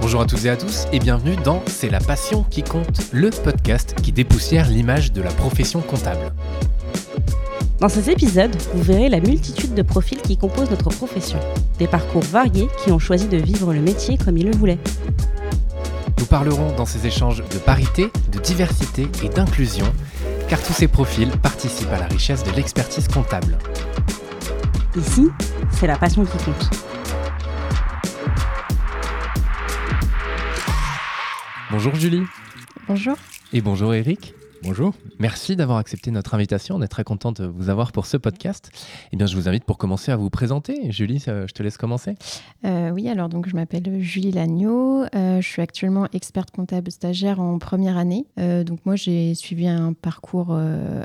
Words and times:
Bonjour 0.00 0.22
à 0.22 0.26
toutes 0.26 0.44
et 0.44 0.50
à 0.50 0.56
tous 0.56 0.86
et 0.92 0.98
bienvenue 0.98 1.36
dans 1.36 1.62
C'est 1.66 1.88
la 1.88 2.00
passion 2.00 2.44
qui 2.50 2.62
compte, 2.62 3.12
le 3.12 3.30
podcast 3.30 3.94
qui 4.02 4.12
dépoussière 4.12 4.68
l'image 4.68 5.12
de 5.12 5.22
la 5.22 5.30
profession 5.30 5.80
comptable. 5.80 6.32
Dans 7.78 7.88
ces 7.88 8.10
épisodes, 8.10 8.54
vous 8.74 8.82
verrez 8.82 9.08
la 9.08 9.20
multitude 9.20 9.74
de 9.74 9.82
profils 9.82 10.20
qui 10.20 10.36
composent 10.36 10.70
notre 10.70 10.90
profession, 10.90 11.38
des 11.78 11.86
parcours 11.86 12.22
variés 12.22 12.68
qui 12.82 12.92
ont 12.92 12.98
choisi 12.98 13.28
de 13.28 13.36
vivre 13.36 13.72
le 13.72 13.80
métier 13.80 14.18
comme 14.18 14.36
ils 14.36 14.46
le 14.46 14.56
voulaient. 14.56 14.78
Nous 16.20 16.26
parlerons 16.26 16.76
dans 16.76 16.84
ces 16.84 17.06
échanges 17.06 17.38
de 17.38 17.58
parité, 17.58 18.10
de 18.30 18.38
diversité 18.38 19.08
et 19.24 19.30
d'inclusion, 19.30 19.86
car 20.50 20.62
tous 20.62 20.74
ces 20.74 20.86
profils 20.86 21.30
participent 21.30 21.92
à 21.94 21.98
la 21.98 22.06
richesse 22.06 22.44
de 22.44 22.50
l'expertise 22.50 23.08
comptable. 23.08 23.56
Ici, 24.94 25.28
c'est 25.72 25.86
la 25.86 25.96
passion 25.96 26.26
qui 26.26 26.36
compte. 26.44 26.70
Bonjour 31.70 31.94
Julie. 31.94 32.24
Bonjour. 32.86 33.16
Et 33.54 33.62
bonjour 33.62 33.94
Eric. 33.94 34.34
Bonjour. 34.62 34.92
Merci 35.18 35.56
d'avoir 35.56 35.78
accepté 35.78 36.10
notre 36.10 36.34
invitation. 36.34 36.76
On 36.76 36.82
est 36.82 36.88
très 36.88 37.02
content 37.02 37.32
de 37.32 37.46
vous 37.46 37.70
avoir 37.70 37.92
pour 37.92 38.04
ce 38.04 38.18
podcast. 38.18 38.70
Eh 39.10 39.16
bien, 39.16 39.26
je 39.26 39.34
vous 39.34 39.48
invite 39.48 39.64
pour 39.64 39.78
commencer 39.78 40.12
à 40.12 40.16
vous 40.16 40.28
présenter. 40.28 40.92
Julie, 40.92 41.18
je 41.18 41.50
te 41.50 41.62
laisse 41.62 41.78
commencer. 41.78 42.14
Euh, 42.66 42.90
oui, 42.90 43.08
alors 43.08 43.30
donc 43.30 43.48
je 43.48 43.54
m'appelle 43.54 44.02
Julie 44.02 44.32
Lagneau. 44.32 45.04
Euh, 45.14 45.40
je 45.40 45.48
suis 45.48 45.62
actuellement 45.62 46.06
experte 46.12 46.50
comptable 46.50 46.90
stagiaire 46.90 47.40
en 47.40 47.58
première 47.58 47.96
année. 47.96 48.26
Euh, 48.38 48.62
donc 48.62 48.80
moi, 48.84 48.96
j'ai 48.96 49.34
suivi 49.34 49.66
un 49.66 49.94
parcours 49.94 50.58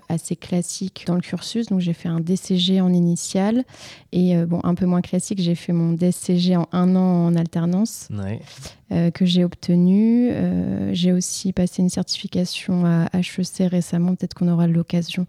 assez 0.10 0.36
classique 0.36 1.06
dans 1.08 1.16
le 1.16 1.22
cursus. 1.22 1.68
Donc 1.68 1.80
j'ai 1.80 1.94
fait 1.94 2.10
un 2.10 2.20
DCG 2.20 2.82
en 2.82 2.92
initial 2.92 3.64
et 4.12 4.36
bon 4.46 4.60
un 4.64 4.76
peu 4.76 4.86
moins 4.86 5.02
classique. 5.02 5.42
J'ai 5.42 5.56
fait 5.56 5.72
mon 5.72 5.94
DCG 5.94 6.58
en 6.58 6.68
un 6.74 6.96
an 6.98 7.28
en 7.28 7.36
alternance. 7.36 8.10
que 8.90 9.26
j'ai 9.26 9.44
obtenu. 9.44 10.32
j'ai 10.92 11.14
aussi 11.14 11.54
passé 11.54 11.82
une 11.82 11.90
certification 11.90 12.86
à 12.86 13.10
HEC 13.14 13.45
récemment, 13.60 14.16
peut-être 14.16 14.34
qu'on 14.34 14.48
aura 14.48 14.68
l'occasion 14.68 15.28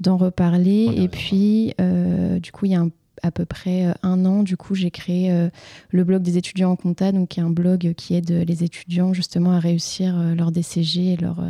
d'en 0.00 0.16
reparler. 0.16 0.88
Et 0.96 1.08
puis, 1.08 1.74
du 2.40 2.52
coup, 2.52 2.66
il 2.66 2.72
y 2.72 2.76
a 2.76 2.84
à 3.22 3.30
peu 3.30 3.44
près 3.44 3.94
un 4.02 4.24
an, 4.24 4.42
du 4.42 4.56
coup, 4.56 4.74
j'ai 4.74 4.90
créé 4.90 5.48
le 5.90 6.04
blog 6.04 6.22
des 6.22 6.38
étudiants 6.38 6.72
en 6.72 6.76
compta, 6.76 7.12
donc 7.12 7.28
qui 7.28 7.40
est 7.40 7.42
un 7.42 7.50
blog 7.50 7.94
qui 7.96 8.14
aide 8.14 8.30
les 8.30 8.64
étudiants 8.64 9.12
justement 9.12 9.52
à 9.52 9.60
réussir 9.60 10.16
leur 10.34 10.50
DCG 10.50 11.12
et 11.12 11.16
leur, 11.16 11.42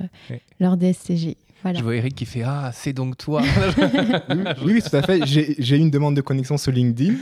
leur 0.60 0.76
DSCG. 0.76 1.36
Je 1.64 1.82
vois 1.82 1.96
Eric 1.96 2.14
qui 2.14 2.26
fait 2.26 2.42
Ah, 2.42 2.70
c'est 2.72 2.92
donc 2.92 3.16
toi. 3.16 3.42
oui, 4.64 4.74
oui, 4.74 4.82
tout 4.82 4.96
à 4.96 5.02
fait. 5.02 5.24
J'ai 5.26 5.76
eu 5.76 5.80
une 5.80 5.90
demande 5.90 6.16
de 6.16 6.20
connexion 6.20 6.56
sur 6.56 6.72
LinkedIn. 6.72 7.14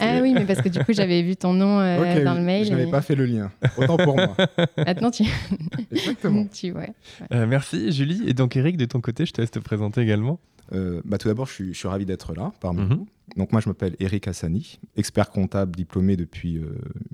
Ah 0.00 0.18
oui, 0.22 0.34
mais 0.34 0.44
parce 0.44 0.60
que 0.60 0.68
du 0.68 0.78
coup, 0.80 0.92
j'avais 0.92 1.22
vu 1.22 1.36
ton 1.36 1.54
nom 1.54 1.80
euh, 1.80 2.24
dans 2.24 2.34
le 2.34 2.42
mail. 2.42 2.66
Je 2.66 2.70
n'avais 2.70 2.90
pas 2.90 3.00
fait 3.00 3.14
le 3.14 3.24
lien. 3.24 3.50
Autant 3.76 3.96
pour 3.96 4.16
moi. 4.16 4.36
Maintenant, 4.76 5.10
tu. 5.10 5.24
Exactement. 5.92 6.46
tu, 6.52 6.72
ouais, 6.72 6.92
euh, 7.32 7.46
merci, 7.46 7.92
Julie. 7.92 8.22
Et 8.26 8.34
donc, 8.34 8.56
Eric, 8.56 8.76
de 8.76 8.84
ton 8.84 9.00
côté, 9.00 9.24
je 9.26 9.32
te 9.32 9.40
laisse 9.40 9.50
te 9.50 9.58
présenter 9.58 10.02
également. 10.02 10.38
Euh, 10.74 11.00
bah, 11.04 11.16
tout 11.16 11.28
d'abord, 11.28 11.46
je 11.46 11.52
suis, 11.52 11.74
je 11.74 11.78
suis 11.78 11.88
ravi 11.88 12.04
d'être 12.04 12.34
là 12.34 12.52
parmi 12.60 12.82
mhm. 12.82 12.88
vous. 12.88 13.06
Donc, 13.36 13.52
moi, 13.52 13.60
je 13.62 13.68
m'appelle 13.68 13.96
Eric 14.00 14.28
Hassani, 14.28 14.78
expert 14.96 15.30
comptable 15.30 15.74
diplômé 15.74 16.16
depuis 16.16 16.60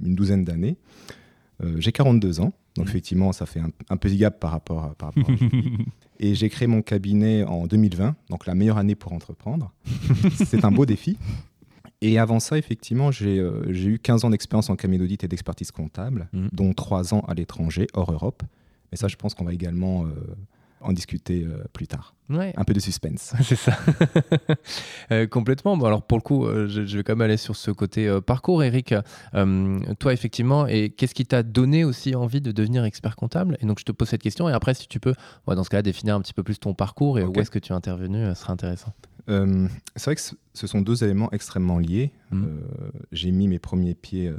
une 0.04 0.14
douzaine 0.14 0.44
d'années. 0.44 0.76
J'ai 1.78 1.92
42 1.92 2.40
ans. 2.40 2.52
Donc, 2.76 2.86
mhm. 2.86 2.90
effectivement, 2.90 3.32
ça 3.32 3.46
fait 3.46 3.60
un, 3.60 3.70
un 3.88 3.96
petit 3.96 4.16
gap 4.16 4.40
par 4.40 4.50
rapport 4.50 4.84
à, 4.84 4.94
par 4.94 5.12
rapport 5.14 5.30
à 5.30 5.34
Et 6.20 6.34
j'ai 6.34 6.48
créé 6.48 6.68
mon 6.68 6.82
cabinet 6.82 7.44
en 7.44 7.66
2020, 7.66 8.14
donc 8.30 8.46
la 8.46 8.54
meilleure 8.54 8.78
année 8.78 8.94
pour 8.94 9.12
entreprendre. 9.12 9.72
c'est 10.34 10.64
un 10.64 10.70
beau 10.70 10.86
défi. 10.86 11.18
Et 12.00 12.18
avant 12.18 12.38
ça, 12.38 12.58
effectivement, 12.58 13.10
j'ai 13.10 13.38
euh, 13.38 13.64
eu 13.72 13.98
15 13.98 14.24
ans 14.24 14.30
d'expérience 14.30 14.70
en 14.70 14.76
cabinet 14.76 14.98
d'audit 14.98 15.24
et 15.24 15.28
d'expertise 15.28 15.70
comptable, 15.70 16.28
mmh. 16.32 16.48
dont 16.52 16.72
3 16.72 17.14
ans 17.14 17.20
à 17.26 17.34
l'étranger, 17.34 17.86
hors 17.94 18.12
Europe. 18.12 18.42
Mais 18.92 18.98
ça, 18.98 19.08
je 19.08 19.16
pense 19.16 19.34
qu'on 19.34 19.44
va 19.44 19.52
également 19.52 20.04
euh, 20.04 20.10
en 20.80 20.92
discuter 20.92 21.44
euh, 21.44 21.64
plus 21.72 21.86
tard. 21.86 22.14
Un 22.30 22.64
peu 22.64 22.72
de 22.72 22.80
suspense. 22.80 23.34
C'est 23.42 23.56
ça. 23.56 23.78
Euh, 25.10 25.26
complètement. 25.26 25.76
Bon, 25.76 25.84
alors 25.84 26.02
pour 26.02 26.16
le 26.16 26.22
coup, 26.22 26.46
euh, 26.46 26.66
je, 26.66 26.96
vais 26.96 27.02
quand 27.02 27.12
même 27.12 27.20
aller 27.20 27.36
sur 27.36 27.56
ce 27.56 27.70
côté 27.70 28.10
parcours, 28.26 28.62
Eric. 28.62 28.94
toi, 29.98 30.12
effectivement, 30.12 30.66
et 30.66 30.90
qu'est-ce 30.90 31.14
qui 31.14 31.26
t'a 31.26 31.42
donné 31.42 31.84
aussi 31.84 32.14
envie 32.14 32.40
de 32.40 32.52
devenir 32.52 32.84
expert 32.84 33.16
comptable? 33.16 33.58
Et 33.60 33.66
donc, 33.66 33.78
je 33.78 33.84
te 33.84 33.92
pose 33.92 34.08
cette 34.08 34.22
question. 34.22 34.48
Et 34.48 34.52
après, 34.52 34.72
si 34.72 34.88
tu 34.88 35.00
peux, 35.00 35.14
dans 35.46 35.62
ce 35.62 35.68
cas-là, 35.68 35.82
définir 35.82 36.14
un 36.14 36.20
petit 36.20 36.32
peu 36.32 36.42
plus 36.42 36.58
ton 36.58 36.72
parcours 36.72 37.18
et 37.18 37.24
où 37.24 37.32
est-ce 37.38 37.50
que 37.50 37.58
tu 37.58 37.72
es 37.72 37.76
intervenu, 37.76 38.26
ce 38.28 38.34
serait 38.34 38.52
intéressant. 38.52 38.94
c'est 39.28 40.04
vrai 40.04 40.14
que 40.14 40.22
ce 40.54 40.66
sont 40.66 40.80
deux 40.80 41.04
éléments 41.04 41.30
extrêmement 41.32 41.78
liés. 41.78 42.12
Mmh. 42.30 42.46
J'ai 43.12 43.30
mis 43.30 43.46
mes 43.46 43.58
premiers 43.58 43.94
pieds 43.94 44.32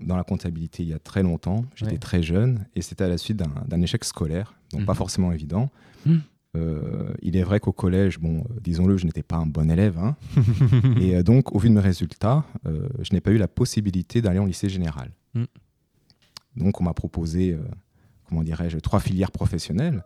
dans 0.00 0.16
la 0.16 0.24
comptabilité 0.24 0.82
il 0.82 0.88
y 0.88 0.94
a 0.94 0.98
très 0.98 1.22
longtemps. 1.22 1.64
J'étais 1.74 1.98
très 1.98 2.22
jeune 2.22 2.66
et 2.74 2.82
c'était 2.82 3.04
à 3.04 3.08
la 3.08 3.18
suite 3.18 3.36
d'un 3.36 3.82
échec 3.82 4.04
scolaire, 4.04 4.54
donc 4.72 4.84
pas 4.86 4.92
mhm. 4.92 4.98
forcément 4.98 5.32
évident. 5.32 5.70
Mhm. 6.06 6.22
Euh, 6.56 7.12
il 7.20 7.36
est 7.36 7.42
vrai 7.42 7.60
qu'au 7.60 7.72
collège, 7.72 8.18
bon, 8.18 8.38
euh, 8.38 8.60
disons-le, 8.60 8.96
je 8.96 9.06
n'étais 9.06 9.22
pas 9.22 9.36
un 9.36 9.46
bon 9.46 9.70
élève. 9.70 9.98
Hein. 9.98 10.16
et 11.00 11.16
euh, 11.16 11.22
donc, 11.22 11.54
au 11.54 11.58
vu 11.58 11.68
de 11.68 11.74
mes 11.74 11.80
résultats, 11.80 12.44
je 12.64 13.12
n'ai 13.12 13.20
pas 13.20 13.30
eu 13.30 13.38
la 13.38 13.48
possibilité 13.48 14.22
d'aller 14.22 14.38
en 14.38 14.46
lycée 14.46 14.68
général. 14.68 15.12
Mhm. 15.34 15.46
Donc, 16.56 16.80
on 16.80 16.84
m'a 16.84 16.94
proposé, 16.94 17.56
comment 18.28 18.42
dirais-je, 18.42 18.78
trois 18.78 18.98
filières 18.98 19.30
professionnelles. 19.30 20.02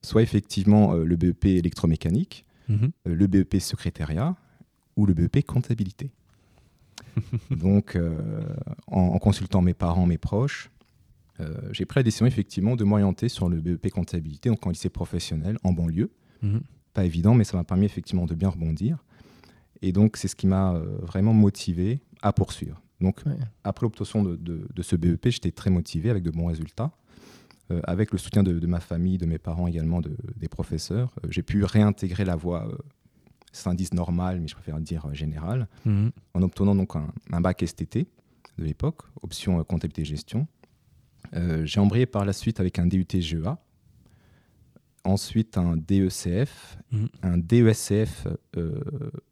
Soit 0.00 0.22
effectivement 0.22 0.94
le 0.94 1.16
BEP 1.16 1.44
électromécanique, 1.44 2.46
le 3.04 3.26
BEP 3.26 3.60
secrétariat 3.60 4.34
ou 4.96 5.04
le 5.04 5.12
BEP 5.12 5.44
comptabilité. 5.44 6.10
Donc, 7.50 7.98
en, 8.86 9.18
consultant 9.18 9.60
mes 9.60 9.74
parents, 9.74 10.06
mes 10.06 10.16
proches, 10.16 10.70
euh, 11.40 11.54
j'ai 11.72 11.84
pris 11.84 11.98
la 11.98 12.02
décision 12.04 12.26
effectivement 12.26 12.76
de 12.76 12.84
m'orienter 12.84 13.28
sur 13.28 13.48
le 13.48 13.60
BEP 13.60 13.90
comptabilité, 13.90 14.48
donc 14.48 14.64
en 14.66 14.70
lycée 14.70 14.88
professionnel, 14.88 15.58
en 15.64 15.72
banlieue. 15.72 16.10
Mhm. 16.42 16.62
Pas 16.92 17.04
évident, 17.04 17.34
mais 17.34 17.44
ça 17.44 17.56
m'a 17.56 17.64
permis 17.64 17.86
effectivement 17.86 18.26
de 18.26 18.34
bien 18.34 18.48
rebondir. 18.48 19.04
Et 19.82 19.92
donc, 19.92 20.16
c'est 20.16 20.28
ce 20.28 20.36
qui 20.36 20.46
m'a 20.46 20.74
euh, 20.74 20.98
vraiment 21.02 21.34
motivé 21.34 22.00
à 22.22 22.32
poursuivre. 22.32 22.80
Donc, 23.00 23.22
après 23.64 23.84
l'obtention 23.84 24.22
de, 24.22 24.66
ce 24.80 24.96
BEP, 24.96 25.28
j'étais 25.28 25.50
très 25.50 25.68
motivé 25.68 26.08
avec 26.08 26.22
de 26.22 26.30
bons 26.30 26.46
résultats. 26.46 26.92
avec 27.82 28.12
le 28.12 28.18
soutien 28.18 28.42
de, 28.42 28.66
ma 28.66 28.80
famille, 28.80 29.18
de 29.18 29.26
mes 29.26 29.38
parents 29.38 29.66
également, 29.66 30.00
des 30.36 30.48
professeurs, 30.48 31.12
j'ai 31.28 31.42
pu 31.42 31.64
réintégrer 31.64 32.24
la 32.24 32.36
voie 32.36 32.68
c'est 33.54 33.68
un 33.68 33.72
indice 33.72 33.94
normal, 33.94 34.40
mais 34.40 34.48
je 34.48 34.54
préfère 34.54 34.80
dire 34.80 35.06
euh, 35.06 35.14
général, 35.14 35.68
mhm. 35.84 36.10
en 36.34 36.42
obtenant 36.42 36.74
donc 36.74 36.96
un, 36.96 37.40
bac 37.40 37.64
STT 37.64 38.06
de 38.58 38.64
l'époque, 38.64 39.02
option 39.22 39.60
euh, 39.60 39.62
comptabilité 39.62 40.04
gestion. 40.04 40.46
Euh, 41.34 41.64
j'ai 41.64 41.80
embrayé 41.80 42.06
par 42.06 42.24
la 42.24 42.32
suite 42.32 42.60
avec 42.60 42.78
un 42.78 42.86
DUT 42.86 43.06
GEA, 43.10 43.58
ensuite 45.04 45.58
un 45.58 45.76
DECF, 45.76 46.78
mhm. 46.92 47.08
un 47.22 47.38
DESCF 47.38 48.26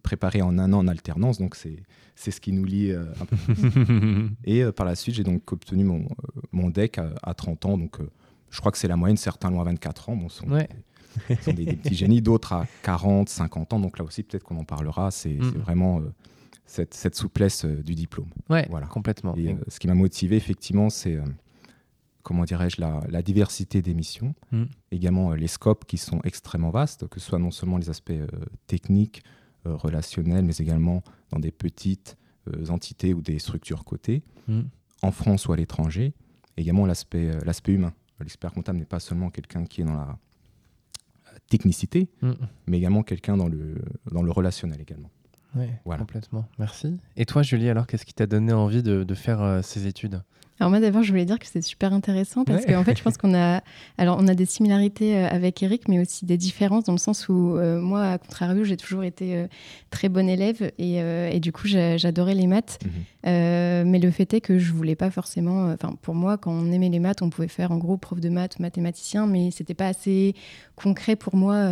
préparé 0.03 0.43
en 0.43 0.59
un 0.59 0.73
an 0.73 0.79
en 0.79 0.89
alternance, 0.89 1.39
donc 1.39 1.57
c'est 1.57 2.31
ce 2.31 2.41
qui 2.41 2.53
nous 2.53 2.65
lie 2.65 2.93
un 2.93 3.25
peu 3.25 3.37
plus. 3.37 4.29
Et 4.45 4.65
par 4.73 4.85
la 4.85 4.95
suite, 4.95 5.15
j'ai 5.15 5.25
donc 5.25 5.51
obtenu 5.53 5.85
mon, 5.85 6.07
mon 6.51 6.71
DEC 6.71 6.99
à, 6.99 7.35
30 7.35 7.67
ans, 7.67 7.79
donc 7.79 7.99
je 8.53 8.61
crois 8.61 8.71
que 8.71 8.79
c'est 8.79 8.89
la 8.89 8.97
moyenne, 8.97 9.17
certains 9.17 9.51
l'ont 9.51 9.61
à 9.61 9.65
24 9.65 10.11
ans. 10.11 10.17
Bon, 10.17 10.29
sont 10.29 10.47
des, 10.47 11.77
petits 11.77 11.95
génies, 11.95 12.23
d'autres 12.23 12.53
à 12.53 12.67
40, 12.83 13.29
50 13.29 13.73
ans. 13.73 13.81
Donc 13.81 13.99
là 13.99 14.05
aussi, 14.05 14.23
peut-être 14.23 14.45
qu'on 14.45 14.59
en 14.59 14.65
parlera. 14.65 15.11
C'est 15.11 15.35
mm. 15.35 15.59
vraiment 15.59 16.01
euh, 16.01 16.13
cette, 16.67 17.15
souplesse 17.15 17.65
euh, 17.65 17.83
du 17.83 17.95
diplôme. 17.95 18.29
Ouais, 18.51 18.67
voilà. 18.71 18.87
complètement. 18.87 19.35
Et, 19.37 19.53
euh, 19.53 19.57
ce 19.69 19.79
qui 19.79 19.89
m'a 19.89 19.95
motivé, 19.95 20.37
effectivement, 20.37 20.91
c'est, 20.91 21.19
comment 22.23 22.45
dirais-je, 22.45 22.81
la, 22.81 23.23
diversité 23.23 23.83
des 23.83 23.95
missions. 23.95 24.35
Mm. 24.51 24.65
Également, 24.91 25.35
les 25.35 25.49
scopes 25.49 25.85
qui 25.85 25.99
sont 25.99 26.21
extrêmement 26.25 26.71
vastes, 26.71 27.07
que 27.09 27.21
ce 27.21 27.27
soit 27.27 27.39
non 27.39 27.51
seulement 27.51 27.79
les 27.79 27.91
aspects 27.91 28.13
techniques, 28.67 29.23
relationnels, 29.65 30.45
mais 30.45 30.57
également 30.57 31.05
dans 31.31 31.39
des 31.39 31.53
petites 31.53 32.17
entités 32.69 33.15
ou 33.15 33.23
des 33.23 33.39
structures 33.39 33.85
cotées, 33.85 34.25
mm. 34.49 34.63
en 35.03 35.13
France 35.13 35.47
ou 35.47 35.53
à 35.53 35.57
l'étranger. 35.57 36.15
Également, 36.57 36.87
l'aspect 36.87 37.31
humain. 37.69 37.93
L'expert 38.19 38.53
comptable 38.53 38.79
n'est 38.79 38.85
pas 38.85 39.01
seulement 39.01 39.31
quelqu'un 39.31 39.65
qui 39.65 39.81
est 39.83 39.85
dans 39.85 39.95
la 39.95 40.19
technicité, 41.49 42.09
mm. 42.23 42.33
mais 42.67 42.79
également 42.79 43.03
quelqu'un 43.03 43.37
dans 43.37 43.49
le, 43.49 43.77
dans 44.11 44.23
le 44.23 44.31
relationnel 44.31 44.81
également. 44.81 45.11
Oui, 45.55 45.67
complètement. 45.85 46.49
Merci. 46.59 46.99
Et 47.17 47.27
toi, 47.27 47.43
Julie, 47.43 47.69
alors, 47.69 47.87
qu'est-ce 47.87 48.07
qui 48.07 48.15
t'a 48.15 48.27
donné 48.27 48.53
envie 48.53 48.83
de, 48.83 49.15
faire 49.15 49.43
euh, 49.43 49.63
ces 49.63 49.87
études? 49.87 50.23
Alors 50.63 50.71
moi 50.71 50.79
d'abord 50.79 51.03
je 51.03 51.11
voulais 51.11 51.25
dire 51.25 51.41
que 51.41 51.47
c'est 51.49 51.61
super 51.61 51.93
intéressant 51.93 52.45
parce 52.45 52.65
qu'en 52.65 52.85
fait 52.85 52.97
je 52.97 53.03
pense 53.03 53.17
qu'on 53.17 53.35
a 53.35 53.65
alors 53.99 54.17
on 54.21 54.29
a 54.29 54.35
des 54.35 54.45
similarités 54.45 55.17
euh, 55.17 55.27
avec 55.29 55.61
Eric 55.61 55.89
mais 55.89 55.99
aussi 55.99 56.25
des 56.25 56.37
différences 56.37 56.85
dans 56.85 56.93
le 56.93 56.99
sens 56.99 57.29
où 57.29 57.57
euh, 57.57 57.81
moi 57.81 58.05
à 58.05 58.19
contrario 58.19 58.63
j'ai 58.63 58.77
toujours 58.77 59.03
été 59.03 59.35
euh, 59.35 59.49
très 59.91 60.09
bonne 60.09 60.29
élève 60.29 60.71
et, 60.79 60.99
et 60.99 61.41
du 61.41 61.51
coup 61.51 61.67
j'adorais 61.67 62.35
les 62.35 62.47
maths 62.47 62.79
mhm. 62.85 63.91
mais 63.91 63.99
le 63.99 64.13
fait 64.13 64.35
est 64.35 64.41
que 64.41 64.61
je 64.61 64.73
voulais 64.73 64.95
pas 64.95 65.11
forcément 65.11 65.73
enfin 65.73 65.97
pour 66.01 66.15
moi 66.15 66.39
quand 66.39 66.53
on 66.53 66.71
aimait 66.71 66.91
les 66.91 67.01
maths 67.01 67.23
on 67.23 67.31
pouvait 67.31 67.49
faire 67.49 67.73
en 67.73 67.79
gros 67.79 67.97
prof 67.97 68.21
de 68.21 68.29
maths 68.29 68.61
mathématicien 68.61 69.27
mais 69.27 69.51
c'était 69.51 69.75
pas 69.75 69.89
assez 69.89 70.37
concret 70.77 71.17
pour 71.17 71.35
moi 71.35 71.67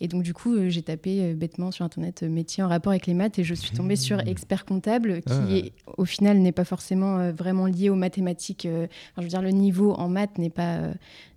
et 0.00 0.08
donc, 0.08 0.22
du 0.22 0.34
coup, 0.34 0.68
j'ai 0.68 0.82
tapé 0.82 1.32
bêtement 1.32 1.70
sur 1.70 1.84
Internet 1.84 2.22
métier 2.22 2.62
en 2.62 2.68
rapport 2.68 2.90
avec 2.90 3.06
les 3.06 3.14
maths 3.14 3.38
et 3.38 3.44
je 3.44 3.54
suis 3.54 3.70
tombée 3.70 3.96
sur 3.96 4.18
mmh. 4.18 4.28
expert 4.28 4.66
comptable, 4.66 5.22
qui, 5.22 5.72
ah. 5.86 5.92
au 5.96 6.04
final, 6.04 6.38
n'est 6.38 6.52
pas 6.52 6.64
forcément 6.64 7.30
vraiment 7.32 7.65
lié 7.66 7.90
aux 7.90 7.94
mathématiques. 7.94 8.66
je 8.66 9.22
veux 9.22 9.28
dire, 9.28 9.42
le 9.42 9.50
niveau 9.50 9.92
en 9.94 10.08
maths 10.08 10.38
n'est 10.38 10.50
pas, 10.50 10.80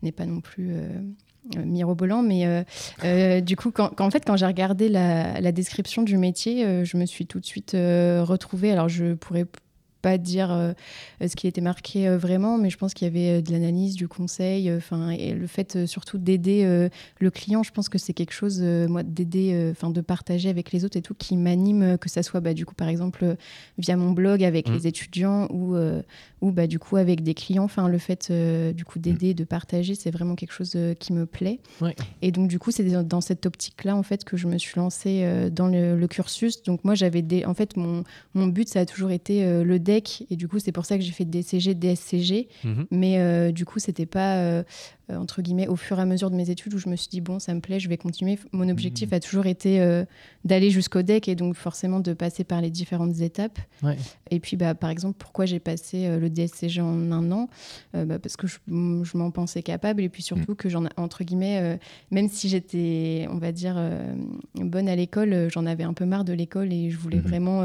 n'est 0.01 0.11
pas 0.11 0.25
non 0.25 0.41
plus 0.41 0.73
mirobolant, 1.57 2.21
mais 2.21 2.65
du 3.41 3.55
coup, 3.55 3.71
quand, 3.71 3.99
en 3.99 4.09
fait, 4.11 4.23
quand 4.25 4.37
j'ai 4.37 4.45
regardé 4.45 4.89
la, 4.89 5.39
la, 5.41 5.51
description 5.51 6.03
du 6.03 6.17
métier, 6.17 6.85
je 6.85 6.97
me 6.97 7.05
suis 7.05 7.25
tout 7.25 7.39
de 7.39 7.45
suite 7.45 7.71
retrouvée. 7.73 8.71
Alors, 8.71 8.89
je 8.89 9.13
pourrais 9.13 9.45
pas 10.01 10.17
dire 10.17 10.51
euh, 10.51 10.73
ce 11.21 11.35
qui 11.35 11.47
était 11.47 11.61
marqué 11.61 12.07
euh, 12.07 12.17
vraiment, 12.17 12.57
mais 12.57 12.69
je 12.69 12.77
pense 12.77 12.93
qu'il 12.93 13.07
y 13.07 13.11
avait 13.11 13.39
euh, 13.39 13.41
de 13.41 13.51
l'analyse, 13.51 13.95
du 13.95 14.07
conseil, 14.07 14.71
enfin 14.73 15.09
et 15.09 15.33
le 15.33 15.47
fait 15.47 15.85
surtout 15.85 16.17
d'aider 16.17 16.89
le 17.19 17.31
client. 17.31 17.63
Je 17.63 17.71
pense 17.71 17.89
que 17.89 17.97
c'est 17.97 18.13
quelque 18.13 18.33
chose, 18.33 18.61
moi, 18.61 19.03
d'aider, 19.03 19.69
enfin 19.71 19.89
de 19.89 20.01
partager 20.01 20.49
avec 20.49 20.71
les 20.71 20.85
autres 20.85 20.97
et 20.97 21.01
tout, 21.01 21.13
qui 21.13 21.37
m'anime, 21.37 21.97
que 21.97 22.09
ça 22.09 22.23
soit 22.23 22.39
bah, 22.39 22.53
du 22.53 22.65
coup 22.65 22.75
par 22.75 22.87
exemple 22.87 23.35
via 23.77 23.95
mon 23.97 24.11
blog 24.11 24.43
avec 24.43 24.69
mmh. 24.69 24.73
les 24.73 24.87
étudiants 24.87 25.47
ou 25.51 25.75
ou 26.41 26.51
bah 26.51 26.67
du 26.67 26.79
coup 26.79 26.97
avec 26.97 27.23
des 27.23 27.33
clients. 27.33 27.63
Enfin 27.63 27.87
le 27.87 27.97
fait 27.97 28.31
du 28.73 28.85
coup 28.85 28.99
d'aider, 28.99 29.33
de 29.33 29.43
partager, 29.43 29.95
c'est 29.95 30.11
vraiment 30.11 30.35
quelque 30.35 30.53
chose 30.53 30.77
qui 30.99 31.13
me 31.13 31.25
plaît. 31.25 31.59
Et 32.21 32.31
donc 32.31 32.47
du 32.47 32.59
coup 32.59 32.71
c'est 32.71 32.83
dans 33.03 33.21
cette 33.21 33.45
optique-là 33.45 33.95
en 33.95 34.03
fait 34.03 34.23
que 34.23 34.37
je 34.37 34.47
me 34.47 34.57
suis 34.57 34.77
lancée 34.77 35.49
dans 35.51 35.67
le, 35.67 36.07
cursus. 36.07 36.63
Donc 36.63 36.83
moi 36.83 36.95
j'avais 36.95 37.21
des, 37.21 37.45
en 37.45 37.53
fait 37.53 37.77
mon 37.77 38.03
mon 38.33 38.47
but 38.47 38.67
ça 38.67 38.81
a 38.81 38.85
toujours 38.85 39.11
été 39.11 39.63
le 39.63 39.79
et 40.29 40.35
du 40.35 40.47
coup 40.47 40.59
c'est 40.59 40.71
pour 40.71 40.85
ça 40.85 40.97
que 40.97 41.03
j'ai 41.03 41.11
fait 41.11 41.25
DCG, 41.25 41.75
DSCG. 41.75 42.47
Mhm. 42.63 42.85
Mais 42.91 43.19
euh, 43.19 43.51
du 43.51 43.65
coup 43.65 43.79
c'était 43.79 44.05
pas 44.05 44.37
euh, 44.37 44.63
euh, 45.09 45.17
entre 45.17 45.41
guillemets 45.41 45.67
au 45.67 45.75
fur 45.75 45.99
et 45.99 46.01
à 46.01 46.05
mesure 46.05 46.29
de 46.29 46.35
mes 46.35 46.49
études 46.49 46.73
où 46.73 46.77
je 46.77 46.89
me 46.89 46.95
suis 46.95 47.09
dit 47.09 47.21
bon 47.21 47.39
ça 47.39 47.53
me 47.53 47.59
plaît, 47.59 47.79
je 47.79 47.89
vais 47.89 47.97
continuer. 47.97 48.37
Mon 48.51 48.69
objectif 48.69 49.09
mhm. 49.09 49.15
a 49.15 49.19
toujours 49.19 49.45
été 49.47 50.03
d'aller 50.45 50.69
jusqu'au 50.69 51.01
DEC 51.01 51.27
et 51.27 51.35
donc 51.35 51.55
forcément 51.55 51.99
de 51.99 52.13
passer 52.13 52.43
par 52.43 52.61
les 52.61 52.69
différentes 52.69 53.19
étapes. 53.21 53.59
Et 54.31 54.39
puis 54.39 54.57
bah, 54.57 54.75
par 54.75 54.89
exemple 54.89 55.15
pourquoi 55.17 55.45
j'ai 55.45 55.59
passé 55.59 56.17
le 56.17 56.29
DSCG 56.29 56.81
en 56.81 57.11
un 57.11 57.31
an 57.31 57.49
bah, 57.93 58.19
Parce 58.19 58.37
que 58.37 58.47
je, 58.47 58.57
je 58.67 59.17
m'en 59.17 59.31
pensais 59.31 59.63
capable 59.63 60.03
et 60.03 60.09
puis 60.09 60.23
surtout 60.23 60.51
mhm. 60.51 60.57
que 60.57 60.69
j'en 60.69 60.85
entre 60.97 61.23
guillemets 61.23 61.79
même 62.11 62.29
si 62.29 62.49
j'étais 62.49 63.27
on 63.31 63.37
va 63.37 63.51
dire 63.51 63.81
bonne 64.55 64.87
à 64.87 64.95
l'école, 64.95 65.49
j'en 65.51 65.65
avais 65.65 65.83
un 65.83 65.93
peu 65.93 66.05
marre 66.05 66.25
de 66.25 66.33
l'école 66.33 66.71
et 66.71 66.89
je 66.89 66.97
voulais 66.97 67.19
vraiment 67.19 67.63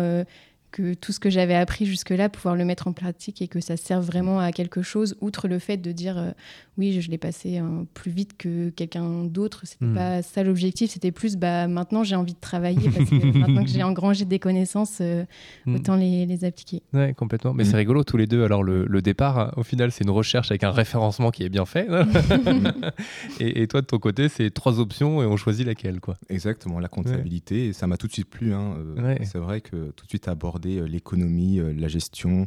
que 0.75 0.95
tout 0.95 1.13
ce 1.13 1.21
que 1.21 1.31
j'avais 1.31 1.55
appris 1.55 1.87
jusque-là, 1.87 2.29
pouvoir 2.29 2.57
le 2.57 2.65
mettre 2.65 2.89
en 2.89 2.93
pratique 2.93 3.41
et 3.41 3.47
que 3.47 3.61
ça 3.61 3.77
serve 3.77 4.05
vraiment 4.05 4.41
à 4.41 4.51
quelque 4.51 4.83
chose, 4.83 5.17
outre 5.21 5.47
le 5.47 5.61
fait 5.61 5.77
de 5.77 5.93
dire 5.93 6.19
euh, 6.19 6.33
oui, 6.79 7.01
je 7.01 7.13
l'ai 7.13 7.19
passé 7.19 7.59
hein, 7.59 7.87
plus 7.95 8.11
vite 8.11 8.37
que 8.37 8.71
quelqu'un 8.71 9.23
d'autre. 9.23 9.61
C'était 9.63 9.85
hmm. 9.85 9.95
pas 9.95 10.23
ça 10.23 10.43
l'objectif, 10.43 10.91
c'était 10.91 11.13
plus 11.13 11.37
bah, 11.37 11.69
maintenant 11.69 12.03
j'ai 12.03 12.17
envie 12.17 12.35
de 12.35 12.41
travailler 12.41 12.91
parce 12.91 13.09
que 13.09 13.39
maintenant 13.39 13.63
que 13.63 13.71
j'ai 13.71 13.85
engrangé 13.85 14.25
des 14.25 14.41
connaissances, 14.41 14.99
euh, 15.01 15.25
hmm. 15.65 15.77
autant 15.77 15.95
les, 15.95 16.27
les, 16.27 16.45
appliquer. 16.45 16.83
Ouais, 16.93 17.15
complètement. 17.15 17.55
Mais 17.55 17.65
c'est 17.65 17.77
rigolo 17.77 18.03
tous 18.03 18.17
les 18.17 18.27
deux. 18.27 18.43
Alors 18.43 18.65
le, 18.65 19.01
départ, 19.01 19.55
au 19.57 19.63
final, 19.63 19.93
c'est 19.93 20.03
une 20.03 20.11
recherche 20.11 20.51
avec 20.51 20.65
un 20.65 20.73
référencement 20.73 21.31
qui 21.31 21.45
est 21.45 21.49
bien 21.49 21.67
fait. 21.67 21.87
et, 23.39 23.67
toi, 23.69 23.81
de 23.81 23.87
ton 23.87 23.99
côté, 23.99 24.29
c'est 24.29 24.51
trois 24.51 24.81
options 24.81 25.23
et 25.23 25.27
on 25.27 25.37
choisit 25.37 25.65
laquelle 25.65 26.01
quoi. 26.01 26.17
Exactement, 26.29 26.81
la 26.81 26.89
comptabilité. 26.89 27.67
Et 27.67 27.73
ça 27.73 27.87
m'a 27.87 27.97
tout 27.97 28.09
de 28.09 28.13
suite 28.13 28.29
plu. 28.29 28.53
Hein. 28.53 28.75
Euh, 28.99 29.17
c'est 29.23 29.39
vrai 29.39 29.61
que 29.61 29.93
tout 29.93 30.05
de 30.05 30.11
suite 30.11 30.27
aborder 30.27 30.64
euh, 30.67 30.87
l'économie, 30.87 31.59
euh, 31.59 31.73
la 31.73 31.89
gestion, 31.89 32.47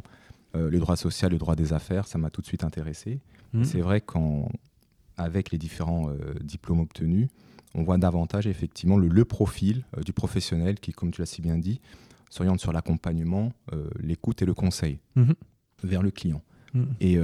euh, 0.54 0.70
le 0.70 0.78
droit 0.78 0.96
social, 0.96 1.32
le 1.32 1.38
droit 1.38 1.56
des 1.56 1.72
affaires, 1.72 2.06
ça 2.06 2.18
m'a 2.18 2.30
tout 2.30 2.40
de 2.40 2.46
suite 2.46 2.64
intéressé. 2.64 3.20
Mmh. 3.52 3.64
C'est 3.64 3.80
vrai 3.80 4.00
qu'avec 4.00 5.50
les 5.50 5.58
différents 5.58 6.10
diplômes 6.42 6.80
obtenus, 6.80 7.28
on 7.74 7.82
voit 7.82 7.96
davantage 7.96 8.46
effectivement 8.46 8.98
le, 8.98 9.24
profil 9.24 9.84
du 10.04 10.12
professionnel 10.12 10.78
qui, 10.80 10.92
comme 10.92 11.10
tu 11.10 11.22
l'as 11.22 11.26
si 11.26 11.40
bien 11.40 11.56
dit, 11.56 11.80
s'oriente 12.28 12.60
sur 12.60 12.72
l'accompagnement, 12.72 13.52
l'écoute 14.00 14.42
et 14.42 14.44
le 14.44 14.52
conseil 14.52 14.98
mmh. 15.16 15.32
vers 15.82 16.02
le 16.02 16.10
client. 16.10 16.42
Mmh. 16.74 16.82
Et 17.00 17.18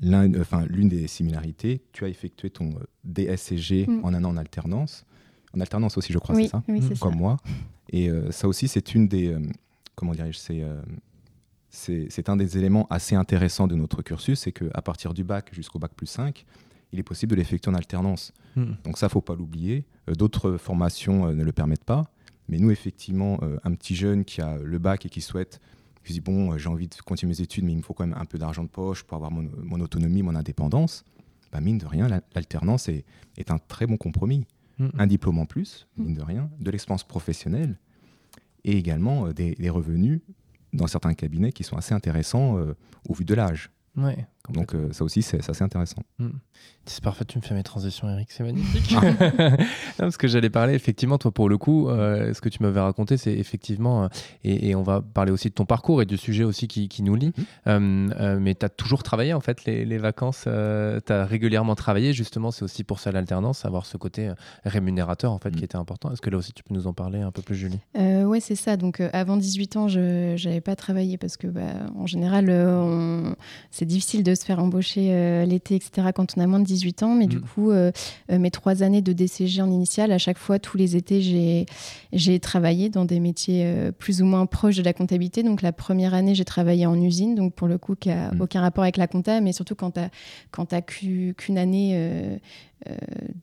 l'une 0.00 0.88
des 0.88 1.08
similarités, 1.08 1.82
tu 1.92 2.04
as 2.04 2.08
effectué 2.08 2.50
ton 2.50 2.70
DSCG 3.02 3.88
en 4.04 4.14
un 4.14 4.22
an 4.22 4.30
en 4.30 4.36
alternance. 4.36 5.04
En 5.52 5.58
alternance 5.58 5.98
aussi, 5.98 6.12
je 6.12 6.18
crois, 6.18 6.36
c'est 6.36 6.46
ça 6.46 6.62
Comme 7.00 7.16
moi. 7.16 7.38
Et 7.90 8.08
ça 8.30 8.46
aussi, 8.46 8.68
c'est 8.68 8.94
une 8.94 9.08
des, 9.08 9.36
comment 9.94 10.12
dirais-je, 10.12 10.38
euh, 10.50 10.82
c'est, 11.68 12.06
c'est 12.10 12.28
un 12.28 12.36
des 12.36 12.58
éléments 12.58 12.86
assez 12.90 13.14
intéressants 13.14 13.66
de 13.66 13.74
notre 13.74 14.02
cursus, 14.02 14.40
c'est 14.40 14.52
qu'à 14.52 14.82
partir 14.82 15.14
du 15.14 15.24
bac 15.24 15.50
jusqu'au 15.52 15.78
bac 15.78 15.92
plus 15.94 16.06
5, 16.06 16.44
il 16.92 16.98
est 16.98 17.04
possible 17.04 17.30
de 17.30 17.36
l'effectuer 17.36 17.70
en 17.70 17.74
alternance. 17.74 18.32
Hmm. 18.56 18.74
Donc 18.84 18.98
ça, 18.98 19.08
faut 19.08 19.20
pas 19.20 19.34
l'oublier. 19.34 19.84
Euh, 20.08 20.14
d'autres 20.14 20.56
formations 20.56 21.26
euh, 21.26 21.34
ne 21.34 21.42
le 21.42 21.52
permettent 21.52 21.84
pas. 21.84 22.10
Mais 22.48 22.58
nous, 22.58 22.70
effectivement, 22.70 23.40
un 23.62 23.72
petit 23.72 23.94
jeune 23.94 24.22
qui 24.26 24.42
a 24.42 24.58
le 24.58 24.78
bac 24.78 25.06
et 25.06 25.08
qui 25.08 25.22
souhaite, 25.22 25.62
qui 26.04 26.12
dit, 26.12 26.20
bon, 26.20 26.58
j'ai 26.58 26.68
envie 26.68 26.88
de 26.88 26.94
continuer 26.96 27.30
mes 27.30 27.40
études, 27.40 27.64
mais 27.64 27.72
il 27.72 27.78
me 27.78 27.82
faut 27.82 27.94
quand 27.94 28.06
même 28.06 28.18
un 28.20 28.26
peu 28.26 28.36
d'argent 28.36 28.64
de 28.64 28.68
poche 28.68 29.02
pour 29.02 29.16
avoir 29.16 29.30
mon, 29.30 29.80
autonomie, 29.80 30.22
mon 30.22 30.34
indépendance, 30.34 31.06
bah, 31.52 31.62
mine 31.62 31.78
de 31.78 31.86
rien, 31.86 32.06
l'alternance 32.34 32.90
est, 32.90 33.06
est, 33.38 33.50
un 33.50 33.56
très 33.56 33.86
bon 33.86 33.96
compromis. 33.96 34.44
Hmm. 34.78 34.88
Un 34.98 35.06
diplôme 35.06 35.38
en 35.38 35.46
plus, 35.46 35.88
mine 35.96 36.12
de 36.12 36.20
rien, 36.20 36.50
de 36.60 36.70
l'expérience 36.70 37.04
professionnelle, 37.04 37.78
et 38.64 38.76
également 38.76 39.26
euh, 39.26 39.32
des, 39.32 39.70
revenus 39.70 40.20
dans 40.72 40.86
certains 40.86 41.14
cabinets 41.14 41.52
qui 41.52 41.64
sont 41.64 41.76
assez 41.76 41.94
intéressants 41.94 42.58
euh, 42.58 42.74
au 43.08 43.14
vu 43.14 43.24
de 43.24 43.34
l'âge. 43.34 43.70
Donc 44.50 44.74
euh, 44.74 44.92
ça 44.92 45.04
aussi, 45.04 45.22
c'est 45.22 45.48
assez 45.48 45.64
intéressant. 45.64 46.02
Hmm. 46.18 46.30
C'est 46.84 47.02
parfait, 47.02 47.24
tu 47.24 47.38
me 47.38 47.42
fais 47.42 47.54
mes 47.54 47.62
transitions, 47.62 48.10
Eric, 48.10 48.30
c'est 48.30 48.42
magnifique. 48.42 48.94
parce 49.96 50.18
que 50.18 50.28
j'allais 50.28 50.50
parler, 50.50 50.74
effectivement, 50.74 51.16
toi, 51.16 51.32
pour 51.32 51.48
le 51.48 51.56
coup, 51.56 51.88
ce 51.88 52.38
que 52.42 52.50
tu 52.50 52.62
m'avais 52.62 52.80
raconté, 52.80 53.16
c'est 53.16 53.32
effectivement, 53.32 54.10
et, 54.44 54.74
on 54.74 54.82
va 54.82 55.00
parler 55.00 55.32
aussi 55.32 55.48
de 55.48 55.54
ton 55.54 55.64
parcours 55.64 56.02
et 56.02 56.04
du 56.04 56.18
sujet 56.18 56.44
aussi 56.44 56.68
qui, 56.68 57.02
nous 57.02 57.14
lie, 57.14 57.32
hmm. 57.64 58.38
mais 58.38 58.54
tu 58.54 58.66
as 58.66 58.68
toujours 58.68 59.02
travaillé, 59.02 59.32
en 59.32 59.40
fait, 59.40 59.64
les, 59.64 59.98
vacances, 59.98 60.42
tu 60.42 61.12
as 61.12 61.24
régulièrement 61.24 61.74
travaillé, 61.74 62.12
justement, 62.12 62.50
c'est 62.50 62.64
aussi 62.64 62.84
pour 62.84 63.00
ça 63.00 63.12
l'alternance, 63.12 63.64
avoir 63.64 63.86
ce 63.86 63.96
côté 63.96 64.30
rémunérateur, 64.64 65.32
en 65.32 65.38
fait, 65.38 65.52
qui 65.52 65.62
hmm. 65.62 65.64
était 65.64 65.76
important. 65.76 66.12
Est-ce 66.12 66.20
que 66.20 66.28
là 66.28 66.36
aussi, 66.36 66.52
tu 66.52 66.62
peux 66.62 66.74
nous 66.74 66.86
en 66.86 66.92
parler 66.92 67.20
un 67.20 67.32
peu 67.32 67.40
plus, 67.40 67.56
Julie? 67.56 67.80
Oui, 67.96 68.42
c'est 68.42 68.56
ça. 68.56 68.76
Donc, 68.76 69.00
avant 69.14 69.38
18 69.38 69.76
ans, 69.76 69.88
je 69.88 70.42
n'avais 70.46 70.60
pas 70.60 70.76
travaillé 70.76 71.16
parce 71.16 71.38
que, 71.38 71.46
bah, 71.46 71.62
en 71.96 72.06
général, 72.06 73.34
c'est 73.70 73.86
difficile 73.86 74.22
de 74.22 74.33
se 74.34 74.44
faire 74.44 74.58
embaucher 74.58 75.44
l'été, 75.46 75.76
etc., 75.76 76.08
quand 76.14 76.36
on 76.36 76.40
a 76.40 76.46
moins 76.46 76.60
de 76.60 76.64
18 76.64 77.02
ans. 77.02 77.14
Mais 77.14 77.26
du 77.26 77.38
mm. 77.38 77.42
coup, 77.42 77.70
euh, 77.70 77.90
euh, 78.30 78.38
mes 78.38 78.50
trois 78.50 78.82
années 78.82 79.02
de 79.02 79.12
DCG 79.12 79.62
en 79.62 79.70
initiale, 79.70 80.12
à 80.12 80.18
chaque 80.18 80.38
fois, 80.38 80.58
tous 80.58 80.76
les 80.76 80.96
étés, 80.96 81.66
j'ai 82.12 82.40
travaillé 82.40 82.88
dans 82.88 83.04
des 83.04 83.20
métiers 83.20 83.62
euh, 83.64 83.92
plus 83.92 84.22
ou 84.22 84.26
moins 84.26 84.46
proches 84.46 84.76
de 84.76 84.82
la 84.82 84.92
comptabilité. 84.92 85.42
Donc 85.42 85.62
la 85.62 85.72
première 85.72 86.14
année, 86.14 86.34
j'ai 86.34 86.44
travaillé 86.44 86.86
en 86.86 87.00
usine, 87.00 87.34
donc 87.34 87.54
pour 87.54 87.68
le 87.68 87.78
coup, 87.78 87.94
qui 87.94 88.08
n'a 88.08 88.32
mm. 88.32 88.40
aucun 88.40 88.60
rapport 88.60 88.84
avec 88.84 88.96
la 88.96 89.06
compta, 89.06 89.40
mais 89.40 89.52
surtout 89.52 89.74
quand 89.74 89.92
tu 89.92 90.74
n'as 90.74 90.80
qu'une 90.82 91.58
année 91.58 91.92
euh, 91.94 92.36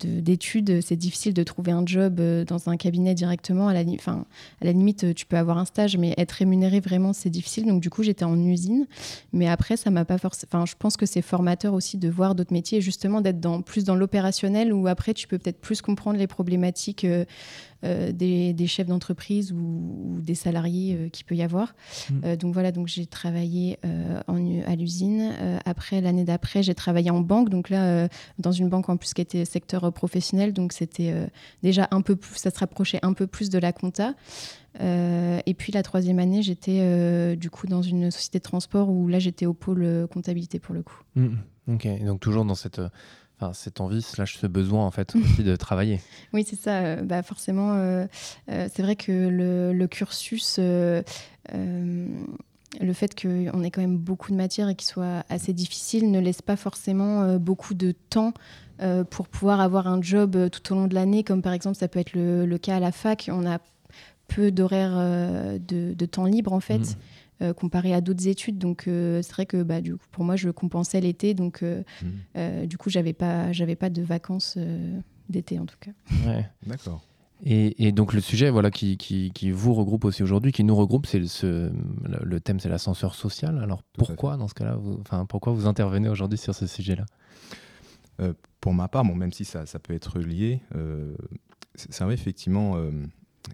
d'études, 0.03 0.81
c'est 0.81 0.95
difficile 0.95 1.33
de 1.33 1.43
trouver 1.43 1.71
un 1.71 1.85
job 1.85 2.19
euh, 2.19 2.45
dans 2.45 2.69
un 2.69 2.77
cabinet 2.77 3.13
directement. 3.13 3.67
À 3.67 3.73
la, 3.73 3.79
à 3.79 4.65
la 4.65 4.71
limite, 4.71 5.13
tu 5.15 5.25
peux 5.25 5.37
avoir 5.37 5.57
un 5.57 5.65
stage, 5.65 5.97
mais 5.97 6.13
être 6.17 6.31
rémunéré 6.31 6.79
vraiment, 6.79 7.13
c'est 7.13 7.29
difficile. 7.29 7.65
Donc, 7.65 7.81
du 7.81 7.89
coup, 7.89 8.03
j'étais 8.03 8.25
en 8.25 8.39
usine. 8.39 8.87
Mais 9.33 9.47
après, 9.47 9.77
ça 9.77 9.89
m'a 9.89 10.05
pas 10.05 10.17
forcément. 10.17 10.65
Je 10.65 10.75
pense 10.77 10.97
que 10.97 11.05
c'est 11.05 11.21
formateur 11.21 11.73
aussi 11.73 11.97
de 11.97 12.09
voir 12.09 12.35
d'autres 12.35 12.53
métiers 12.53 12.79
et 12.79 12.81
justement 12.81 13.21
d'être 13.21 13.39
dans, 13.39 13.61
plus 13.61 13.83
dans 13.83 13.95
l'opérationnel 13.95 14.73
où 14.73 14.87
après, 14.87 15.13
tu 15.13 15.27
peux 15.27 15.37
peut-être 15.37 15.59
plus 15.59 15.81
comprendre 15.81 16.17
les 16.17 16.27
problématiques. 16.27 17.03
Euh, 17.03 17.25
euh, 17.83 18.11
des, 18.11 18.67
chefs 18.67 18.87
d'entreprise 18.87 19.51
ou, 19.51 20.19
des 20.21 20.35
salariés 20.35 20.95
euh, 20.95 21.09
qu'il 21.09 21.25
peut 21.25 21.35
y 21.35 21.41
avoir. 21.41 21.73
Mm. 22.09 22.13
Euh, 22.23 22.35
donc 22.35 22.53
voilà, 22.53 22.71
donc 22.71 22.87
j'ai 22.87 23.07
travaillé 23.07 23.79
à 23.83 24.75
l'usine. 24.75 25.33
après, 25.65 26.01
l'année 26.01 26.23
d'après, 26.23 26.63
j'ai 26.63 26.75
travaillé 26.75 27.09
en 27.09 27.21
banque. 27.21 27.49
Donc 27.49 27.69
là, 27.69 28.07
dans 28.39 28.51
une 28.51 28.69
banque 28.69 28.89
en 28.89 28.97
plus 28.97 29.13
qui 29.13 29.21
était 29.21 29.45
secteur 29.45 29.91
professionnel. 29.93 30.53
Donc 30.53 30.73
c'était 30.73 31.13
déjà 31.63 31.87
un 31.91 32.01
peu 32.01 32.15
plus, 32.15 32.37
ça 32.37 32.51
se 32.51 32.59
rapprochait 32.59 32.99
un 33.01 33.13
peu 33.13 33.27
plus 33.27 33.49
de 33.49 33.59
la 33.59 33.73
compta. 33.73 34.13
et 34.79 35.53
puis 35.57 35.71
la 35.71 35.83
troisième 35.83 36.19
année, 36.19 36.41
j'étais 36.41 37.35
du 37.35 37.49
coup 37.49 37.67
dans 37.67 37.81
une 37.81 38.11
société 38.11 38.39
de 38.39 38.43
transport 38.43 38.89
où 38.89 39.07
là 39.07 39.19
j'étais 39.19 39.45
au 39.45 39.53
pôle 39.53 40.07
comptabilité 40.11 40.59
pour 40.59 40.75
le 40.75 40.83
coup. 40.83 41.01
Mm. 41.15 41.35
Ok, 41.67 41.87
donc 42.05 42.19
toujours 42.19 42.45
dans 42.45 42.55
cette 42.55 42.81
cette 43.53 43.81
envie 43.81 44.01
slash 44.01 44.37
ce 44.37 44.47
besoin 44.47 44.85
en 44.85 44.91
fait 44.91 45.15
aussi 45.15 45.43
de 45.43 45.55
travailler. 45.55 45.99
Oui, 46.33 46.45
c'est 46.47 46.59
ça. 46.59 46.77
Euh, 46.79 47.01
bah, 47.01 47.23
forcément, 47.23 47.73
euh, 47.73 48.05
euh, 48.49 48.67
c'est 48.73 48.81
vrai 48.81 48.95
que 48.95 49.11
le, 49.11 49.87
cursus 49.87 50.59
le 52.79 52.93
fait 52.93 53.19
qu'on 53.19 53.63
ait 53.63 53.71
quand 53.71 53.81
même 53.81 53.97
beaucoup 53.97 54.31
de 54.31 54.37
matières 54.37 54.69
et 54.69 54.75
qu'il 54.75 54.87
soit 54.87 55.25
assez 55.29 55.51
difficile 55.51 56.09
ne 56.09 56.19
laisse 56.19 56.41
pas 56.41 56.55
forcément 56.55 57.35
beaucoup 57.37 57.73
de 57.73 57.93
temps 58.09 58.33
pour 59.09 59.27
pouvoir 59.27 59.59
avoir 59.59 59.87
un 59.87 60.01
job 60.01 60.49
tout 60.49 60.71
au 60.71 60.75
long 60.75 60.87
de 60.87 60.95
l'année, 60.95 61.23
comme 61.23 61.41
par 61.41 61.51
exemple 61.51 61.77
ça 61.77 61.89
peut 61.89 61.99
être 61.99 62.13
le, 62.13 62.57
cas 62.57 62.77
à 62.77 62.79
la 62.79 62.93
fac. 62.93 63.29
On 63.31 63.45
a 63.45 63.59
peu 64.29 64.51
d'horaires 64.51 64.95
de, 65.59 66.05
temps 66.05 66.25
libre 66.25 66.53
en 66.53 66.61
fait. 66.61 66.79
Mmh. 66.79 66.95
Euh, 67.41 67.53
comparé 67.53 67.91
à 67.93 68.01
d'autres 68.01 68.27
études. 68.27 68.59
Donc 68.59 68.87
euh, 68.87 69.21
c'est 69.23 69.33
vrai 69.33 69.47
que 69.47 69.63
bah, 69.63 69.81
du 69.81 69.95
coup, 69.95 70.05
pour 70.11 70.23
moi, 70.23 70.35
je 70.35 70.49
compensais 70.49 71.01
l'été. 71.01 71.33
Donc 71.33 71.63
euh, 71.63 71.81
mmh. 72.35 72.67
du 72.67 72.77
coup, 72.77 72.91
j'avais 72.91 73.13
pas, 73.13 73.51
j'avais 73.51 73.75
pas 73.75 73.89
de 73.89 74.03
vacances 74.03 74.59
d'été 75.27 75.57
en 75.57 75.65
tout 75.65 75.77
cas. 75.79 75.91
Ouais. 76.27 76.47
D'accord. 76.67 77.01
Et, 77.43 77.87
et, 77.87 77.91
donc 77.91 78.13
le 78.13 78.21
sujet 78.21 78.51
voilà, 78.51 78.69
qui, 78.69 78.97
qui, 78.97 79.31
qui 79.31 79.49
vous 79.49 79.73
regroupe 79.73 80.05
aussi 80.05 80.21
aujourd'hui, 80.21 80.51
qui 80.51 80.63
nous 80.63 80.75
regroupe, 80.75 81.07
c'est 81.07 81.17
le, 81.17 81.71
le 82.23 82.39
thème, 82.39 82.59
c'est 82.59 82.69
l'ascenseur 82.69 83.15
social. 83.15 83.57
Alors 83.57 83.81
pourquoi 83.93 84.37
dans 84.37 84.47
ce 84.47 84.53
cas-là, 84.53 84.77
enfin 84.99 85.25
pourquoi 85.25 85.51
vous 85.51 85.65
intervenez 85.65 86.09
aujourd'hui 86.09 86.37
sur 86.37 86.53
ce 86.53 86.67
sujet-là? 86.67 87.05
Pour 88.59 88.75
ma 88.75 88.87
part, 88.87 89.03
bon, 89.03 89.15
même 89.15 89.31
si 89.33 89.45
ça, 89.45 89.65
ça 89.65 89.79
peut 89.79 89.95
être 89.95 90.19
lié, 90.19 90.61
c'est 91.73 92.03
vrai 92.03 92.13
effectivement 92.13 92.75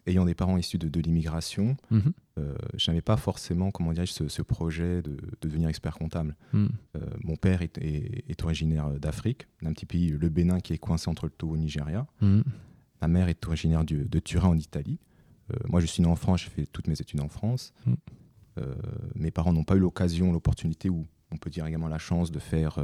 ayant 0.06 0.26
des 0.26 0.36
parents 0.36 0.58
issus 0.58 0.78
de, 0.78 1.00
l'immigration, 1.00 1.78
mhm. 1.92 2.14
euh, 2.38 2.56
je 2.76 2.90
n'avais 2.90 3.02
pas 3.02 3.18
forcément, 3.18 3.72
comment 3.72 3.92
dirais 3.94 4.06
ce, 4.06 4.28
ce, 4.28 4.42
projet 4.42 5.02
de, 5.02 5.18
devenir 5.42 5.70
expert 5.70 5.96
comptable. 5.96 6.36
Mhm. 6.54 6.70
Euh, 6.96 7.00
mon 7.24 7.36
père 7.36 7.62
est, 7.62 8.44
originaire 8.44 8.90
d'Afrique, 9.00 9.48
d'un 9.62 9.74
petit 9.74 9.86
pays, 9.86 10.10
le 10.10 10.30
Bénin, 10.30 10.60
qui 10.60 10.74
est 10.74 10.78
coincé 10.78 11.10
entre 11.10 11.26
le 11.26 11.32
Togo 11.32 11.56
et 11.56 11.58
le 11.58 11.64
Nigeria. 11.64 12.08
Mhm. 12.22 12.44
Ma 13.02 13.08
mère 13.08 13.30
est 13.30 13.46
originaire 13.46 13.84
de 13.86 14.20
Turin, 14.20 14.50
en 14.50 14.58
Italie. 14.58 15.00
Euh, 15.52 15.56
moi, 15.68 15.80
je 15.80 15.86
suis 15.86 16.02
né 16.02 16.10
en 16.10 16.16
France, 16.16 16.42
j'ai 16.44 16.50
fait 16.50 16.66
toutes 16.66 16.88
mes 16.88 17.00
études 17.00 17.22
en 17.22 17.30
France. 17.30 17.74
mes 19.16 19.30
parents 19.30 19.54
n'ont 19.54 19.64
pas 19.64 19.76
eu 19.76 19.80
l'occasion, 19.80 20.32
l'opportunité, 20.32 20.90
ou 20.90 21.06
on 21.32 21.38
peut 21.38 21.52
dire 21.52 21.66
également 21.68 21.90
la 21.90 22.00
chance 22.00 22.32
de 22.32 22.40
faire 22.40 22.80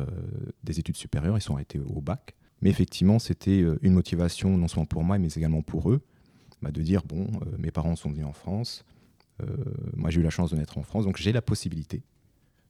des 0.63 0.79
études 0.79 0.97
supérieures. 0.97 1.35
Ils 1.37 1.41
sont 1.41 1.55
arrêtés 1.55 1.79
au 1.79 1.99
bac. 1.99 2.35
Mais 2.61 2.69
effectivement, 2.69 3.17
c'était 3.17 3.65
une 3.81 3.93
motivation 3.93 4.55
non 4.55 4.67
seulement 4.67 4.85
pour 4.85 5.03
moi, 5.03 5.17
mais 5.17 5.29
également 5.29 5.63
pour 5.63 5.89
eux 5.89 6.01
bah, 6.63 6.71
de 6.71 6.81
dire 6.81 7.03
bon, 7.03 7.27
euh, 7.45 7.57
mes 7.57 7.71
parents 7.71 7.95
sont 7.95 8.09
venus 8.09 8.25
en 8.25 8.31
France, 8.31 8.85
euh, 9.41 9.45
moi 9.95 10.09
j'ai 10.09 10.21
eu 10.21 10.23
la 10.23 10.29
chance 10.29 10.51
de 10.51 10.55
naître 10.55 10.77
en 10.77 10.83
France, 10.83 11.03
donc 11.03 11.17
j'ai 11.17 11.33
la 11.33 11.41
possibilité, 11.41 12.03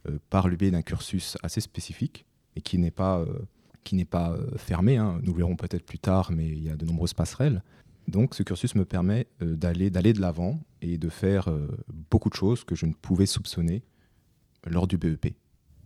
euh, 0.08 0.18
par 0.32 0.48
le 0.48 0.56
biais 0.56 0.72
d'un 0.72 0.82
cursus 0.82 1.38
assez 1.44 1.62
spécifique 1.62 2.26
et 2.56 2.62
qui 2.62 2.80
n'est 2.80 2.92
pas, 2.92 3.24
qui 3.84 3.96
n'est 3.96 4.06
pas 4.06 4.36
fermé, 4.58 4.98
hein, 4.98 5.20
nous 5.24 5.32
le 5.32 5.38
verrons 5.38 5.56
peut-être 5.56 5.86
plus 5.86 6.00
tard, 6.00 6.32
mais 6.32 6.48
il 6.48 6.64
y 6.64 6.70
a 6.70 6.76
de 6.76 6.86
nombreuses 6.86 7.14
passerelles. 7.14 7.64
Donc 8.08 8.36
ce 8.36 8.44
cursus 8.44 8.76
me 8.76 8.86
permet 8.86 9.28
d'aller 9.40 9.90
d'aller 9.90 10.14
de 10.14 10.22
l'avant 10.22 10.60
et 10.82 10.98
de 10.98 11.10
faire 11.10 11.50
beaucoup 11.92 12.30
de 12.30 12.36
choses 12.36 12.64
que 12.64 12.76
je 12.76 12.86
ne 12.86 12.94
pouvais 12.94 13.26
soupçonner 13.26 13.82
lors 14.68 14.88
du 14.88 14.98
BEP. 14.98 15.36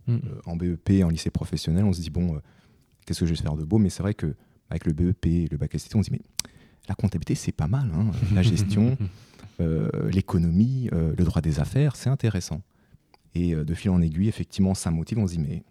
Mmh. 0.06 0.18
en 0.46 0.56
BEP, 0.56 1.04
en 1.04 1.08
lycée 1.08 1.30
professionnel, 1.30 1.84
on 1.84 1.92
se 1.92 2.00
dit 2.00 2.10
bon, 2.10 2.40
qu'est-ce 3.06 3.20
que 3.20 3.26
je 3.26 3.32
vais 3.32 3.40
faire 3.40 3.56
de 3.56 3.64
beau? 3.64 3.78
Mais 3.78 3.88
c'est 3.88 4.02
vrai 4.02 4.14
que 4.14 4.34
avec 4.68 4.84
le 4.84 4.92
BEP, 4.92 5.50
le 5.50 5.56
bac 5.56 5.72
STT, 5.78 5.96
on 5.96 6.02
se 6.02 6.10
dit 6.10 6.18
mais 6.18 6.50
la 6.88 6.94
comptabilité, 6.94 7.34
c'est 7.34 7.52
pas 7.52 7.68
mal. 7.68 7.90
Hein. 7.94 8.10
La 8.34 8.42
gestion, 8.42 8.96
euh, 9.60 10.10
l'économie, 10.10 10.88
euh, 10.92 11.14
le 11.16 11.24
droit 11.24 11.42
des 11.42 11.60
affaires, 11.60 11.96
c'est 11.96 12.10
intéressant. 12.10 12.62
Et 13.34 13.54
euh, 13.54 13.64
de 13.64 13.74
fil 13.74 13.90
en 13.90 14.00
aiguille, 14.00 14.28
effectivement, 14.28 14.74
ça 14.74 14.90
motive. 14.90 15.18
On 15.18 15.26
se 15.26 15.34
dit, 15.34 15.38
mais 15.38 15.62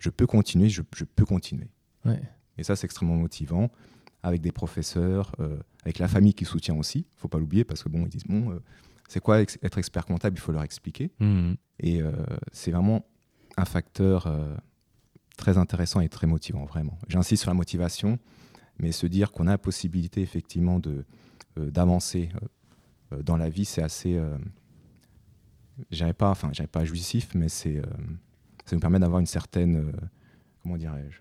je 0.00 0.10
peux 0.10 0.26
continuer, 0.26 0.68
je, 0.68 0.82
peux 0.82 1.24
continuer. 1.24 1.68
Et 2.56 2.62
ça, 2.62 2.76
c'est 2.76 2.84
extrêmement 2.84 3.16
motivant, 3.16 3.70
avec 4.22 4.40
des 4.40 4.52
professeurs, 4.52 5.32
avec 5.82 5.98
la 5.98 6.08
famille 6.08 6.32
qui 6.32 6.44
soutient 6.44 6.74
aussi. 6.74 7.00
Il 7.00 7.20
faut 7.20 7.28
pas 7.28 7.38
l'oublier, 7.38 7.64
parce 7.64 7.82
que 7.82 7.88
bon, 7.88 8.02
ils 8.04 8.08
disent, 8.08 8.24
bon, 8.24 8.58
c'est 9.08 9.20
quoi 9.20 9.40
être 9.40 9.78
expert 9.78 10.06
comptable 10.06 10.38
Il 10.38 10.40
faut 10.40 10.52
leur 10.52 10.62
expliquer. 10.62 11.10
Mmh. 11.20 11.52
Et 11.80 12.00
c'est 12.50 12.70
vraiment 12.70 13.04
un 13.58 13.66
facteur 13.66 14.32
très 15.36 15.58
intéressant 15.58 16.00
et 16.00 16.08
très 16.08 16.26
motivant, 16.26 16.64
vraiment. 16.64 16.98
J'insiste 17.08 17.42
sur 17.42 17.50
la 17.50 17.54
motivation 17.54 18.18
mais 18.78 18.92
se 18.92 19.06
dire 19.06 19.32
qu'on 19.32 19.46
a 19.46 19.52
la 19.52 19.58
possibilité 19.58 20.20
effectivement 20.20 20.78
de 20.78 21.04
euh, 21.58 21.70
d'avancer 21.70 22.30
euh, 22.34 23.16
euh, 23.16 23.22
dans 23.22 23.36
la 23.36 23.48
vie, 23.48 23.64
c'est 23.64 23.82
assez, 23.82 24.20
j'avais 25.90 26.12
pas, 26.12 26.30
enfin, 26.30 26.50
j'avais 26.52 26.68
pas 26.68 26.84
jouissif, 26.84 27.34
mais 27.34 27.48
c'est, 27.48 27.80
ça 28.64 28.76
nous 28.76 28.80
permet 28.80 28.98
d'avoir 28.98 29.20
une 29.20 29.26
certaine, 29.26 29.92
comment 30.62 30.76
dirais-je 30.76 31.20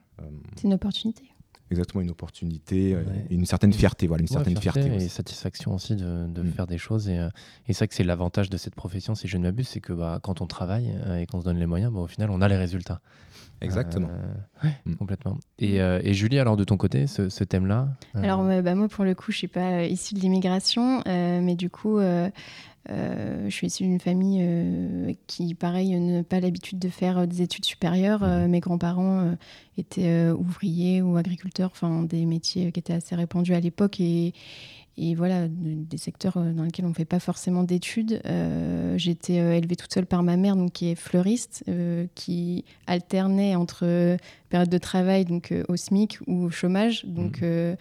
C'est 0.56 0.64
une 0.64 0.74
opportunité 0.74 1.32
exactement 1.72 2.02
une 2.02 2.12
opportunité, 2.12 2.96
une 3.30 3.46
certaine 3.46 3.74
fierté, 3.74 4.08
voilà, 4.08 4.22
une 4.22 4.28
certaine 4.28 4.58
fierté, 4.58 4.86
et 4.96 5.08
satisfaction 5.08 5.74
aussi 5.76 5.96
de, 5.96 6.28
de 6.28 6.42
mm. 6.42 6.52
faire 6.52 6.68
des 6.68 6.78
choses. 6.78 7.10
Et, 7.10 7.16
et 7.68 7.74
c'est 7.74 7.80
vrai 7.80 7.88
que 7.88 7.96
c'est 7.96 8.04
l'avantage 8.04 8.50
de 8.50 8.58
cette 8.58 8.76
profession, 8.76 9.16
si 9.16 9.28
je 9.28 9.38
ne 9.38 9.44
m'abuse, 9.44 9.68
c'est 9.68 9.82
que 9.82 9.94
bah, 9.94 10.20
quand 10.22 10.42
on 10.42 10.48
travaille 10.48 10.94
et 11.20 11.26
qu'on 11.26 11.40
se 11.40 11.46
donne 11.46 11.60
les 11.60 11.66
moyens, 11.66 11.92
bah, 11.92 12.00
au 12.00 12.08
final, 12.08 12.30
on 12.32 12.42
a 12.42 12.48
les 12.48 12.58
résultats. 12.58 13.02
Exactement. 13.62 14.10
Euh, 14.64 14.70
mm. 14.86 14.96
Complètement. 14.96 15.38
Et, 15.60 15.82
euh, 15.82 16.00
et, 16.04 16.14
Julie, 16.14 16.40
alors 16.40 16.58
de 16.58 16.64
ton 16.64 16.78
côté, 16.78 17.08
ce, 17.08 17.30
ce 17.30 17.44
thème-là 17.44 17.88
euh, 18.16 18.24
Alors 18.24 18.44
bah, 18.44 18.76
moi, 18.76 18.88
pour 18.88 19.04
le 19.04 19.16
coup, 19.16 19.32
je 19.32 19.38
suis 19.38 19.48
pas 19.48 19.84
issue 19.84 20.14
de 20.14 20.20
l'immigration, 20.20 21.02
mais 21.06 21.56
du 21.56 21.70
coup, 21.70 22.00
je 22.90 23.50
suis 23.50 23.68
issue 23.68 23.84
d'une 23.84 24.00
famille 24.00 25.16
qui, 25.28 25.54
pareil, 25.56 26.00
n'a 26.00 26.24
pas 26.24 26.40
l'habitude 26.40 26.80
de 26.80 26.90
faire 26.90 27.28
des 27.28 27.42
études 27.42 27.66
supérieures. 27.66 28.24
Mm-hmm. 28.24 28.48
mes 28.48 28.60
grands-parents 28.60 29.36
étaient 29.78 30.30
ouvriers 30.30 31.02
ou 31.02 31.18
agriculteurs, 31.18 31.72
enfin 31.72 32.04
des 32.04 32.26
métiers 32.26 32.72
qui 32.72 32.80
étaient 32.80 32.94
assez 32.94 33.16
répandus 33.16 33.54
à 33.54 33.60
l'époque 33.60 34.00
et 34.00 34.34
et 35.00 35.14
voilà, 35.14 35.48
des 35.48 35.98
secteurs 35.98 36.38
euh, 36.38 36.52
dans 36.54 36.64
lesquels 36.64 36.86
on 36.86 36.90
ne 36.90 36.94
fait 36.94 37.06
pas 37.06 37.20
forcément 37.20 37.64
d'études. 37.64 38.20
Euh, 38.26 38.98
euh, 39.30 39.52
élevée 39.54 39.76
toute 39.76 39.94
seule 39.94 40.08
par 40.08 40.24
ma 40.24 40.38
mère, 40.38 40.56
donc, 40.56 40.74
qui 40.74 40.90
est 40.90 40.96
fleuriste, 40.96 41.64
qui 42.16 42.66
alternait 42.88 43.56
entre 43.56 44.18
période 44.50 44.70
de 44.70 44.78
travail 44.78 45.26
donc, 45.26 45.54
au 45.68 45.76
SMIC 45.76 46.20
ou 46.26 46.46
au 46.46 46.50
chômage. 46.50 47.06
Donc, 47.06 47.42
mmh. 47.42 47.76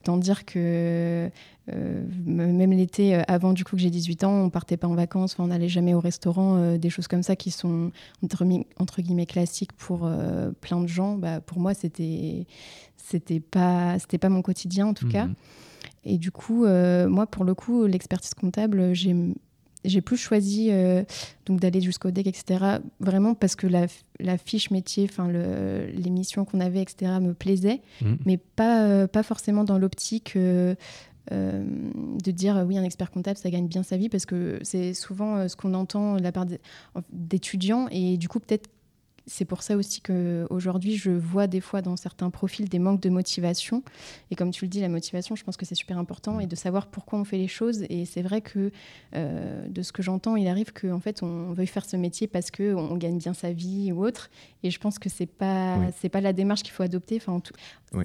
Autant 0.00 0.16
dire 0.16 0.44
que 0.44 1.30
même 1.66 2.72
l'été, 2.72 3.14
avant 3.28 3.52
du 3.52 3.62
coup 3.64 3.76
que 3.76 3.82
j'ai 3.82 3.90
18 3.90 4.24
ans, 4.24 4.44
on 4.44 4.50
partait 4.50 4.76
pas 4.78 4.88
en 4.88 4.94
vacances, 4.94 5.36
on 5.38 5.48
n'allait 5.48 5.68
jamais 5.68 5.92
au 5.92 6.00
restaurant, 6.00 6.76
des 6.76 6.88
choses 6.88 7.08
comme 7.08 7.22
ça 7.22 7.36
qui 7.36 7.50
sont 7.50 7.90
entre, 8.24 8.44
entre 8.78 9.02
guillemets 9.02 9.26
classiques 9.26 9.72
pour 9.74 10.10
plein 10.60 10.80
de 10.80 10.86
gens. 10.86 11.16
Bah, 11.16 11.40
pour 11.40 11.60
moi, 11.60 11.74
c'était 11.74 12.46
c'était 12.96 13.40
pas 13.40 13.98
c'était 13.98 14.18
pas 14.18 14.30
mon 14.30 14.40
quotidien 14.40 14.86
en 14.86 14.94
tout 14.94 15.06
mmh. 15.06 15.12
cas. 15.12 15.28
Et 16.04 16.18
du 16.18 16.30
coup, 16.30 16.64
euh, 16.64 17.08
moi, 17.08 17.26
pour 17.26 17.44
le 17.44 17.54
coup, 17.54 17.86
l'expertise 17.86 18.34
comptable, 18.34 18.94
j'ai 18.94 19.14
j'ai 19.84 20.00
plus 20.00 20.16
choisi 20.16 20.68
euh, 20.70 21.04
donc 21.46 21.60
d'aller 21.60 21.80
jusqu'au 21.80 22.10
DEC, 22.10 22.26
etc. 22.26 22.78
Vraiment 23.00 23.34
parce 23.34 23.56
que 23.56 23.66
la, 23.66 23.86
la 24.20 24.38
fiche 24.38 24.70
métier, 24.70 25.06
enfin 25.10 25.28
les 25.28 26.10
missions 26.10 26.44
qu'on 26.44 26.60
avait, 26.60 26.82
etc. 26.82 27.12
me 27.20 27.34
plaisaient, 27.34 27.80
mmh. 28.02 28.14
mais 28.26 28.36
pas, 28.36 28.82
euh, 28.84 29.06
pas 29.06 29.22
forcément 29.22 29.64
dans 29.64 29.78
l'optique 29.78 30.36
de 30.36 30.76
dire 32.30 32.64
oui, 32.66 32.78
un 32.78 32.84
expert 32.84 33.10
comptable, 33.10 33.36
ça 33.36 33.50
gagne 33.50 33.68
bien 33.68 33.82
sa 33.82 33.98
vie, 33.98 34.08
parce 34.08 34.24
que 34.24 34.58
c'est 34.62 34.94
souvent 34.94 35.46
ce 35.46 35.56
qu'on 35.56 35.74
entend 35.74 36.16
de 36.16 36.22
la 36.22 36.32
part 36.32 36.46
d'étudiants, 37.12 37.86
et 37.90 38.16
du 38.16 38.28
coup 38.28 38.40
peut-être 38.40 38.70
c'est 39.28 39.44
pour 39.44 39.62
ça 39.62 39.76
aussi 39.76 40.00
qu'aujourd'hui, 40.00 40.96
je 40.96 41.10
vois 41.10 41.46
des 41.46 41.60
fois 41.60 41.82
dans 41.82 41.96
certains 41.96 42.30
profils 42.30 42.68
des 42.68 42.78
manques 42.78 43.00
de 43.00 43.10
motivation. 43.10 43.82
Et 44.30 44.34
comme 44.34 44.50
tu 44.50 44.64
le 44.64 44.68
dis, 44.68 44.80
la 44.80 44.88
motivation, 44.88 45.36
je 45.36 45.44
pense 45.44 45.56
que 45.56 45.66
c'est 45.66 45.74
super 45.74 45.98
important 45.98 46.40
et 46.40 46.46
de 46.46 46.56
savoir 46.56 46.86
pourquoi 46.86 47.18
on 47.18 47.24
fait 47.24 47.36
les 47.36 47.46
choses. 47.46 47.84
Et 47.90 48.06
c'est 48.06 48.22
vrai 48.22 48.40
que 48.40 48.70
euh, 49.14 49.68
de 49.68 49.82
ce 49.82 49.92
que 49.92 50.02
j'entends, 50.02 50.36
il 50.36 50.48
arrive 50.48 50.72
qu'en 50.72 50.92
en 50.92 51.00
fait, 51.00 51.22
on 51.22 51.52
veuille 51.52 51.66
faire 51.66 51.84
ce 51.84 51.96
métier 51.96 52.26
parce 52.26 52.50
qu'on 52.50 52.96
gagne 52.96 53.18
bien 53.18 53.34
sa 53.34 53.52
vie 53.52 53.92
ou 53.92 54.04
autre. 54.04 54.30
Et 54.62 54.70
je 54.70 54.80
pense 54.80 54.98
que 54.98 55.08
c'est 55.08 55.26
pas, 55.26 55.76
c'est 56.00 56.08
pas 56.08 56.20
la 56.20 56.32
démarche 56.32 56.62
qu'il 56.62 56.72
faut 56.72 56.82
adopter. 56.82 57.16
Enfin, 57.16 57.40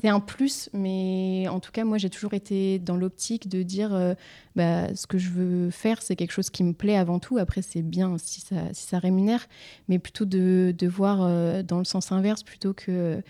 c'est 0.01 0.09
un 0.09 0.19
plus, 0.19 0.69
mais 0.73 1.47
en 1.49 1.59
tout 1.59 1.71
cas, 1.71 1.83
moi, 1.85 1.97
j'ai 1.97 2.09
toujours 2.09 2.33
été 2.33 2.79
dans 2.79 2.95
l'optique 2.95 3.49
de 3.49 3.63
dire 3.63 3.93
euh, 3.93 4.13
bah, 4.55 4.93
ce 4.93 5.07
que 5.07 5.17
je 5.17 5.29
veux 5.29 5.69
faire, 5.69 6.01
c'est 6.01 6.15
quelque 6.15 6.31
chose 6.31 6.49
qui 6.49 6.63
me 6.63 6.73
plaît 6.73 6.97
avant 6.97 7.19
tout. 7.19 7.37
Après, 7.37 7.61
c'est 7.61 7.81
bien 7.81 8.17
si 8.17 8.41
ça, 8.41 8.55
si 8.73 8.87
ça 8.87 8.99
rémunère, 8.99 9.47
mais 9.87 9.99
plutôt 9.99 10.25
de, 10.25 10.73
de 10.77 10.87
voir 10.87 11.12
euh, 11.21 11.63
dans 11.63 11.79
le 11.79 11.85
sens 11.85 12.11
inverse 12.11 12.43
plutôt 12.43 12.73
que 12.73 13.21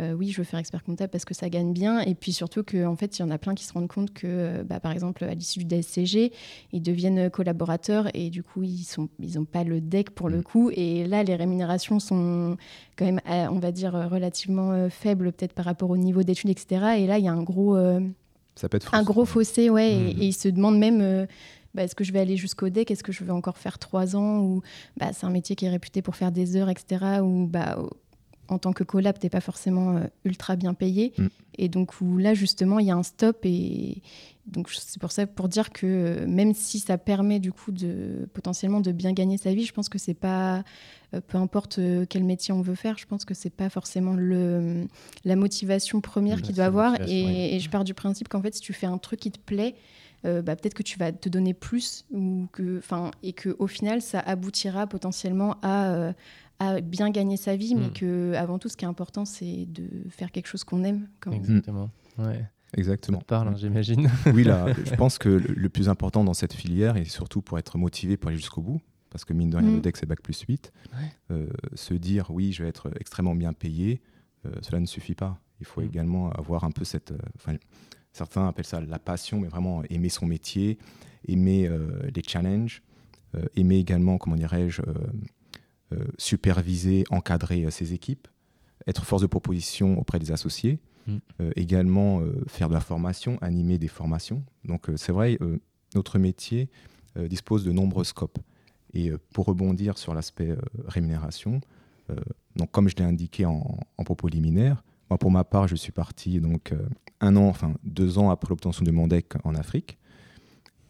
euh, 0.00 0.12
oui, 0.14 0.30
je 0.30 0.38
veux 0.38 0.44
faire 0.44 0.58
expert 0.58 0.82
comptable 0.82 1.10
parce 1.10 1.24
que 1.24 1.34
ça 1.34 1.50
gagne 1.50 1.72
bien. 1.72 2.00
Et 2.00 2.14
puis 2.14 2.32
surtout 2.32 2.62
qu'en 2.62 2.92
en 2.92 2.96
fait, 2.96 3.18
il 3.18 3.22
y 3.22 3.24
en 3.24 3.30
a 3.30 3.38
plein 3.38 3.54
qui 3.54 3.64
se 3.64 3.72
rendent 3.72 3.88
compte 3.88 4.14
que, 4.14 4.62
bah, 4.62 4.80
par 4.80 4.92
exemple, 4.92 5.24
à 5.24 5.34
l'issue 5.34 5.58
du 5.58 5.66
DSCG, 5.66 6.32
ils 6.72 6.80
deviennent 6.80 7.28
collaborateurs 7.28 8.08
et 8.14 8.30
du 8.30 8.42
coup, 8.42 8.62
ils 8.62 8.86
n'ont 8.96 9.08
ils 9.18 9.44
pas 9.44 9.64
le 9.64 9.80
deck 9.80 10.10
pour 10.10 10.28
le 10.28 10.38
mm. 10.38 10.42
coup. 10.42 10.70
Et 10.74 11.06
là, 11.06 11.22
les 11.22 11.36
rémunérations 11.36 12.00
sont 12.00 12.56
quand 12.96 13.04
même, 13.04 13.20
euh, 13.28 13.46
on 13.50 13.58
va 13.58 13.72
dire, 13.72 13.92
relativement 14.10 14.88
faibles 14.88 15.32
peut-être 15.32 15.52
par 15.52 15.66
rapport 15.66 15.90
au 15.90 15.98
niveau 15.98 16.22
d'études, 16.22 16.50
etc. 16.50 16.94
Et 16.98 17.06
là, 17.06 17.18
il 17.18 17.24
y 17.24 17.28
a 17.28 17.32
un 17.32 17.42
gros, 17.42 17.76
ça 18.54 18.68
peut 18.68 18.76
être 18.76 18.94
un 18.94 19.02
gros 19.02 19.26
fossé, 19.26 19.68
ouais. 19.68 19.92
Et, 19.92 20.14
mm. 20.14 20.22
ils 20.22 20.32
se 20.32 20.48
demandent 20.48 20.78
même 20.78 21.26
bah, 21.74 21.84
est-ce 21.84 21.94
que 21.94 22.04
je 22.04 22.12
vais 22.12 22.20
aller 22.20 22.36
jusqu'au 22.36 22.68
DEC 22.68 22.90
Est-ce 22.90 23.04
que 23.04 23.12
je 23.12 23.24
vais 23.24 23.32
encore 23.32 23.58
faire 23.58 23.78
trois 23.78 24.16
ans? 24.16 24.40
Ou 24.40 24.62
bah, 24.96 25.12
c'est 25.12 25.26
un 25.26 25.30
métier 25.30 25.56
qui 25.56 25.66
est 25.66 25.70
réputé 25.70 26.02
pour 26.02 26.16
faire 26.16 26.32
des 26.32 26.56
heures, 26.56 26.68
etc. 26.68 27.20
Ou 27.22 27.46
bah, 27.46 27.78
en 28.50 28.58
tant 28.58 28.72
que 28.72 28.82
collab, 28.82 29.18
t'es 29.18 29.30
pas 29.30 29.40
forcément 29.40 29.96
euh, 29.96 30.04
ultra 30.24 30.56
bien 30.56 30.74
payé. 30.74 31.12
Mm. 31.16 31.26
Et 31.58 31.68
donc 31.68 32.00
où 32.00 32.18
là, 32.18 32.34
justement, 32.34 32.80
il 32.80 32.86
y 32.86 32.90
a 32.90 32.96
un 32.96 33.04
stop. 33.04 33.38
Et 33.44 34.02
donc 34.46 34.68
c'est 34.70 35.00
pour 35.00 35.12
ça, 35.12 35.26
pour 35.26 35.48
dire 35.48 35.70
que 35.70 35.86
euh, 35.86 36.26
même 36.26 36.52
si 36.54 36.80
ça 36.80 36.98
permet 36.98 37.38
du 37.38 37.52
coup 37.52 37.70
de 37.70 38.28
potentiellement 38.34 38.80
de 38.80 38.90
bien 38.90 39.12
gagner 39.12 39.36
sa 39.36 39.54
vie, 39.54 39.64
je 39.64 39.72
pense 39.72 39.88
que 39.88 39.98
c'est 39.98 40.14
pas, 40.14 40.64
euh, 41.14 41.20
peu 41.20 41.38
importe 41.38 41.78
quel 42.08 42.24
métier 42.24 42.52
on 42.52 42.60
veut 42.60 42.74
faire, 42.74 42.98
je 42.98 43.06
pense 43.06 43.24
que 43.24 43.34
c'est 43.34 43.50
pas 43.50 43.70
forcément 43.70 44.14
le, 44.14 44.88
la 45.24 45.36
motivation 45.36 46.00
première 46.00 46.42
qu'il 46.42 46.56
doit 46.56 46.64
avoir. 46.64 47.00
Et, 47.08 47.24
ouais. 47.24 47.54
et 47.54 47.60
je 47.60 47.70
pars 47.70 47.84
du 47.84 47.94
principe 47.94 48.28
qu'en 48.28 48.42
fait, 48.42 48.54
si 48.56 48.60
tu 48.60 48.72
fais 48.72 48.86
un 48.86 48.98
truc 48.98 49.20
qui 49.20 49.30
te 49.30 49.38
plaît, 49.38 49.76
euh, 50.24 50.42
bah, 50.42 50.56
peut-être 50.56 50.74
que 50.74 50.82
tu 50.82 50.98
vas 50.98 51.12
te 51.12 51.28
donner 51.28 51.54
plus 51.54 52.04
ou 52.10 52.46
que, 52.52 52.78
enfin, 52.78 53.10
et 53.22 53.32
que 53.32 53.54
au 53.58 53.66
final, 53.66 54.02
ça 54.02 54.20
aboutira 54.20 54.86
potentiellement 54.86 55.56
à, 55.62 55.92
euh, 55.94 56.12
à 56.58 56.80
bien 56.80 57.10
gagner 57.10 57.36
sa 57.36 57.56
vie, 57.56 57.74
mais 57.74 57.88
Mm. 57.88 57.92
que 57.92 58.32
avant 58.34 58.58
tout, 58.58 58.68
ce 58.68 58.76
qui 58.76 58.84
est 58.84 58.88
important, 58.88 59.24
c'est 59.24 59.66
de 59.66 59.88
faire 60.10 60.30
quelque 60.30 60.46
chose 60.48 60.64
qu'on 60.64 60.84
aime. 60.84 61.08
Quand 61.20 61.30
même. 61.30 61.40
Exactement. 61.40 61.90
Ouais. 62.18 62.44
Ça 62.72 62.78
Exactement. 62.78 63.18
te 63.18 63.24
parle, 63.24 63.48
hein, 63.48 63.54
j'imagine. 63.56 64.08
Oui, 64.34 64.44
là, 64.44 64.66
je 64.84 64.94
pense 64.94 65.18
que 65.18 65.28
le, 65.28 65.54
le 65.54 65.68
plus 65.68 65.88
important 65.88 66.22
dans 66.22 66.34
cette 66.34 66.52
filière, 66.52 66.96
et 66.96 67.04
surtout 67.04 67.42
pour 67.42 67.58
être 67.58 67.78
motivé 67.78 68.16
pour 68.16 68.28
aller 68.28 68.36
jusqu'au 68.38 68.60
bout, 68.62 68.80
parce 69.10 69.24
que 69.24 69.32
mine 69.32 69.50
de 69.50 69.56
rien, 69.56 69.70
Mm. 69.70 69.74
le 69.76 69.80
DEC 69.80 69.96
c'est 69.96 70.06
Bac 70.06 70.20
plus 70.22 70.38
8, 70.42 70.70
Ouais. 70.92 71.08
euh, 71.32 71.46
se 71.74 71.94
dire 71.94 72.30
oui, 72.30 72.52
je 72.52 72.62
vais 72.62 72.68
être 72.68 72.90
extrêmement 73.00 73.34
bien 73.34 73.52
payé, 73.52 74.00
euh, 74.46 74.50
cela 74.62 74.78
ne 74.80 74.86
suffit 74.86 75.14
pas. 75.16 75.40
Il 75.60 75.66
faut 75.66 75.80
Mm. 75.80 75.84
également 75.86 76.30
avoir 76.30 76.62
un 76.64 76.70
peu 76.70 76.84
cette. 76.84 77.10
euh, 77.12 77.56
certains 78.12 78.48
appellent 78.48 78.64
ça 78.64 78.80
la 78.80 78.98
passion, 78.98 79.40
mais 79.40 79.48
vraiment 79.48 79.82
aimer 79.84 80.08
son 80.08 80.26
métier, 80.26 80.78
aimer 81.26 81.66
euh, 81.66 82.10
les 82.14 82.22
challenges, 82.22 82.82
euh, 83.34 83.44
aimer 83.56 83.76
également, 83.76 84.18
comment 84.18 84.36
dirais-je, 84.36 84.82
euh, 85.92 86.04
superviser, 86.18 87.04
encadrer 87.10 87.70
ses 87.70 87.92
équipes, 87.92 88.28
être 88.86 89.04
force 89.04 89.22
de 89.22 89.26
proposition 89.26 89.98
auprès 89.98 90.18
des 90.18 90.32
associés, 90.32 90.78
Mm. 91.06 91.18
également 91.56 92.20
faire 92.46 92.68
de 92.68 92.74
la 92.74 92.80
formation, 92.80 93.38
animer 93.40 93.78
des 93.78 93.88
formations. 93.88 94.44
Donc 94.66 94.88
c'est 94.96 95.12
vrai, 95.12 95.38
notre 95.94 96.18
métier 96.18 96.68
dispose 97.16 97.64
de 97.64 97.72
nombreux 97.72 98.04
scopes. 98.04 98.38
Et 98.92 99.10
pour 99.32 99.46
rebondir 99.46 99.96
sur 99.96 100.12
l'aspect 100.12 100.54
rémunération, 100.86 101.62
donc 102.54 102.70
comme 102.70 102.90
je 102.90 102.96
l'ai 102.96 103.04
indiqué 103.04 103.46
en, 103.46 103.78
en 103.96 104.04
propos 104.04 104.28
liminaire, 104.28 104.84
moi 105.10 105.18
pour 105.18 105.30
ma 105.32 105.44
part, 105.44 105.66
je 105.66 105.74
suis 105.74 105.92
parti 105.92 106.40
donc 106.40 106.72
euh, 106.72 106.78
un 107.20 107.36
an, 107.36 107.48
enfin 107.48 107.74
deux 107.82 108.18
ans 108.18 108.30
après 108.30 108.48
l'obtention 108.48 108.84
de 108.84 108.92
mon 108.92 109.08
DEC 109.08 109.34
en 109.44 109.56
Afrique. 109.56 109.98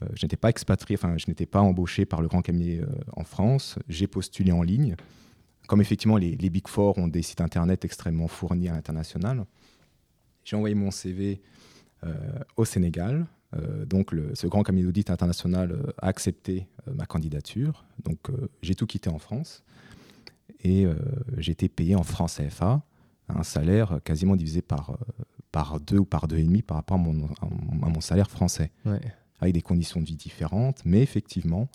Euh, 0.03 0.07
je 0.15 0.25
n'étais 0.25 0.37
pas 0.37 0.51
expatrié, 0.51 0.99
enfin 1.01 1.17
je 1.17 1.25
n'étais 1.27 1.47
pas 1.47 1.61
embauché 1.61 2.05
par 2.05 2.21
le 2.21 2.29
grand 2.29 2.43
cabinet 2.43 2.81
euh, 2.81 2.87
en 3.15 3.25
France. 3.25 3.79
J'ai 3.89 4.07
postulé 4.07 4.53
en 4.53 4.63
ligne. 4.63 4.95
Comme 5.67 5.81
effectivement 5.81 6.19
les, 6.19 6.37
Big 6.37 6.69
Four 6.69 6.99
ont 6.99 7.09
des 7.09 7.23
sites 7.23 7.41
internet 7.41 7.85
extrêmement 7.85 8.29
fournis 8.29 8.69
à 8.69 8.73
l'international, 8.73 9.47
j'ai 10.45 10.57
envoyé 10.57 10.75
mon 10.75 10.91
CV 10.91 11.41
au 12.57 12.65
Sénégal. 12.65 13.27
Donc 13.87 14.13
ce 14.35 14.49
grand 14.49 14.65
cabinet 14.65 14.85
d'audit 14.85 15.11
international 15.11 15.95
a 15.99 16.09
accepté 16.09 16.67
ma 16.93 17.07
candidature. 17.07 17.85
Donc 18.03 18.19
j'ai 18.63 18.75
tout 18.75 18.87
quitté 18.87 19.11
en 19.11 19.19
France 19.19 19.63
et 20.65 20.87
j'ai 21.37 21.53
été 21.53 21.69
payé 21.69 21.95
en 21.95 22.03
francs 22.03 22.31
CFA, 22.37 22.83
un 23.37 23.43
salaire 23.43 24.01
quasiment 24.05 24.37
divisé 24.37 24.63
par, 24.63 24.91
euh, 24.91 25.23
par 25.53 25.81
deux 25.81 25.99
ou 25.99 26.05
par 26.05 26.29
deux 26.29 26.39
et 26.39 26.45
demi 26.45 26.63
par 26.63 26.77
rapport 26.77 26.97
à 26.97 27.01
mon, 27.01 27.27
à 27.43 27.89
mon- 27.89 28.01
salaire 28.01 28.31
français, 28.31 28.71
Ouais. 28.85 29.01
avec 29.41 29.55
des 29.55 29.63
conditions 29.63 30.01
de 30.01 30.07
vie 30.07 30.17
différentes. 30.17 30.83
Mais 30.85 31.03
effectivement, 31.03 31.69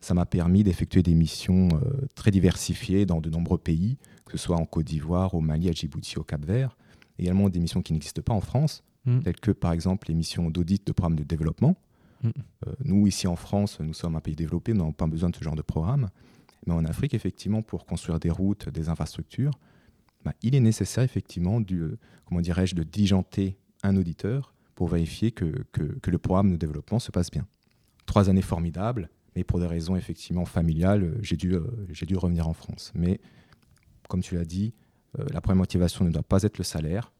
ça 0.00 0.14
m'a 0.14 0.26
permis 0.26 0.62
d'effectuer 0.64 1.02
des 1.02 1.14
missions 1.14 1.68
euh, 1.72 2.06
très 2.14 2.30
diversifiées 2.30 3.06
dans 3.06 3.20
de 3.20 3.30
nombreux 3.30 3.58
pays, 3.58 3.96
que 4.26 4.32
ce 4.32 4.38
soit 4.38 4.56
en 4.56 4.66
Côte 4.66 4.86
d'Ivoire, 4.86 5.34
au 5.34 5.40
Mali, 5.40 5.68
à 5.68 5.72
Djibouti, 5.72 6.18
au 6.18 6.24
Cap-Vert. 6.24 6.76
Également 7.18 7.48
des 7.48 7.60
missions 7.60 7.80
qui 7.82 7.92
n'existent 7.92 8.22
pas 8.22 8.34
en 8.34 8.40
France, 8.40 8.82
Mm. 9.06 9.20
telles 9.20 9.36
que 9.40 9.50
par 9.50 9.72
exemple 9.72 10.08
les 10.08 10.14
missions 10.14 10.50
d'audit 10.50 10.86
de 10.86 10.92
programmes 10.92 11.16
de 11.18 11.24
développement. 11.24 11.76
Mm. 12.22 12.28
Euh, 12.66 12.72
nous, 12.84 13.06
ici 13.06 13.26
en 13.26 13.36
France, 13.36 13.78
nous 13.80 13.92
sommes 13.94 14.16
un 14.16 14.20
pays 14.20 14.34
développé, 14.34 14.72
nous 14.72 14.78
n'avons 14.78 14.92
pas 14.92 15.06
besoin 15.06 15.28
de 15.30 15.36
ce 15.36 15.44
genre 15.44 15.56
de 15.56 15.62
programme. 15.62 16.08
Mais 16.66 16.72
en 16.72 16.84
Afrique, 16.86 17.12
effectivement, 17.12 17.60
pour 17.60 17.84
construire 17.84 18.18
des 18.18 18.30
routes, 18.30 18.70
des 18.70 18.88
infrastructures, 18.88 19.52
bah, 20.24 20.32
il 20.42 20.54
est 20.54 20.60
nécessaire 20.60 21.04
effectivement 21.04 21.60
du, 21.60 21.80
euh, 21.80 21.98
comment 22.24 22.40
dirais-je, 22.40 22.74
de 22.74 22.82
diligenter 22.82 23.56
un 23.82 23.96
auditeur 23.96 24.54
pour 24.74 24.88
vérifier 24.88 25.30
que, 25.30 25.64
que, 25.72 25.82
que 25.82 26.10
le 26.10 26.18
programme 26.18 26.50
de 26.50 26.56
développement 26.56 26.98
se 26.98 27.10
passe 27.10 27.30
bien. 27.30 27.46
Trois 28.06 28.28
années 28.28 28.42
formidables, 28.42 29.08
mais 29.36 29.44
pour 29.44 29.60
des 29.60 29.66
raisons 29.66 29.96
effectivement 29.96 30.44
familiales, 30.44 31.04
euh, 31.04 31.18
j'ai 31.22 31.36
dû, 31.36 31.54
euh, 31.54 31.64
j'ai 31.90 32.06
dû 32.06 32.16
revenir 32.16 32.48
en 32.48 32.54
France. 32.54 32.92
Mais 32.94 33.20
comme 34.08 34.22
tu 34.22 34.34
l'as 34.34 34.44
dit, 34.44 34.74
euh, 35.18 35.24
la 35.32 35.40
première 35.40 35.58
motivation 35.58 36.04
ne 36.04 36.10
doit 36.10 36.22
pas 36.22 36.42
être 36.42 36.58
le 36.58 36.64
salaire. 36.64 37.12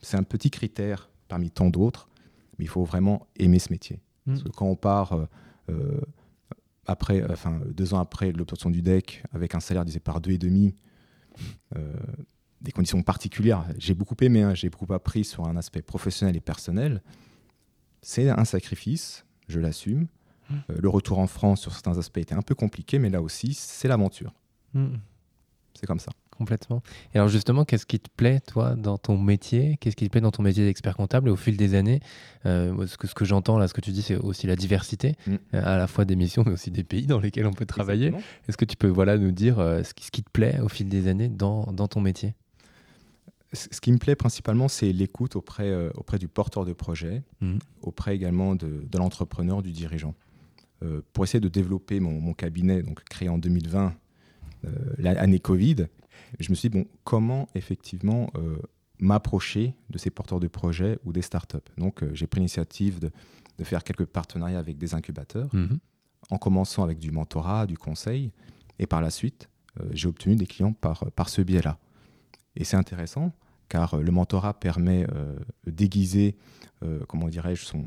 C'est 0.00 0.16
un 0.16 0.22
petit 0.22 0.50
critère 0.50 1.10
parmi 1.28 1.50
tant 1.50 1.68
d'autres, 1.68 2.08
mais 2.58 2.64
il 2.64 2.68
faut 2.68 2.84
vraiment 2.84 3.26
aimer 3.36 3.58
ce 3.58 3.72
métier. 3.72 4.00
Mm. 4.26 4.32
Parce 4.32 4.42
que 4.44 4.48
quand 4.48 4.66
on 4.66 4.76
part 4.76 5.28
euh, 5.70 6.00
après, 6.86 7.24
enfin 7.30 7.60
deux 7.66 7.94
ans 7.94 8.00
après 8.00 8.32
l'obtention 8.32 8.70
du 8.70 8.82
DEC 8.82 9.22
avec 9.32 9.54
un 9.54 9.60
salaire 9.60 9.84
divisé 9.84 10.00
par 10.00 10.20
deux 10.20 10.32
et 10.32 10.38
demi, 10.38 10.74
des 12.60 12.72
conditions 12.72 13.02
particulières, 13.02 13.64
j'ai 13.78 13.94
beaucoup 13.94 14.16
aimé, 14.20 14.42
hein, 14.42 14.54
j'ai 14.54 14.68
beaucoup 14.68 14.92
appris 14.92 15.24
sur 15.24 15.46
un 15.46 15.56
aspect 15.56 15.82
professionnel 15.82 16.36
et 16.36 16.40
personnel. 16.40 17.02
C'est 18.02 18.28
un 18.28 18.44
sacrifice, 18.44 19.24
je 19.48 19.60
l'assume. 19.60 20.06
Mm. 20.48 20.54
Euh, 20.70 20.76
le 20.78 20.88
retour 20.88 21.18
en 21.18 21.26
France 21.26 21.60
sur 21.62 21.72
certains 21.72 21.98
aspects 21.98 22.18
était 22.18 22.34
un 22.34 22.42
peu 22.42 22.54
compliqué, 22.54 22.98
mais 22.98 23.10
là 23.10 23.22
aussi, 23.22 23.54
c'est 23.54 23.88
l'aventure. 23.88 24.34
Mm. 24.74 24.96
C'est 25.74 25.86
comme 25.86 26.00
ça. 26.00 26.12
Complètement. 26.40 26.80
Et 27.12 27.18
alors 27.18 27.28
justement, 27.28 27.66
qu'est-ce 27.66 27.84
qui 27.84 28.00
te 28.00 28.08
plaît, 28.16 28.40
toi, 28.40 28.74
dans 28.74 28.96
ton 28.96 29.18
métier? 29.18 29.76
Qu'est-ce 29.78 29.94
qui 29.94 30.06
te 30.06 30.10
plaît 30.10 30.22
dans 30.22 30.30
ton 30.30 30.42
métier 30.42 30.64
d'expert 30.64 30.96
comptable? 30.96 31.28
Et 31.28 31.30
au 31.30 31.36
fil 31.36 31.58
des 31.58 31.74
années, 31.74 32.00
euh, 32.46 32.86
ce 32.86 32.96
que, 32.96 33.06
ce 33.06 33.12
que 33.14 33.26
j'entends 33.26 33.58
là, 33.58 33.68
ce 33.68 33.74
que 33.74 33.82
tu 33.82 33.90
dis, 33.90 34.00
c'est 34.00 34.16
aussi 34.16 34.46
la 34.46 34.56
diversité, 34.56 35.16
Mm. 35.26 35.34
euh, 35.52 35.62
à 35.62 35.76
la 35.76 35.86
fois 35.86 36.06
des 36.06 36.16
missions, 36.16 36.42
mais 36.46 36.52
aussi 36.52 36.70
des 36.70 36.82
pays 36.82 37.04
dans 37.06 37.20
lesquels 37.20 37.44
on 37.46 37.52
peut 37.52 37.66
travailler. 37.66 38.14
Est-ce 38.48 38.56
que 38.56 38.64
tu 38.64 38.78
peux 38.78 38.88
voilà, 38.88 39.18
nous 39.18 39.32
dire 39.32 39.58
euh, 39.58 39.82
ce, 39.82 39.92
qui, 39.92 40.06
ce 40.06 40.10
qui 40.10 40.22
te 40.22 40.30
plaît 40.30 40.58
au 40.60 40.68
fil 40.70 40.88
des 40.88 41.08
années 41.08 41.28
dans, 41.28 41.64
dans 41.74 41.88
ton 41.88 42.00
métier? 42.00 42.34
Ce 43.52 43.80
qui 43.82 43.92
me 43.92 43.98
plaît 43.98 44.16
principalement, 44.16 44.68
c'est 44.68 44.92
l'écoute 44.92 45.36
auprès, 45.36 45.70
auprès 45.94 46.18
du 46.18 46.28
porteur 46.28 46.64
de 46.64 46.72
projet, 46.72 47.22
Mhm. 47.42 47.58
auprès 47.82 48.14
également 48.16 48.54
de, 48.54 48.82
de 48.90 48.98
l'entrepreneur, 48.98 49.60
du 49.62 49.72
dirigeant. 49.72 50.14
Euh, 50.82 51.02
pour 51.12 51.24
essayer 51.24 51.40
de 51.40 51.48
développer 51.48 52.00
mon, 52.00 52.12
mon 52.18 52.32
cabinet, 52.32 52.82
donc 52.82 53.04
créé 53.04 53.28
en 53.28 53.36
2020, 53.36 53.92
euh, 54.64 54.68
l'année 54.98 55.38
Covid, 55.40 55.86
je 56.38 56.50
me 56.50 56.54
suis 56.54 56.68
dit, 56.68 56.78
bon, 56.78 56.86
comment 57.04 57.48
effectivement 57.54 58.30
euh, 58.36 58.56
m'approcher 58.98 59.74
de 59.90 59.98
ces 59.98 60.10
porteurs 60.10 60.40
de 60.40 60.48
projets 60.48 60.98
ou 61.04 61.12
des 61.12 61.22
startups? 61.22 61.56
Donc, 61.78 62.02
euh, 62.02 62.10
j'ai 62.14 62.26
pris 62.26 62.40
l'initiative 62.40 62.98
de, 63.00 63.10
de 63.58 63.64
faire 63.64 63.82
quelques 63.84 64.04
partenariats 64.06 64.58
avec 64.58 64.78
des 64.78 64.94
incubateurs, 64.94 65.48
Mhm. 65.54 65.78
en 66.30 66.38
commençant 66.38 66.82
avec 66.84 66.98
du 66.98 67.10
mentorat, 67.10 67.66
du 67.66 67.76
conseil, 67.78 68.30
et 68.78 68.86
par 68.86 69.00
la 69.00 69.10
suite, 69.10 69.48
euh, 69.80 69.88
j'ai 69.92 70.08
obtenu 70.08 70.36
des 70.36 70.46
clients 70.46 70.72
par, 70.72 71.10
par 71.12 71.28
ce 71.28 71.42
biais-là. 71.42 71.78
Et 72.56 72.64
c'est 72.64 72.76
intéressant, 72.76 73.32
car 73.68 73.96
le 73.96 74.10
mentorat 74.10 74.54
permet 74.54 75.06
d'aiguiser, 75.66 76.36
comment 77.06 77.28
dirais-je, 77.28 77.64
son, 77.64 77.84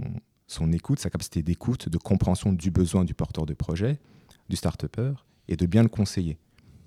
son 0.47 0.71
écoute, 0.71 0.99
sa 0.99 1.09
capacité 1.09 1.43
d'écoute, 1.43 1.89
de 1.89 1.97
compréhension 1.97 2.53
du 2.53 2.71
besoin 2.71 3.03
du 3.03 3.13
porteur 3.13 3.45
de 3.45 3.53
projet, 3.53 3.99
du 4.49 4.55
start-upper, 4.55 5.13
et 5.49 5.57
de 5.57 5.65
bien 5.65 5.83
le 5.83 5.89
conseiller. 5.89 6.37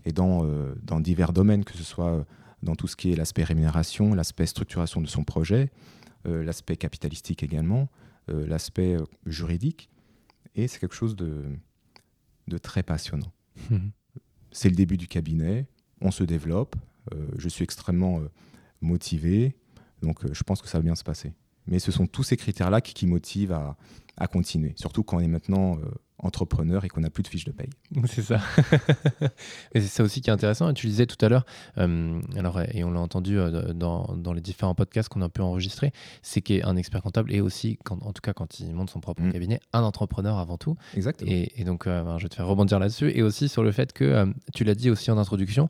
Et 0.06 0.12
dans, 0.12 0.44
euh, 0.44 0.74
dans 0.82 1.00
divers 1.00 1.32
domaines, 1.32 1.64
que 1.64 1.76
ce 1.76 1.82
soit 1.82 2.12
euh, 2.12 2.24
dans 2.62 2.76
tout 2.76 2.86
ce 2.86 2.96
qui 2.96 3.12
est 3.12 3.16
l'aspect 3.16 3.42
rémunération, 3.42 4.14
l'aspect 4.14 4.46
structuration 4.46 5.00
de 5.02 5.08
son 5.08 5.24
projet, 5.24 5.70
euh, 6.26 6.44
l'aspect 6.44 6.76
capitalistique 6.76 7.42
également, 7.42 7.88
euh, 8.30 8.46
l'aspect 8.46 8.96
juridique. 9.26 9.90
Et 10.54 10.68
c'est 10.68 10.78
quelque 10.78 10.94
chose 10.94 11.16
de, 11.16 11.44
de 12.46 12.56
très 12.56 12.84
passionnant. 12.84 13.32
Mhm. 13.68 13.90
C'est 14.52 14.70
le 14.70 14.76
début 14.76 14.96
du 14.96 15.08
cabinet, 15.08 15.66
on 16.00 16.10
se 16.10 16.24
développe, 16.24 16.76
je 17.36 17.48
suis 17.48 17.62
extrêmement 17.62 18.22
motivé, 18.80 19.54
donc 20.00 20.32
je 20.32 20.42
pense 20.44 20.62
que 20.62 20.68
ça 20.68 20.78
va 20.78 20.82
bien 20.82 20.94
se 20.94 21.04
passer. 21.04 21.34
Mais 21.66 21.78
ce 21.78 21.92
sont 21.92 22.06
tous 22.06 22.22
ces 22.22 22.38
critères-là 22.38 22.80
qui, 22.80 22.94
qui 22.94 23.06
motivent 23.06 23.52
à, 23.52 23.76
à 24.16 24.28
continuer, 24.28 24.72
surtout 24.76 25.02
quand 25.02 25.18
on 25.18 25.20
est 25.20 25.28
maintenant 25.28 25.78
entrepreneur 26.18 26.84
et 26.84 26.88
qu'on 26.88 27.00
n'a 27.00 27.10
plus 27.10 27.22
de 27.22 27.28
fiche 27.28 27.44
de 27.44 27.52
paye. 27.52 27.68
C'est 28.06 28.22
ça. 28.22 28.40
et 29.72 29.80
c'est 29.80 29.88
ça 29.88 30.02
aussi 30.02 30.20
qui 30.20 30.30
est 30.30 30.32
intéressant. 30.32 30.70
Et 30.70 30.74
tu 30.74 30.86
le 30.86 30.90
disais 30.90 31.06
tout 31.06 31.22
à 31.24 31.28
l'heure, 31.28 31.44
euh, 31.78 32.20
alors, 32.36 32.60
et 32.60 32.84
on 32.84 32.90
l'a 32.90 33.00
entendu 33.00 33.38
euh, 33.38 33.72
dans, 33.72 34.14
dans 34.16 34.32
les 34.32 34.40
différents 34.40 34.74
podcasts 34.74 35.08
qu'on 35.08 35.22
a 35.22 35.28
pu 35.28 35.40
enregistrer, 35.42 35.92
c'est 36.22 36.40
qu'un 36.40 36.76
expert 36.76 37.02
comptable 37.02 37.32
est 37.32 37.40
aussi, 37.40 37.78
quand, 37.84 37.98
en 38.02 38.12
tout 38.12 38.22
cas 38.22 38.32
quand 38.32 38.60
il 38.60 38.72
monte 38.74 38.90
son 38.90 39.00
propre 39.00 39.22
Mm. 39.22 39.32
cabinet, 39.32 39.60
un 39.72 39.82
entrepreneur 39.82 40.38
avant 40.38 40.58
tout. 40.58 40.76
Exactement. 40.94 41.30
Et, 41.30 41.52
et 41.60 41.64
donc, 41.64 41.86
euh, 41.86 42.02
ben, 42.02 42.18
je 42.18 42.24
vais 42.24 42.28
te 42.28 42.34
faire 42.34 42.46
rebondir 42.46 42.78
là-dessus. 42.78 43.10
Et 43.14 43.22
aussi 43.22 43.48
sur 43.48 43.62
le 43.62 43.72
fait 43.72 43.92
que, 43.92 44.32
tu 44.54 44.64
l'as 44.64 44.74
dit 44.74 44.90
aussi 44.90 45.10
en 45.10 45.18
introduction, 45.18 45.68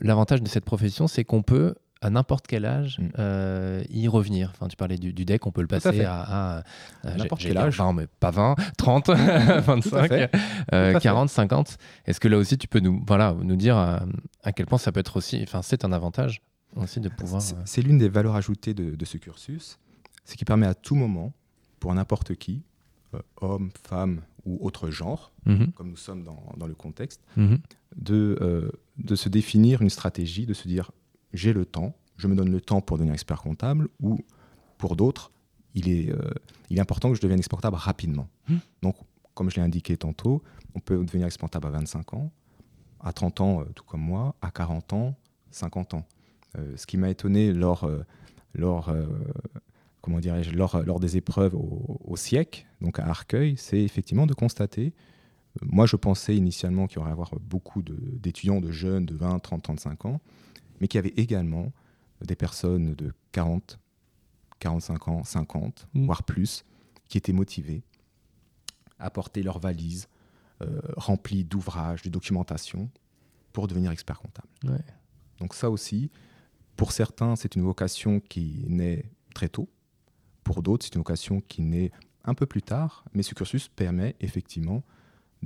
l'avantage 0.00 0.42
de 0.42 0.48
cette 0.48 0.64
profession, 0.64 1.06
c'est 1.06 1.24
qu'on 1.24 1.42
peut 1.42 1.74
à 2.02 2.10
n'importe 2.10 2.46
quel 2.46 2.64
âge 2.66 2.98
mm. 2.98 3.84
y 3.90 4.08
revenir 4.08 4.50
Enfin, 4.54 4.68
tu 4.68 4.76
parlais 4.76 4.98
du, 4.98 5.12
deck, 5.12 5.46
on 5.46 5.52
peut 5.52 5.62
le 5.62 5.66
passer 5.66 6.04
à, 6.04 6.62
n'importe 7.04 7.42
quel 7.42 7.56
âge. 7.56 7.80
mais 7.94 8.06
pas 8.20 8.30
20, 8.30 8.56
30, 8.76 9.10
25, 9.10 10.30
40, 11.00 11.28
50. 11.30 11.78
Est-ce 12.06 12.20
que 12.20 12.28
là 12.28 12.38
aussi 12.38 12.58
tu 12.58 12.68
peux 12.68 12.80
nous, 12.80 13.02
voilà, 13.06 13.34
nous 13.40 13.56
dire 13.56 13.76
à, 13.76 14.52
quel 14.52 14.66
point 14.66 14.78
ça 14.78 14.92
peut 14.92 15.00
être 15.00 15.16
aussi, 15.16 15.40
enfin, 15.42 15.62
c'est 15.62 15.84
un 15.84 15.92
avantage 15.92 16.42
aussi 16.76 17.00
de 17.00 17.08
pouvoir. 17.08 17.42
C'est 17.64 17.82
l'une 17.82 17.98
des 17.98 18.08
valeurs 18.08 18.36
ajoutées 18.36 18.74
de, 18.74 18.94
de 18.94 19.04
ce 19.04 19.16
cursus, 19.16 19.78
c'est 20.24 20.36
qui 20.36 20.44
permet 20.44 20.66
à 20.66 20.74
tout 20.74 20.94
moment, 20.94 21.32
pour 21.82 21.92
n'importe 21.94 22.36
qui, 22.36 22.62
euh, 23.14 23.18
homme, 23.40 23.70
femme 23.82 24.20
ou 24.44 24.64
autre 24.64 24.88
genre, 24.90 25.32
mhm. 25.46 25.72
comme 25.72 25.90
nous 25.90 25.96
sommes 25.96 26.22
dans, 26.22 26.66
le 26.66 26.74
contexte, 26.74 27.20
mhm. 27.36 27.58
de, 27.96 28.38
euh, 28.40 28.70
de 28.98 29.16
se 29.16 29.28
définir 29.28 29.82
une 29.82 29.90
stratégie, 29.90 30.46
de 30.46 30.54
se 30.54 30.68
dire 30.68 30.92
j'ai 31.32 31.52
le 31.52 31.64
temps, 31.64 31.94
je 32.16 32.28
me 32.28 32.34
donne 32.34 32.50
le 32.50 32.60
temps 32.60 32.80
pour 32.80 32.96
devenir 32.98 33.14
expert 33.14 33.40
comptable, 33.40 33.88
ou 34.00 34.18
pour 34.78 34.96
d'autres, 34.96 35.30
il 35.74 35.88
est, 35.88 36.10
euh, 36.10 36.30
il 36.70 36.78
est 36.78 36.80
important 36.80 37.10
que 37.10 37.16
je 37.16 37.20
devienne 37.20 37.38
expert 37.38 37.56
comptable 37.56 37.76
rapidement. 37.76 38.28
Mhm. 38.48 38.60
Donc, 38.82 38.96
comme 39.34 39.50
je 39.50 39.56
l'ai 39.56 39.62
indiqué 39.62 39.96
tantôt, 39.96 40.42
on 40.74 40.80
peut 40.80 41.02
devenir 41.04 41.26
expert 41.26 41.48
comptable 41.48 41.68
à 41.68 41.70
25 41.70 42.14
ans, 42.14 42.32
à 43.00 43.12
30 43.12 43.40
ans, 43.40 43.64
tout 43.74 43.84
comme 43.84 44.02
moi, 44.02 44.34
à 44.42 44.50
40 44.50 44.92
ans, 44.92 45.16
50 45.50 45.94
ans. 45.94 46.06
ce 46.76 46.86
qui 46.86 46.98
m'a 46.98 47.08
étonné 47.08 47.52
lors, 47.52 47.90
lors 48.54 48.92
comment 50.02 50.18
dirais-je, 50.18 50.50
lors, 50.50 50.82
lors, 50.82 51.00
des 51.00 51.16
épreuves 51.16 51.54
au, 51.54 52.00
au, 52.04 52.16
SIEC, 52.16 52.66
donc 52.82 52.98
à 52.98 53.06
Arcueil, 53.06 53.56
c'est 53.56 53.80
effectivement 53.80 54.26
de 54.26 54.34
constater. 54.34 54.92
Euh, 55.62 55.66
moi, 55.66 55.86
je 55.86 55.96
pensais 55.96 56.36
initialement 56.36 56.86
qu'il 56.86 56.98
y 56.98 57.00
aurait 57.00 57.10
à 57.10 57.12
avoir 57.12 57.30
beaucoup 57.40 57.82
d'étudiants, 57.82 58.60
de, 58.60 58.70
jeunes 58.70 59.06
de 59.06 59.14
20, 59.14 59.38
30, 59.38 59.62
35 59.62 60.04
ans, 60.04 60.20
mais 60.82 60.88
qu'il 60.88 60.98
y 60.98 61.04
avait 61.04 61.14
également 61.16 61.72
des 62.22 62.34
personnes 62.34 62.96
de 62.96 63.12
40, 63.30 63.78
45 64.58 65.08
ans, 65.08 65.22
50, 65.22 65.86
mmh. 65.94 66.06
voire 66.06 66.24
plus, 66.24 66.64
qui 67.08 67.18
étaient 67.18 67.32
motivées 67.32 67.84
à 68.98 69.08
porter 69.08 69.44
leurs 69.44 69.60
valises 69.60 70.08
euh, 70.60 70.80
remplies 70.96 71.44
d'ouvrages, 71.44 72.02
de 72.02 72.10
documentation, 72.10 72.90
pour 73.52 73.68
devenir 73.68 73.92
expert 73.92 74.18
comptable. 74.18 74.48
Donc 75.38 75.54
ça 75.54 75.70
aussi, 75.70 76.10
pour 76.74 76.90
certains, 76.90 77.36
c'est 77.36 77.54
une 77.54 77.62
vocation 77.62 78.18
qui 78.18 78.64
naît 78.66 79.04
très 79.34 79.48
tôt, 79.48 79.68
pour 80.42 80.64
d'autres, 80.64 80.84
c'est 80.84 80.96
une 80.96 81.00
vocation 81.00 81.40
qui 81.42 81.62
naît 81.62 81.92
un 82.24 82.34
peu 82.34 82.46
plus 82.46 82.62
tard, 82.62 83.04
mais 83.14 83.22
ce 83.22 83.34
cursus 83.34 83.68
permet 83.68 84.16
effectivement 84.18 84.82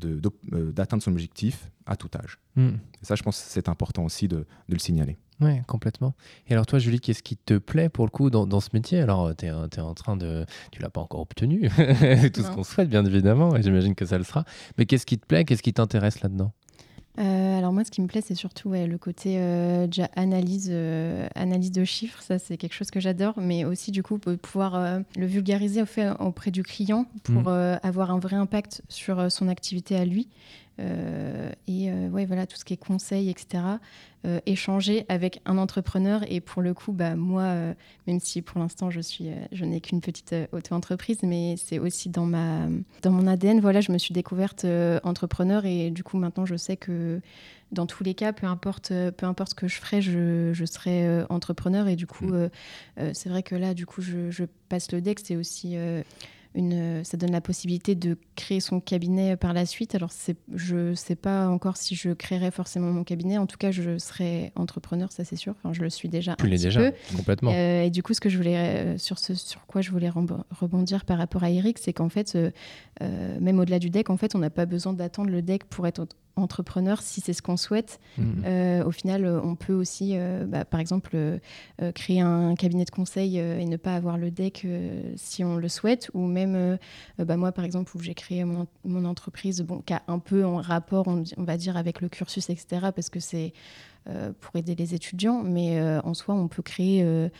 euh, 0.05 0.73
d'atteindre 0.73 1.03
son 1.03 1.13
objectif 1.13 1.71
à 1.87 1.97
tout 1.97 2.11
âge. 2.15 2.39
Hmm. 2.55 2.77
Et 3.01 3.05
ça, 3.05 3.15
je 3.15 3.23
pense 3.23 3.41
que 3.41 3.49
c'est 3.49 3.69
important 3.69 4.05
aussi 4.05 4.29
de, 4.29 4.47
le 4.69 4.79
signaler. 4.79 5.17
Oui, 5.41 5.61
complètement. 5.67 6.15
Et 6.49 6.53
alors 6.53 6.67
toi, 6.67 6.79
Julie, 6.79 7.01
qu'est-ce 7.01 7.23
qui 7.23 7.37
te 7.37 7.59
plaît 7.59 7.89
pour 7.89 8.05
le 8.07 8.11
coup 8.11 8.31
dans, 8.31 8.61
ce 8.61 8.71
métier? 8.73 9.01
Alors, 9.01 9.35
tu 9.37 9.47
es, 9.47 9.49
es, 9.49 9.81
en 9.81 9.95
train 9.95 10.17
de... 10.17 10.47
Tu 10.73 10.81
l'as 10.81 10.91
pas 10.91 11.01
encore 11.01 11.21
obtenu, 11.21 11.69
tout 12.33 12.43
ce 12.43 12.51
qu'on 12.51 12.65
souhaite, 12.65 12.89
bien 12.89 13.05
évidemment, 13.05 13.55
et 13.57 13.63
j'imagine 13.63 13.95
que 13.95 14.07
ça 14.07 14.19
le 14.19 14.25
sera. 14.25 14.45
Mais 14.79 14.87
qu'est-ce 14.87 15.07
qui 15.07 15.19
te 15.19 15.27
plaît? 15.27 15.45
Qu'est-ce 15.45 15.63
qui 15.63 15.73
t'intéresse 15.73 16.23
là-dedans? 16.23 16.53
Euh, 17.19 17.59
alors 17.59 17.73
moi, 17.73 17.85
ce 17.85 17.91
qui 17.91 18.03
me 18.03 18.07
plaît, 18.07 18.21
c'est 18.25 18.35
surtout 18.35 18.73
le 18.73 18.99
côté 18.99 19.37
euh, 19.39 19.87
déjà 19.87 20.09
analyse, 20.17 20.69
euh, 20.71 21.29
analyse 21.35 21.73
de 21.73 21.85
chiffres. 21.85 22.21
Ça, 22.23 22.39
c'est 22.39 22.57
quelque 22.57 22.75
chose 22.75 22.91
que 22.91 23.01
j'adore, 23.01 23.35
mais 23.39 23.65
aussi 23.65 23.91
du 23.91 24.03
coup 24.03 24.19
pouvoir 24.19 25.01
le 25.17 25.27
vulgariser 25.27 25.83
au 25.83 25.87
fait, 25.87 26.11
auprès 26.21 26.51
du 26.51 26.63
client 26.63 27.07
pour 27.23 27.43
mmh. 27.43 27.79
avoir 27.83 28.11
un 28.11 28.19
vrai 28.19 28.37
impact 28.37 28.83
sur 28.89 29.31
son 29.31 29.49
activité 29.49 29.97
à 29.97 30.05
lui. 30.05 30.29
Euh, 30.79 31.51
et 31.67 31.91
euh, 31.91 32.09
ouais, 32.09 32.27
voilà, 32.27 32.47
tout 32.47 32.57
ce 32.57 32.65
qui 32.65 32.75
est 32.75 32.79
conseil, 32.79 33.31
etc. 33.31 33.63
Euh, 34.27 34.41
échanger 34.47 35.07
avec 35.09 35.41
un 35.47 35.59
entrepreneur. 35.59 36.23
Et 36.29 36.41
pour 36.41 36.63
le 36.63 36.75
coup, 36.75 36.93
bah, 36.93 37.17
moi, 37.17 37.75
même 38.07 38.21
si 38.21 38.43
pour 38.43 38.61
l'instant 38.61 38.91
je, 38.91 39.01
suis, 39.01 39.31
je 39.53 39.65
n'ai 39.65 39.81
qu'une 39.81 40.01
petite 40.01 40.35
auto-entreprise, 40.53 41.19
mais 41.23 41.57
c'est 41.57 41.79
aussi 41.79 42.09
dans, 42.09 42.27
ma, 42.27 42.67
dans 43.03 43.11
mon 43.11 43.27
ADN. 43.27 43.61
Voilà, 43.61 43.81
je 43.81 43.93
me 43.93 43.99
suis 43.99 44.13
découverte 44.13 44.67
entrepreneur 45.05 45.65
et 45.65 45.91
du 45.91 46.03
coup, 46.03 46.19
maintenant, 46.19 46.45
je 46.47 46.57
sais 46.57 46.77
que 46.77 47.21
dans 47.73 47.87
tous 47.87 48.05
les 48.05 48.15
cas, 48.15 48.33
peu 48.33 48.47
importe, 48.47 48.93
peu 49.17 49.27
importe 49.27 49.51
ce 49.51 49.55
que 49.55 49.69
je 49.69 49.77
ferai, 49.77 50.01
je, 50.01 50.53
je 50.53 50.65
serai 50.65 51.25
entrepreneur. 51.29 51.89
Et 51.89 51.97
du 51.97 52.07
coup, 52.07 52.27
mmh. 52.27 52.51
c'est 53.13 53.29
vrai 53.29 53.43
que 53.43 53.55
là, 53.55 53.75
du 53.75 53.87
coup, 53.87 54.03
je, 54.03 54.31
je 54.31 54.45
passe 54.69 54.93
le 54.93 55.01
deck. 55.01 55.21
C'est 55.23 55.37
aussi 55.37 55.77
ça 57.05 57.17
donne 57.17 57.33
la 57.33 57.41
possibilité 57.41 57.95
de 57.95 58.17
créer 58.35 58.61
son 58.61 58.81
cabinet 58.81 59.37
par 59.37 59.53
la 59.53 59.67
suite. 59.67 59.95
Alors, 59.95 60.11
je 60.55 60.77
ne 60.77 60.95
sais 60.95 61.17
pas 61.17 61.49
encore 61.49 61.77
si 61.77 61.95
je 61.95 62.11
créerai 62.11 62.51
forcément 62.51 62.91
mon 62.93 63.05
cabinet. 63.05 63.39
En 63.39 63.47
tout 63.47 63.59
cas, 63.59 63.71
je 63.71 63.99
serai 63.99 64.53
entrepreneur, 64.57 65.13
ça 65.13 65.25
c'est 65.25 65.37
sûr. 65.37 65.55
Enfin, 65.59 65.73
je 65.73 65.83
le 65.83 65.91
suis 65.91 66.09
déjà. 66.09 66.37
Tu 66.37 66.47
l'es 66.47 66.59
déjà, 66.59 66.91
complètement. 67.17 67.53
Euh, 67.53 67.83
et 67.83 67.91
du 67.91 68.03
coup, 68.03 68.15
ce 68.15 68.21
que 68.21 68.29
je 68.29 68.37
voulais, 68.37 68.57
euh, 68.57 68.99
sur, 68.99 69.19
ce, 69.19 69.35
sur 69.35 69.67
quoi 69.67 69.81
je 69.81 69.91
voulais 69.91 70.11
rebondir 70.11 71.05
par 71.05 71.19
rapport 71.19 71.45
à 71.45 71.51
Eric, 71.51 71.79
c'est 71.79 71.93
qu'en 71.93 72.09
fait, 72.09 72.37
euh, 73.03 73.39
même 73.41 73.59
au-delà 73.59 73.79
du 73.79 73.91
deck, 73.91 74.11
en 74.11 74.17
fait, 74.17 74.35
on 74.35 74.39
n'a 74.39 74.51
pas 74.51 74.67
besoin 74.67 74.93
d'attendre 74.93 75.31
le 75.31 75.43
deck 75.43 75.65
pour 75.65 75.87
être 75.87 76.07
entrepreneur 76.37 77.01
si 77.01 77.23
c'est 77.23 77.33
ce 77.33 77.41
qu'on 77.41 77.57
souhaite. 77.57 77.99
Euh, 78.45 78.85
au 78.85 78.91
final, 78.91 79.27
on 79.43 79.55
peut 79.55 79.73
aussi, 79.73 80.13
euh, 80.15 80.45
bah, 80.47 80.67
par 80.67 80.81
exemple, 80.81 81.17
créer 81.95 82.21
un 82.21 82.55
cabinet 82.55 82.85
de 82.85 82.91
conseil 82.91 83.39
et 83.39 83.65
ne 83.65 83.77
pas 83.77 83.95
avoir 83.95 84.19
le 84.19 84.31
deck 84.31 84.67
si 85.17 85.45
on 85.45 85.57
le 85.57 85.69
souhaite. 85.69 86.11
Ou 86.15 86.27
même, 86.27 86.46
bah, 87.19 87.37
moi, 87.37 87.53
par 87.53 87.65
exemple, 87.65 87.97
où 87.97 88.01
j'ai 88.01 88.15
créé 88.15 88.45
mon, 88.45 89.05
entreprise, 89.05 89.61
bon, 89.63 89.81
qui 89.81 89.93
a 89.93 90.03
un 90.09 90.19
peu 90.19 90.45
en 90.45 90.57
rapport, 90.57 91.07
on, 91.09 91.45
va 91.45 91.57
dire, 91.57 91.77
avec 91.77 92.01
le 92.01 92.09
cursus, 92.09 92.51
etc., 92.51 92.89
parce 92.95 93.11
que 93.11 93.21
c'est 93.21 93.53
pour 94.41 94.57
aider 94.57 94.75
les 94.75 94.95
étudiants. 94.95 95.43
Mais 95.43 95.81
en 96.05 96.15
soi, 96.15 96.35
on 96.35 96.49
peut 96.49 96.63
créer 96.63 97.31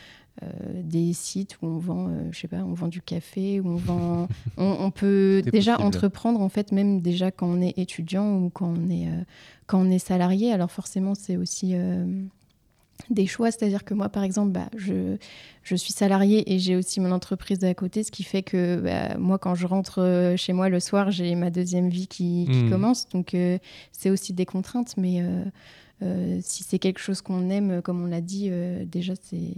euh, 0.43 0.83
des 0.83 1.15
sites 1.15 1.57
où 1.63 1.67
on 1.67 1.79
vend, 1.79 2.09
euh, 2.09 2.29
je 2.31 2.41
sais 2.41 2.49
pas, 2.49 2.59
on 2.59 2.75
vend 2.75 2.89
du 2.89 3.01
café, 3.01 3.59
où 3.59 3.69
on 3.71 3.77
vend, 3.77 4.29
on, 4.59 4.91
peut 4.91 5.43
déjà 5.51 5.81
entreprendre 5.81 6.43
en 6.43 6.51
fait, 6.51 6.73
même 6.73 7.01
déjà 7.01 7.31
quand 7.31 7.47
on 7.47 7.63
est 7.63 7.79
étudiant 7.79 8.37
ou 8.37 8.51
quand 8.51 8.75
on 8.77 8.91
est 8.91 9.09
euh, 9.09 9.23
quand 9.67 9.81
on 9.81 9.91
est 9.91 9.99
salarié. 9.99 10.53
Alors 10.53 10.71
forcément, 10.71 11.15
c'est 11.15 11.39
aussi 11.39 11.75
des 13.11 13.27
choix, 13.27 13.51
c'est-à-dire 13.51 13.85
que 13.85 13.95
moi, 13.95 14.09
par 14.09 14.23
exemple, 14.23 14.53
bah, 14.53 14.69
je, 14.77 15.17
je 15.63 15.77
suis 15.77 15.93
salarié 15.93 16.53
et 16.53 16.59
j'ai 16.59 16.77
aussi 16.77 17.01
mon 17.01 17.13
entreprise 17.13 17.63
à 17.65 17.75
côté, 17.75 18.03
ce 18.03 18.11
qui 18.11 18.23
fait 18.23 18.43
que 18.43 18.81
bah, 18.81 19.17
moi, 19.19 19.39
quand 19.39 19.55
je 19.55 19.67
rentre 19.67 20.35
chez 20.37 20.53
moi 20.53 20.69
le 20.69 20.81
soir, 20.81 21.11
j'ai 21.11 21.35
ma 21.35 21.51
deuxième 21.51 21.89
vie 21.89 22.07
qui, 22.07 22.49
qui 22.51 22.65
mmh. 22.65 22.71
commence. 22.71 23.09
Donc, 23.09 23.37
c'est 23.93 24.11
aussi 24.11 24.33
des 24.33 24.47
contraintes, 24.47 24.97
mais 24.97 25.23
si 26.41 26.65
c'est 26.65 26.79
quelque 26.79 27.01
chose 27.01 27.21
qu'on 27.21 27.51
aime, 27.51 27.83
comme 27.83 28.03
on 28.03 28.07
l'a 28.07 28.21
dit, 28.21 28.51
déjà, 28.87 29.15
c'est 29.21 29.55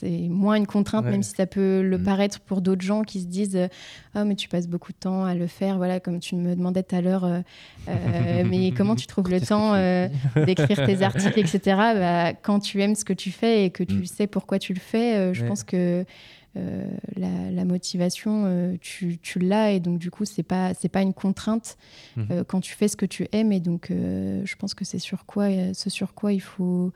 c'est 0.00 0.28
moins 0.28 0.54
une 0.54 0.66
contrainte, 0.66 1.04
même 1.06 1.22
si 1.22 1.34
ça 1.34 1.46
peut 1.46 1.82
le 1.82 1.98
mm. 1.98 2.02
paraître 2.02 2.40
pour 2.40 2.60
d'autres 2.60 2.82
gens 2.82 3.02
qui 3.02 3.20
se 3.20 3.26
disent 3.26 3.68
Oh, 4.14 4.24
mais 4.24 4.36
tu 4.36 4.48
passes 4.48 4.68
beaucoup 4.68 4.92
de 4.92 4.98
temps 4.98 5.24
à 5.24 5.34
le 5.34 5.46
faire, 5.46 5.76
voilà, 5.76 6.00
comme 6.00 6.20
tu 6.20 6.36
me 6.36 6.54
demandais 6.54 6.82
tout 6.82 6.94
à 6.94 7.00
l'heure, 7.00 7.24
euh, 7.24 7.40
euh, 7.88 8.44
mais 8.48 8.70
comment 8.76 8.94
tu 8.94 9.06
trouves 9.06 9.30
le 9.30 9.40
temps 9.40 9.74
euh, 9.74 10.08
d'écrire 10.46 10.86
tes 10.86 11.02
articles, 11.02 11.38
etc. 11.38 11.58
Bah, 11.98 12.32
quand 12.32 12.60
tu 12.60 12.80
aimes 12.80 12.94
ce 12.94 13.04
que 13.04 13.12
tu 13.12 13.30
fais 13.30 13.64
et 13.64 13.70
que 13.70 13.82
tu 13.82 13.96
mm. 13.96 14.06
sais 14.06 14.26
pourquoi 14.26 14.58
tu 14.58 14.72
le 14.72 14.80
fais, 14.80 15.34
je 15.34 15.44
pense 15.44 15.64
que 15.64 16.04
la, 17.16 17.64
motivation, 17.64 18.78
tu, 18.80 19.18
tu 19.18 19.38
l'as 19.38 19.72
et 19.72 19.80
donc 19.80 19.98
du 19.98 20.10
coup, 20.10 20.24
c'est 20.24 20.42
pas 20.42 20.74
c'est 20.74 20.88
pas 20.88 21.02
une 21.02 21.14
contrainte 21.14 21.76
mm-hmm. 22.16 22.44
quand 22.44 22.60
tu 22.60 22.74
fais 22.74 22.88
ce 22.88 22.96
que 22.96 23.06
tu 23.06 23.26
aimes 23.32 23.52
et 23.52 23.60
donc 23.60 23.88
je 23.90 24.56
pense 24.56 24.74
que 24.74 24.84
c'est 24.84 24.98
sur 24.98 25.24
quoi 25.24 25.48
ce 25.72 25.90
sur 25.90 26.14
quoi 26.14 26.32
il 26.32 26.40
faut 26.40 26.92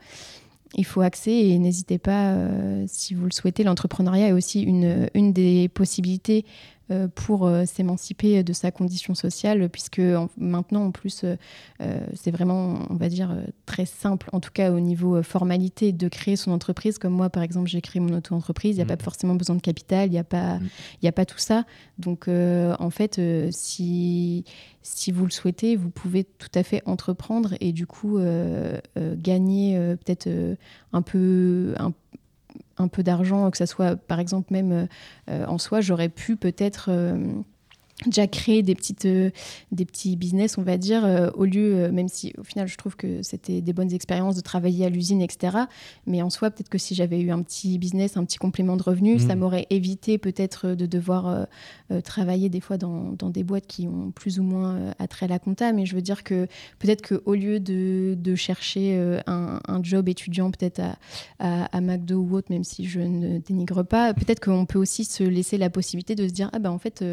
il 0.75 0.85
faut 0.85 1.01
axer 1.01 1.31
et 1.31 1.59
n'hésitez 1.59 1.97
pas, 1.97 2.33
euh, 2.33 2.85
si 2.87 3.13
vous 3.13 3.25
le 3.25 3.31
souhaitez, 3.31 3.63
l'entrepreneuriat 3.63 4.29
est 4.29 4.33
aussi 4.33 4.61
une, 4.61 5.33
des 5.33 5.69
possibilités 5.69 6.45
pour 7.15 7.47
euh, 7.47 7.65
s'émanciper 7.65 8.43
de 8.43 8.53
sa 8.53 8.71
condition 8.71 9.15
sociale, 9.15 9.69
puisque 9.69 10.01
maintenant, 10.37 10.85
en 10.85 10.91
plus, 10.91 11.23
euh, 11.23 11.35
c'est 12.13 12.31
vraiment, 12.31 12.79
on 12.89 12.95
va 12.95 13.09
dire, 13.09 13.35
très 13.65 13.85
simple, 13.85 14.29
en 14.33 14.39
tout 14.39 14.51
cas 14.53 14.71
au 14.71 14.79
niveau 14.79 15.21
formalité, 15.23 15.91
de 15.91 16.07
créer 16.07 16.35
son 16.35 16.51
entreprise. 16.51 16.97
Comme 16.97 17.13
moi, 17.13 17.29
par 17.29 17.43
exemple, 17.43 17.67
j'ai 17.69 17.81
créé 17.81 17.99
mon 17.99 18.15
auto-entreprise, 18.15 18.75
il 18.75 18.79
n'y 18.79 18.83
a 18.83 18.85
pas 18.85 18.95
mmh. 18.95 19.05
forcément 19.05 19.35
besoin 19.35 19.55
de 19.55 19.61
capital, 19.61 20.07
il 20.09 20.11
n'y 20.11 20.17
a, 20.17 20.23
pas, 20.23 20.59
mmh. 20.59 21.07
a 21.07 21.11
pas 21.11 21.25
tout 21.25 21.37
ça. 21.37 21.65
Donc, 21.97 22.27
en 22.27 22.89
fait, 22.89 23.21
si, 23.51 24.45
si 24.81 25.11
vous 25.11 25.25
le 25.25 25.31
souhaitez, 25.31 25.75
vous 25.75 25.89
pouvez 25.89 26.23
tout 26.23 26.51
à 26.55 26.63
fait 26.63 26.81
entreprendre 26.85 27.55
et 27.59 27.71
du 27.71 27.87
coup 27.87 28.19
gagner 28.97 29.95
peut-être 30.03 30.29
un 30.91 31.01
peu, 31.01 31.73
un, 31.77 31.93
un 32.77 32.87
peu 32.87 33.03
d'argent, 33.03 33.49
que 33.51 33.57
ça 33.57 33.65
soit 33.65 33.95
par 33.95 34.19
exemple 34.19 34.51
même 34.51 34.87
euh, 35.29 35.45
en 35.45 35.57
soi, 35.57 35.81
j'aurais 35.81 36.09
pu 36.09 36.35
peut-être 36.35 36.87
euh, 36.89 37.33
déjà 38.05 38.27
créé 38.27 38.63
des, 38.63 38.75
petites, 38.75 39.05
euh, 39.05 39.29
des 39.71 39.85
petits 39.85 40.15
business, 40.15 40.57
on 40.57 40.61
va 40.63 40.77
dire, 40.77 41.05
euh, 41.05 41.29
au 41.35 41.45
lieu, 41.45 41.75
euh, 41.75 41.91
même 41.91 42.07
si 42.07 42.33
au 42.37 42.43
final 42.43 42.67
je 42.67 42.77
trouve 42.77 42.95
que 42.95 43.21
c'était 43.23 43.61
des 43.61 43.73
bonnes 43.73 43.93
expériences 43.93 44.35
de 44.35 44.41
travailler 44.41 44.85
à 44.85 44.89
l'usine, 44.89 45.21
etc. 45.21 45.57
Mais 46.07 46.21
en 46.21 46.29
soi, 46.29 46.51
peut-être 46.51 46.69
que 46.69 46.77
si 46.77 46.95
j'avais 46.95 47.19
eu 47.21 47.31
un 47.31 47.41
petit 47.41 47.77
business, 47.77 48.17
un 48.17 48.25
petit 48.25 48.37
complément 48.37 48.77
de 48.77 48.83
revenus, 48.83 49.21
ça 49.21 49.33
Mhm. 49.35 49.39
m'aurait 49.41 49.67
évité 49.69 50.17
peut-être 50.17 50.69
de 50.69 50.85
devoir 50.85 51.47
travailler 52.03 52.49
des 52.49 52.59
fois 52.59 52.77
dans, 52.77 53.11
dans 53.13 53.29
des 53.29 53.43
boîtes 53.43 53.67
qui 53.67 53.87
ont 53.87 54.11
plus 54.11 54.39
ou 54.39 54.43
moins 54.43 54.93
attrait 54.99 55.25
à 55.25 55.29
la 55.29 55.39
compta. 55.39 55.71
Mais 55.73 55.85
je 55.85 55.95
veux 55.95 56.01
dire 56.01 56.23
que 56.23 56.47
peut-être 56.79 57.07
qu'au 57.07 57.33
lieu 57.35 57.59
de, 57.59 58.15
de 58.19 58.35
chercher 58.35 58.97
un, 59.27 59.59
un 59.67 59.83
job 59.83 60.09
étudiant 60.09 60.51
peut-être 60.51 60.79
à, 60.79 60.97
à, 61.39 61.65
à 61.77 61.81
McDo 61.81 62.19
ou 62.19 62.35
autre, 62.35 62.51
même 62.51 62.63
si 62.63 62.85
je 62.85 62.99
ne 62.99 63.37
dénigre 63.39 63.83
pas, 63.83 64.13
peut-être 64.13 64.39
qu'on 64.39 64.65
peut 64.65 64.79
aussi 64.79 65.05
se 65.05 65.23
laisser 65.23 65.57
la 65.57 65.69
possibilité 65.69 66.15
de 66.15 66.27
se 66.27 66.33
dire, 66.33 66.49
ah 66.53 66.59
ben 66.59 66.71
en 66.71 66.79
fait, 66.79 67.03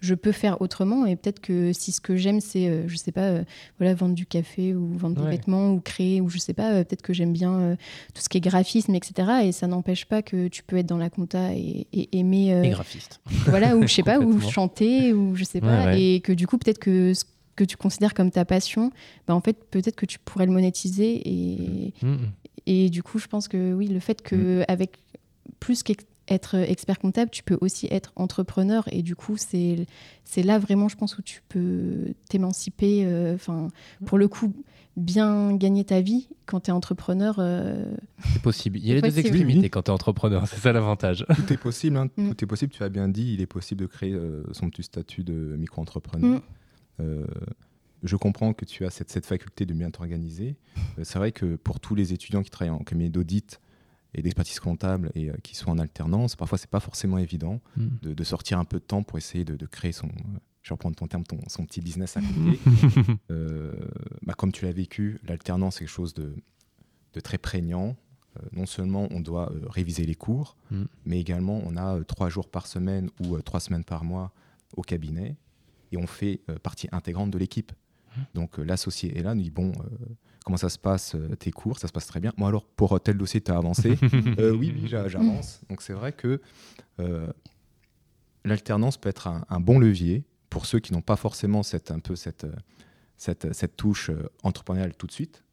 je 0.00 0.14
peux 0.14 0.32
faire 0.34 0.60
autrement 0.60 1.06
et 1.06 1.16
peut-être 1.16 1.40
que 1.40 1.72
si 1.72 1.92
ce 1.92 2.00
que 2.00 2.16
j'aime 2.16 2.40
c'est 2.40 2.68
euh, 2.68 2.88
je 2.88 2.96
sais 2.96 3.12
pas 3.12 3.28
euh, 3.30 3.44
voilà 3.78 3.94
vendre 3.94 4.14
du 4.14 4.26
café 4.26 4.74
ou 4.74 4.86
vendre 4.92 5.18
Ouais. 5.22 5.30
des 5.30 5.36
vêtements 5.36 5.72
ou 5.72 5.80
créer 5.80 6.20
ou 6.20 6.28
je 6.28 6.38
sais 6.38 6.52
pas 6.54 6.72
euh, 6.72 6.84
peut-être 6.84 7.02
que 7.02 7.12
j'aime 7.12 7.32
bien 7.32 7.76
tout 8.14 8.22
ce 8.22 8.28
qui 8.28 8.38
est 8.38 8.40
graphisme 8.40 8.94
etc 8.94 9.28
et 9.44 9.52
ça 9.52 9.66
n'empêche 9.66 10.04
pas 10.06 10.22
que 10.22 10.48
tu 10.48 10.62
peux 10.62 10.76
être 10.76 10.86
dans 10.86 10.98
la 10.98 11.10
compta 11.10 11.54
et, 11.54 11.86
et 11.92 12.18
aimer 12.18 12.50
Et 12.64 12.70
graphiste. 12.70 13.20
voilà 13.46 13.76
ou 13.76 13.82
je 13.86 13.92
sais 13.94 14.02
pas 14.02 14.18
ou 14.18 14.40
chanter 14.40 15.12
ou 15.12 15.34
je 15.36 15.44
sais 15.44 15.60
pas 15.60 15.80
Ouais, 15.80 15.84
ouais. 15.86 16.02
et 16.02 16.20
que 16.20 16.32
du 16.32 16.46
coup 16.46 16.58
peut-être 16.58 16.78
que 16.78 17.14
ce 17.14 17.24
que 17.56 17.64
tu 17.64 17.76
considères 17.76 18.14
comme 18.14 18.30
ta 18.32 18.44
passion 18.44 18.90
bah 19.28 19.34
en 19.34 19.40
fait 19.40 19.56
peut-être 19.70 19.94
que 19.96 20.06
tu 20.06 20.18
pourrais 20.18 20.46
le 20.46 20.52
monétiser 20.52 21.22
et 21.28 21.92
Mhm. 22.02 22.30
et 22.66 22.88
du 22.90 23.02
coup, 23.02 23.18
je 23.18 23.26
pense 23.26 23.46
que 23.46 23.74
oui, 23.74 23.88
le 23.88 24.00
fait 24.00 24.22
que 24.22 24.60
Mm. 24.60 24.64
avec 24.68 24.96
plus 25.60 25.82
qu'être 26.26 26.54
expert 26.56 26.98
comptable, 26.98 27.30
tu 27.30 27.42
peux 27.42 27.58
aussi 27.60 27.86
être 27.90 28.12
entrepreneur. 28.16 28.84
Et 28.92 29.02
du 29.02 29.14
coup, 29.16 29.36
c'est 29.36 29.86
c'est 30.24 30.42
là 30.42 30.58
vraiment, 30.58 30.88
je 30.88 30.96
pense, 30.96 31.18
où 31.18 31.22
tu 31.22 31.42
peux 31.48 32.14
t'émanciper. 32.28 33.04
euh, 33.04 33.34
Enfin, 33.34 33.68
pour 34.06 34.18
le 34.18 34.28
coup, 34.28 34.52
bien 34.96 35.54
gagner 35.56 35.84
ta 35.84 36.00
vie 36.00 36.28
quand 36.46 36.60
tu 36.60 36.70
es 36.70 36.72
entrepreneur. 36.72 37.36
euh, 37.38 37.84
C'est 38.32 38.42
possible. 38.42 38.78
Il 38.78 38.86
y 38.86 38.92
a 38.92 38.94
les 38.94 39.02
deux 39.02 39.18
extrémités 39.18 39.68
quand 39.70 39.82
tu 39.82 39.90
es 39.90 39.94
entrepreneur, 39.94 40.46
c'est 40.48 40.60
ça 40.60 40.72
l'avantage. 40.72 41.26
Tout 41.34 41.52
est 41.52 41.56
possible, 41.56 41.96
hein, 41.96 42.08
Mm. 42.16 42.30
tout 42.34 42.44
est 42.44 42.46
possible. 42.48 42.72
Tu 42.72 42.82
as 42.82 42.88
bien 42.88 43.08
dit, 43.08 43.34
il 43.34 43.40
est 43.40 43.46
possible 43.46 43.80
de 43.80 43.86
créer 43.86 44.12
euh, 44.12 44.42
son 44.52 44.70
petit 44.70 44.82
statut 44.84 45.24
de 45.24 45.56
micro-entrepreneur. 45.58 46.38
Mm. 46.38 46.42
Euh, 47.00 47.26
je 48.04 48.16
comprends 48.16 48.52
que 48.52 48.64
tu 48.64 48.84
as 48.84 48.90
cette, 48.90 49.10
cette 49.10 49.26
faculté 49.26 49.64
de 49.66 49.72
bien 49.74 49.90
t'organiser. 49.90 50.56
C'est 51.02 51.18
vrai 51.18 51.32
que 51.32 51.56
pour 51.56 51.80
tous 51.80 51.94
les 51.94 52.12
étudiants 52.12 52.42
qui 52.42 52.50
travaillent 52.50 52.70
en 52.74 52.78
cabinet 52.84 53.08
d'audit 53.08 53.60
et 54.14 54.22
d'expertise 54.22 54.60
comptable 54.60 55.10
et 55.14 55.30
euh, 55.30 55.34
qui 55.42 55.54
sont 55.56 55.70
en 55.70 55.78
alternance, 55.78 56.36
parfois 56.36 56.58
c'est 56.58 56.70
pas 56.70 56.80
forcément 56.80 57.18
évident 57.18 57.60
Mhm. 57.76 57.90
de, 58.02 58.14
de 58.14 58.24
sortir 58.24 58.58
un 58.58 58.64
peu 58.64 58.78
de 58.78 58.84
temps 58.84 59.02
pour 59.02 59.18
essayer 59.18 59.44
de, 59.44 59.56
de 59.56 59.66
créer 59.66 59.92
son, 59.92 60.06
euh, 60.08 60.38
je 60.62 60.70
vais 60.70 60.74
reprendre 60.74 60.96
ton 60.96 61.06
terme, 61.06 61.24
ton, 61.24 61.38
son 61.48 61.64
petit 61.66 61.80
business 61.80 62.16
à 62.16 62.20
côté. 62.20 62.58
Euh, 63.30 63.72
bah, 64.22 64.34
comme 64.34 64.52
tu 64.52 64.64
l'as 64.64 64.72
vécu, 64.72 65.20
l'alternance 65.26 65.76
est 65.76 65.80
quelque 65.80 65.88
chose 65.88 66.14
de, 66.14 66.34
de 67.12 67.20
très 67.20 67.38
prégnant. 67.38 67.96
Euh, 68.36 68.40
non 68.52 68.66
seulement 68.66 69.06
on 69.10 69.20
doit 69.20 69.52
réviser 69.68 70.04
les 70.04 70.14
cours, 70.16 70.56
Mm. 70.70 70.84
mais 71.06 71.20
également 71.20 71.60
on 71.64 71.76
a 71.76 72.02
trois 72.04 72.28
jours 72.28 72.48
par 72.48 72.66
semaine 72.66 73.10
ou 73.20 73.38
trois 73.42 73.60
semaines 73.60 73.84
par 73.84 74.04
mois 74.04 74.32
au 74.76 74.82
cabinet 74.82 75.36
et 75.92 75.96
on 75.96 76.06
fait 76.08 76.40
partie 76.62 76.88
intégrante 76.90 77.30
de 77.30 77.38
l'équipe. 77.38 77.72
Donc 78.34 78.58
euh, 78.58 78.62
l'associé 78.64 79.18
est 79.18 79.22
là, 79.22 79.34
nous 79.34 79.42
dit 79.42 79.50
bon, 79.50 79.72
euh, 79.72 79.88
comment 80.44 80.56
ça 80.56 80.68
se 80.68 80.78
passe 80.78 81.14
euh, 81.14 81.34
tes 81.36 81.50
cours 81.50 81.78
Ça 81.78 81.88
se 81.88 81.92
passe 81.92 82.06
très 82.06 82.20
bien. 82.20 82.32
Moi 82.36 82.48
alors 82.48 82.64
pour 82.66 83.00
tel 83.00 83.16
dossier, 83.16 83.40
tu 83.40 83.50
as 83.50 83.56
avancé 83.56 83.98
Oui, 84.38 84.72
oui, 84.74 84.82
j'a- 84.86 85.08
j'avance. 85.08 85.60
Donc 85.68 85.82
c'est 85.82 85.92
vrai 85.94 86.12
que 86.12 86.40
l'alternance 88.44 88.96
peut 88.96 89.08
être 89.08 89.26
un, 89.28 89.44
un 89.48 89.60
bon 89.60 89.78
levier 89.78 90.24
pour 90.50 90.66
ceux 90.66 90.78
qui 90.80 90.92
n'ont 90.92 91.02
pas 91.02 91.16
forcément 91.16 91.62
cette, 91.62 91.90
un 91.90 91.98
peu 91.98 92.16
cette, 92.16 92.46
cette, 93.16 93.52
cette 93.54 93.76
touche 93.76 94.10
entrepreneuriale 94.42 94.94
tout 94.94 95.06
de 95.06 95.12
suite. 95.12 95.43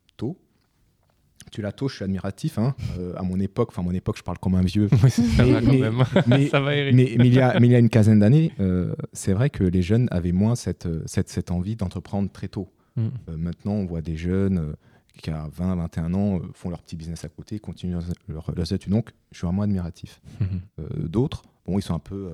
Tu 1.49 1.62
la 1.62 1.71
touches, 1.71 1.93
je 1.93 1.95
suis 1.97 2.04
admiratif. 2.06 2.58
hein. 2.58 2.75
Euh, 2.99 3.13
à 3.15 3.23
mon 3.23 3.39
époque, 3.39 3.69
enfin 3.71 3.82
mon 3.82 3.91
époque, 3.93 4.17
je 4.17 4.23
parle 4.23 4.38
comme 4.39 4.56
un 4.56 4.62
vieux. 4.62 4.88
Oui, 5.04 5.10
ça 5.10 5.21
Mais- 5.45 5.51
va 5.51 5.62
quand 5.62 5.67
mais- 5.71 5.80
même. 5.80 6.04
mais- 6.27 6.47
ça 6.47 6.60
va, 6.60 6.75
Eric. 6.75 6.95
Mais, 6.95 7.13
il 7.27 7.34
y 7.34 7.39
a, 7.39 7.60
mais 7.60 7.67
il 7.67 7.71
y 7.71 7.75
a 7.75 7.80
une 7.80 7.89
quinzaine 7.89 8.19
d'années, 8.19 8.51
euh, 8.60 8.93
c'est 9.13 9.34
vrai 9.34 9.49
que 9.49 9.63
les 9.63 9.82
jeunes 9.82 10.08
avaient 10.12 10.32
moins 10.32 10.56
cette, 10.56 10.86
euh, 10.86 11.01
cette, 11.06 11.30
cette 11.30 11.51
envie 11.51 11.75
d'entreprendre 11.75 12.30
très 12.32 12.47
tôt. 12.47 12.71
Mm. 12.95 13.08
Euh, 13.30 13.38
maintenant, 13.38 13.73
on 13.73 13.86
voit 13.86 14.01
des 14.01 14.17
jeunes 14.17 14.75
qui, 15.17 15.30
à 15.32 15.47
20, 15.54 15.75
21 15.75 16.13
ans, 16.13 16.41
font 16.54 16.69
leur 16.69 16.82
petit 16.82 16.95
business 16.95 17.23
à 17.25 17.30
côté, 17.30 17.60
continuent 17.60 17.97
leurs, 18.27 18.54
leurs 18.56 18.73
études. 18.73 18.91
Donc, 18.91 19.12
je 19.32 19.38
suis 19.39 19.45
vraiment 19.45 19.62
admiratif. 19.63 20.21
Mhm. 20.39 20.47
Euh, 20.80 21.08
D'autres, 21.08 21.43
bon, 21.65 21.77
ils 21.77 21.82
sont 21.82 21.93
un 21.95 21.99
peu. 21.99 22.32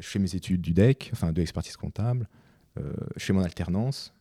je 0.00 0.06
fais 0.08 0.18
mes 0.18 0.34
études 0.34 0.60
du 0.60 0.72
DEC, 0.74 1.10
enfin 1.12 1.32
de 1.32 1.38
l'expertise 1.40 1.76
comptable, 1.76 2.28
je 2.76 3.24
fais 3.24 3.32
mon 3.32 3.42
alternance. 3.42 4.12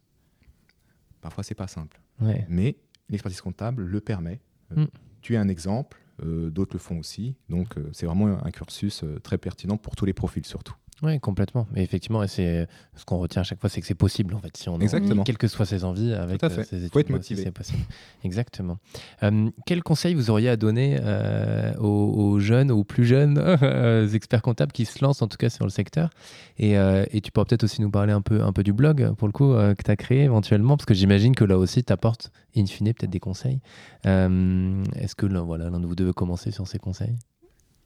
Parfois, 1.21 1.43
c'est 1.43 1.55
pas 1.55 1.67
simple. 1.67 1.99
Ouais. 2.21 2.45
Mais 2.49 2.77
l'expertise 3.10 3.41
comptable 3.41 3.84
le 3.84 4.02
permet. 4.02 4.39
Euh, 4.72 4.84
Mm. 4.84 4.88
Tu 5.22 5.34
es 5.34 5.38
un 5.38 5.50
exemple, 5.50 6.00
euh, 6.24 6.50
d'autres 6.50 6.74
le 6.74 6.80
font 6.80 7.00
aussi. 7.00 7.36
Donc, 7.50 7.78
euh, 7.78 7.89
c'est 7.91 8.06
vraiment 8.06 8.43
un 8.43 8.52
cursus 8.52 9.04
très 9.24 9.38
pertinent 9.38 9.78
pour 9.78 9.95
tous 9.95 10.06
les 10.06 10.13
profils, 10.13 10.45
surtout. 10.45 10.76
Oui, 11.01 11.19
complètement. 11.19 11.65
Mais 11.73 11.81
effectivement, 11.83 12.21
et 12.23 12.27
c'est 12.27 12.67
ce 12.95 13.05
qu'on 13.05 13.17
retient 13.19 13.41
à 13.41 13.43
chaque 13.43 13.62
fois, 13.62 13.69
c'est 13.69 13.79
que 13.79 13.88
c'est 13.88 13.93
possible 13.95 14.33
en 14.35 14.39
fait, 14.39 14.55
si 14.57 14.67
on 14.67 14.77
a 14.79 14.81
Exactement. 14.81 15.13
envie, 15.13 15.23
quelles 15.23 15.38
que 15.38 15.47
soient 15.47 15.65
ses 15.65 15.83
envies, 15.85 16.13
avec 16.13 16.39
Tout 16.39 16.47
à 16.47 16.49
fait. 16.49 16.62
euh, 16.62 16.63
ses 16.65 16.77
études, 16.77 16.91
Faut 16.93 16.99
être 16.99 17.09
motivé. 17.09 17.43
c'est 17.43 17.51
possible. 17.51 17.79
Exactement. 18.25 18.77
Euh, 19.23 19.49
quel 19.65 19.81
conseil 19.81 20.13
vous 20.13 20.29
auriez 20.29 20.49
à 20.49 20.57
donner 20.57 20.97
euh, 21.01 21.73
aux, 21.77 21.85
aux 22.33 22.39
jeunes, 22.39 22.69
aux 22.71 22.83
plus 22.83 23.05
jeunes 23.05 23.38
experts 24.13 24.41
comptables 24.41 24.71
qui 24.73 24.85
se 24.85 25.03
lancent 25.03 25.21
en 25.21 25.27
tout 25.27 25.38
cas 25.38 25.49
sur 25.49 25.63
le 25.65 25.71
secteur? 25.71 26.09
Et, 26.57 26.73
et 26.73 27.21
tu 27.21 27.31
pourras 27.31 27.45
peut-être 27.45 27.63
aussi 27.63 27.81
nous 27.81 27.89
parler 27.91 28.12
un 28.12 28.21
peu, 28.21 28.41
un 28.43 28.51
peu 28.51 28.63
du 28.63 28.73
blog 28.73 29.13
pour 29.15 29.27
le 29.27 29.31
coup 29.31 29.53
que 29.53 29.81
tu 29.83 29.91
as 29.91 29.95
créé 29.95 30.23
éventuellement, 30.23 30.75
parce 30.75 30.85
que 30.85 30.93
j'imagine 30.93 31.33
que 31.35 31.45
là 31.45 31.57
aussi 31.57 31.83
tu 31.83 31.93
apportes 31.93 32.31
in 32.57 32.65
fine 32.65 32.93
peut-être 32.93 33.09
des 33.09 33.19
conseils. 33.21 33.59
Est-ce 34.03 35.15
que 35.15 35.25
l'un 35.25 35.41
voilà, 35.43 35.69
l'un 35.69 35.79
de 35.79 35.85
vous 35.85 35.95
deux 35.95 36.05
veut 36.05 36.13
commencer 36.13 36.51
sur 36.51 36.67
ces 36.67 36.79
conseils? 36.79 37.15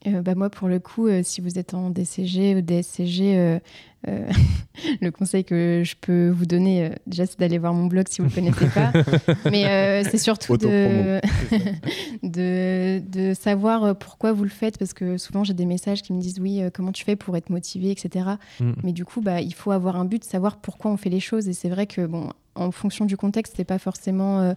Euh, 0.06 0.22
bah 0.22 0.34
moi, 0.34 0.50
pour 0.50 0.68
le 0.68 0.78
coup, 0.78 1.06
euh, 1.06 1.22
si 1.22 1.40
vous 1.40 1.58
êtes 1.58 1.74
en 1.74 1.90
DCG 1.90 2.56
ou 2.56 2.60
DSCG, 2.60 3.60
euh, 4.08 4.28
le 5.00 5.10
conseil 5.10 5.44
que 5.44 5.82
je 5.84 5.94
peux 6.00 6.28
vous 6.28 6.46
donner, 6.46 6.86
euh, 6.86 6.90
déjà, 7.06 7.26
c'est 7.26 7.38
d'aller 7.38 7.58
voir 7.58 7.72
mon 7.72 7.86
blog 7.86 8.06
si 8.08 8.20
vous 8.20 8.28
ne 8.28 8.46
le 8.46 8.52
connaissez 8.52 8.74
pas. 8.74 8.92
Mais 9.50 9.66
euh, 9.66 10.08
c'est 10.08 10.18
surtout 10.18 10.56
de, 10.56 11.20
de, 12.22 13.00
de 13.00 13.34
savoir 13.34 13.96
pourquoi 13.96 14.32
vous 14.32 14.44
le 14.44 14.50
faites, 14.50 14.78
parce 14.78 14.92
que 14.92 15.16
souvent, 15.16 15.44
j'ai 15.44 15.54
des 15.54 15.66
messages 15.66 16.02
qui 16.02 16.12
me 16.12 16.20
disent 16.20 16.38
oui, 16.40 16.62
comment 16.74 16.92
tu 16.92 17.04
fais 17.04 17.16
pour 17.16 17.36
être 17.36 17.50
motivé, 17.50 17.90
etc. 17.90 18.26
Mm. 18.60 18.72
Mais 18.82 18.92
du 18.92 19.04
coup, 19.04 19.20
bah, 19.20 19.40
il 19.40 19.54
faut 19.54 19.70
avoir 19.70 19.96
un 19.96 20.04
but, 20.04 20.24
savoir 20.24 20.58
pourquoi 20.58 20.90
on 20.90 20.96
fait 20.96 21.10
les 21.10 21.20
choses. 21.20 21.48
Et 21.48 21.52
c'est 21.52 21.68
vrai 21.68 21.86
que, 21.86 22.06
bon, 22.06 22.30
en 22.54 22.70
fonction 22.70 23.04
du 23.04 23.16
contexte, 23.16 23.54
c'est 23.56 23.64
pas 23.64 23.78
forcément 23.78 24.40
euh, 24.40 24.54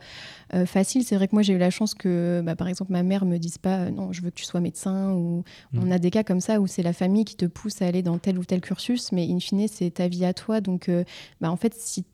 euh, 0.53 0.65
facile. 0.65 1.03
C'est 1.03 1.15
vrai 1.15 1.27
que 1.27 1.35
moi, 1.35 1.41
j'ai 1.41 1.53
eu 1.53 1.57
la 1.57 1.69
chance 1.69 1.93
que, 1.93 2.41
bah, 2.45 2.55
par 2.55 2.67
exemple, 2.67 2.91
ma 2.91 3.03
mère 3.03 3.25
me 3.25 3.37
dise 3.37 3.57
pas 3.57 3.77
euh, 3.79 3.89
non, 3.91 4.11
je 4.13 4.21
veux 4.21 4.29
que 4.29 4.35
tu 4.35 4.45
sois 4.45 4.59
médecin. 4.59 5.11
Ou 5.13 5.43
Mm. 5.73 5.79
on 5.83 5.91
a 5.91 5.99
des 5.99 6.11
cas 6.11 6.23
comme 6.23 6.39
ça 6.41 6.59
où 6.59 6.67
c'est 6.67 6.83
la 6.83 6.93
famille 6.93 7.25
qui 7.25 7.35
te 7.35 7.45
pousse 7.45 7.81
à 7.81 7.87
aller 7.87 8.01
dans 8.03 8.17
tel 8.17 8.37
ou 8.37 8.45
tel 8.45 8.61
cursus, 8.61 9.11
mais 9.11 9.27
in 9.29 9.39
fine, 9.39 9.67
c'est 9.67 9.89
ta 9.91 10.07
vie 10.07 10.25
à 10.25 10.33
toi. 10.33 10.61
Donc, 10.61 10.89
euh, 10.89 11.03
bah, 11.41 11.51
en 11.51 11.57
fait, 11.57 11.73
si 11.75 12.05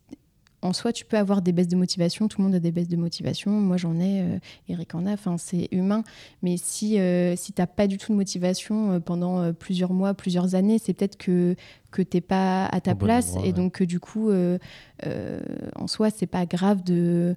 en 0.64 0.72
soi, 0.72 0.92
tu 0.92 1.04
peux 1.04 1.18
avoir 1.18 1.42
des 1.42 1.52
baisses 1.52 1.68
de 1.68 1.76
motivation. 1.76 2.26
Tout 2.26 2.40
le 2.40 2.44
monde 2.46 2.54
a 2.54 2.58
des 2.58 2.72
baisses 2.72 2.88
de 2.88 2.96
motivation. 2.96 3.50
Moi, 3.50 3.76
j'en 3.76 4.00
ai. 4.00 4.22
euh, 4.22 4.38
Eric 4.68 4.94
en 4.94 5.06
a. 5.06 5.12
Enfin, 5.12 5.36
c'est 5.36 5.68
humain. 5.72 6.02
Mais 6.42 6.56
si 6.56 6.98
euh, 6.98 7.36
si 7.36 7.52
t'as 7.52 7.66
pas 7.66 7.86
du 7.86 7.98
tout 7.98 8.12
de 8.12 8.16
motivation 8.16 8.92
euh, 8.92 8.98
pendant 8.98 9.52
plusieurs 9.52 9.92
mois, 9.92 10.14
plusieurs 10.14 10.54
années, 10.54 10.78
c'est 10.78 10.94
peut-être 10.94 11.16
que 11.18 11.54
que 11.90 12.00
t'es 12.02 12.22
pas 12.22 12.66
à 12.66 12.80
ta 12.80 12.92
Au 12.92 12.94
bon 12.94 13.04
place 13.04 13.28
endroit, 13.30 13.42
et 13.42 13.46
ouais. 13.48 13.52
donc 13.52 13.72
que 13.74 13.84
du 13.84 14.00
coup, 14.00 14.30
en 14.32 15.86
soi, 15.86 16.10
c'est 16.10 16.26
pas 16.26 16.46
grave 16.46 16.82
de 16.82 17.36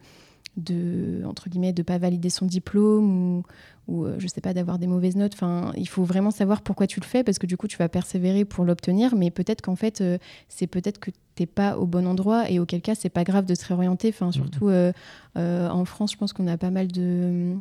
de 0.57 1.21
entre 1.25 1.49
guillemets 1.49 1.73
de 1.73 1.83
pas 1.83 1.97
valider 1.97 2.29
son 2.29 2.45
diplôme 2.45 3.37
ou 3.37 3.43
ou 3.87 4.05
euh, 4.05 4.15
je 4.17 4.27
sais 4.27 4.41
pas 4.41 4.53
d'avoir 4.53 4.79
des 4.79 4.87
mauvaises 4.87 5.15
notes. 5.15 5.33
Enfin 5.33 5.71
il 5.77 5.87
faut 5.87 6.03
vraiment 6.03 6.31
savoir 6.31 6.61
pourquoi 6.61 6.87
tu 6.87 6.99
le 6.99 7.05
fais 7.05 7.23
parce 7.23 7.39
que 7.39 7.45
du 7.45 7.55
coup 7.57 7.67
tu 7.67 7.77
vas 7.77 7.87
persévérer 7.89 8.43
pour 8.43 8.65
l'obtenir. 8.65 9.15
Mais 9.15 9.31
peut-être 9.31 9.61
qu'en 9.61 9.75
fait 9.75 10.01
euh, 10.01 10.17
c'est 10.49 10.67
peut-être 10.67 10.99
que 10.99 11.11
t'es 11.35 11.45
pas 11.45 11.77
au 11.77 11.85
bon 11.85 12.05
endroit 12.07 12.49
et 12.49 12.59
auquel 12.59 12.81
cas 12.81 12.95
c'est 12.95 13.09
pas 13.09 13.23
grave 13.23 13.45
de 13.45 13.55
se 13.55 13.65
réorienter. 13.65 14.09
Enfin 14.09 14.31
surtout 14.31 14.67
euh, 14.69 14.91
euh, 15.37 15.69
en 15.69 15.85
France 15.85 16.11
je 16.11 16.17
pense 16.17 16.33
qu'on 16.33 16.47
a 16.47 16.57
pas 16.57 16.71
mal 16.71 16.87
de 16.91 17.53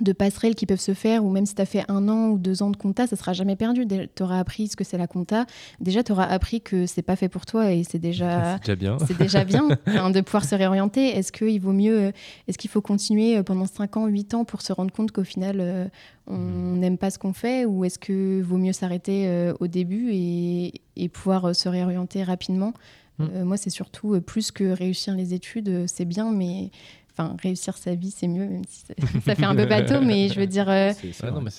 de 0.00 0.12
passerelles 0.12 0.54
qui 0.54 0.66
peuvent 0.66 0.80
se 0.80 0.94
faire, 0.94 1.24
ou 1.24 1.30
même 1.30 1.44
si 1.44 1.54
tu 1.54 1.62
as 1.62 1.66
fait 1.66 1.84
un 1.88 2.08
an 2.08 2.30
ou 2.30 2.38
deux 2.38 2.62
ans 2.62 2.70
de 2.70 2.76
compta, 2.76 3.06
ça 3.06 3.16
sera 3.16 3.32
jamais 3.32 3.56
perdu. 3.56 3.86
Tu 3.86 4.22
auras 4.22 4.38
appris 4.38 4.68
ce 4.68 4.76
que 4.76 4.84
c'est 4.84 4.96
la 4.96 5.06
compta. 5.06 5.44
Déjà, 5.80 6.02
tu 6.02 6.12
auras 6.12 6.24
appris 6.24 6.60
que 6.60 6.86
c'est 6.86 7.02
pas 7.02 7.16
fait 7.16 7.28
pour 7.28 7.44
toi 7.44 7.72
et 7.72 7.84
c'est 7.84 7.98
déjà, 7.98 8.58
bien. 8.76 8.96
c'est 9.06 9.18
déjà 9.18 9.44
bien 9.44 9.68
hein, 9.86 10.10
de 10.10 10.20
pouvoir 10.22 10.44
se 10.44 10.54
réorienter. 10.54 11.08
Est-ce 11.08 11.30
qu'il 11.30 11.60
vaut 11.60 11.72
mieux, 11.72 11.98
euh, 11.98 12.12
est-ce 12.48 12.56
qu'il 12.56 12.70
faut 12.70 12.80
continuer 12.80 13.36
euh, 13.36 13.42
pendant 13.42 13.66
5 13.66 13.96
ans, 13.98 14.06
8 14.06 14.34
ans 14.34 14.44
pour 14.44 14.62
se 14.62 14.72
rendre 14.72 14.92
compte 14.92 15.12
qu'au 15.12 15.24
final, 15.24 15.58
euh, 15.60 15.86
on 16.26 16.76
n'aime 16.76 16.96
pas 16.96 17.10
ce 17.10 17.18
qu'on 17.18 17.32
fait 17.34 17.66
ou 17.66 17.84
est-ce 17.84 17.98
que 17.98 18.40
vaut 18.40 18.58
mieux 18.58 18.72
s'arrêter 18.72 19.26
euh, 19.26 19.52
au 19.60 19.66
début 19.66 20.10
et, 20.12 20.80
et 20.96 21.08
pouvoir 21.08 21.54
se 21.54 21.68
réorienter 21.68 22.22
rapidement? 22.22 22.72
Mm. 23.18 23.24
Euh, 23.34 23.44
Moi, 23.44 23.56
c'est 23.56 23.70
surtout 23.70 24.20
plus 24.20 24.50
que 24.50 24.64
réussir 24.64 25.14
les 25.14 25.34
études, 25.34 25.86
c'est 25.86 26.04
bien, 26.04 26.30
mais 26.32 26.70
enfin 27.16 27.36
réussir 27.42 27.76
sa 27.76 27.94
vie 27.94 28.10
c'est 28.10 28.28
mieux 28.28 28.46
même 28.46 28.62
si 28.68 28.84
ça, 29.24 29.34
fait 29.34 29.44
un 29.44 29.54
peu 29.54 29.66
bateau 29.66 30.00
mais 30.00 30.28
je 30.28 30.40
veux 30.40 30.46
dire 30.46 30.68
euh, 30.68 30.92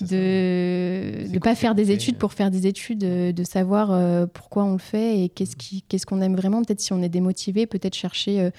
de 0.00 1.32
ne 1.32 1.38
pas 1.38 1.54
faire 1.54 1.74
des 1.74 1.90
études 1.90 2.16
pour 2.16 2.32
faire 2.32 2.50
des 2.50 2.66
études 2.66 2.98
de 2.98 3.44
savoir 3.44 3.92
euh, 3.92 4.26
pourquoi 4.26 4.64
on 4.64 4.72
le 4.72 4.78
fait 4.78 5.24
et 5.24 5.28
qu'est-ce 5.28 5.56
qui 5.56 5.82
qu'est-ce 5.82 6.06
qu'on 6.06 6.20
aime 6.20 6.36
vraiment. 6.36 6.62
Peut-être 6.62 6.80
si 6.80 6.92
on 6.92 7.02
est 7.02 7.08
démotivé 7.08 7.66
peut-être 7.66 7.94
chercher 7.94 8.50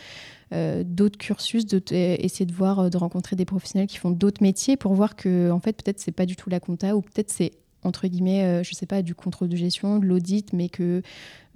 euh, 0.53 0.83
d'autres 0.85 1.17
cursus, 1.17 1.65
essayer 1.91 2.45
de 2.45 2.53
voir, 2.53 2.89
de 2.89 2.97
rencontrer 2.97 3.35
des 3.35 3.45
professionnels 3.45 3.87
qui 3.87 3.97
font 3.97 4.11
d'autres 4.11 4.41
métiers 4.41 4.77
pour 4.77 4.93
voir 4.93 5.15
que 5.15 5.51
en 5.51 5.59
fait 5.59 5.81
peut-être 5.83 5.99
c'est 5.99 6.11
pas 6.11 6.25
du 6.25 6.35
tout 6.35 6.49
la 6.49 6.59
compta 6.59 6.95
ou 6.95 7.01
peut-être 7.01 7.31
c'est 7.31 7.51
entre 7.85 8.07
guillemets, 8.07 8.43
euh, 8.43 8.63
je 8.63 8.73
sais 8.73 8.85
pas, 8.85 9.01
du 9.01 9.15
contrôle 9.15 9.49
de 9.49 9.55
gestion, 9.55 9.99
de 9.99 10.05
l'audit, 10.05 10.51
mais 10.53 10.69
que 10.69 11.01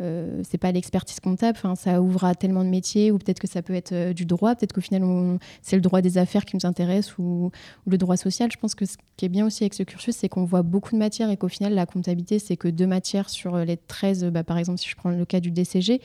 euh, 0.02 0.42
c'est 0.48 0.58
pas 0.58 0.72
l'expertise 0.72 1.20
comptable. 1.20 1.58
Enfin, 1.58 1.76
ça 1.76 2.02
ouvre 2.02 2.24
à 2.24 2.36
tellement 2.36 2.64
de 2.64 2.70
métiers, 2.70 3.12
ou 3.12 3.18
peut-être 3.18 3.40
que 3.40 3.48
ça 3.48 3.62
peut 3.62 3.74
être 3.74 3.92
euh, 3.92 4.14
du 4.14 4.26
droit, 4.26 4.56
peut-être 4.56 4.72
qu'au 4.72 4.82
final, 4.82 5.40
c'est 5.62 5.76
le 5.76 5.82
droit 5.82 6.02
des 6.02 6.18
affaires 6.18 6.46
qui 6.46 6.56
nous 6.56 6.66
intéresse, 6.66 7.18
ou, 7.18 7.52
le 7.88 7.98
droit 7.98 8.16
social. 8.16 8.52
Je 8.52 8.58
pense 8.58 8.76
que 8.76 8.86
ce 8.86 8.96
qui 9.18 9.26
est 9.26 9.30
bien 9.30 9.46
aussi 9.46 9.64
avec 9.64 9.74
ce 9.74 9.84
cursus, 9.84 10.16
c'est 10.16 10.30
qu'on 10.30 10.46
voit 10.46 10.62
beaucoup 10.62 10.94
de 10.94 11.00
matières 11.00 11.30
et 11.30 11.38
qu'au 11.38 11.50
final, 11.50 11.74
la 11.74 11.86
comptabilité, 11.86 12.40
c'est 12.40 12.56
que 12.56 12.68
deux 12.68 12.88
matières 12.88 13.30
sur 13.30 13.58
les 13.58 13.78
13, 13.78 14.26
bah, 14.26 14.44
par 14.44 14.58
exemple, 14.58 14.80
si 14.80 14.88
je 14.88 14.96
prends 14.96 15.10
le 15.10 15.26
cas 15.26 15.40
du 15.40 15.52
DCG, 15.52 16.02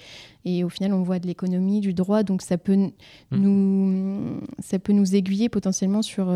et 0.46 0.64
au 0.64 0.68
final, 0.68 0.92
on 0.94 1.02
voit 1.02 1.18
de 1.18 1.26
l'économie, 1.26 1.80
du 1.80 1.94
droit, 1.94 2.22
donc 2.22 2.42
ça 2.42 2.58
peut, 2.58 2.76
mmh. 2.76 2.90
nous, 3.32 4.40
ça 4.58 4.78
peut 4.78 4.92
nous 4.92 5.14
aiguiller 5.14 5.48
potentiellement 5.48 6.02
sur 6.02 6.30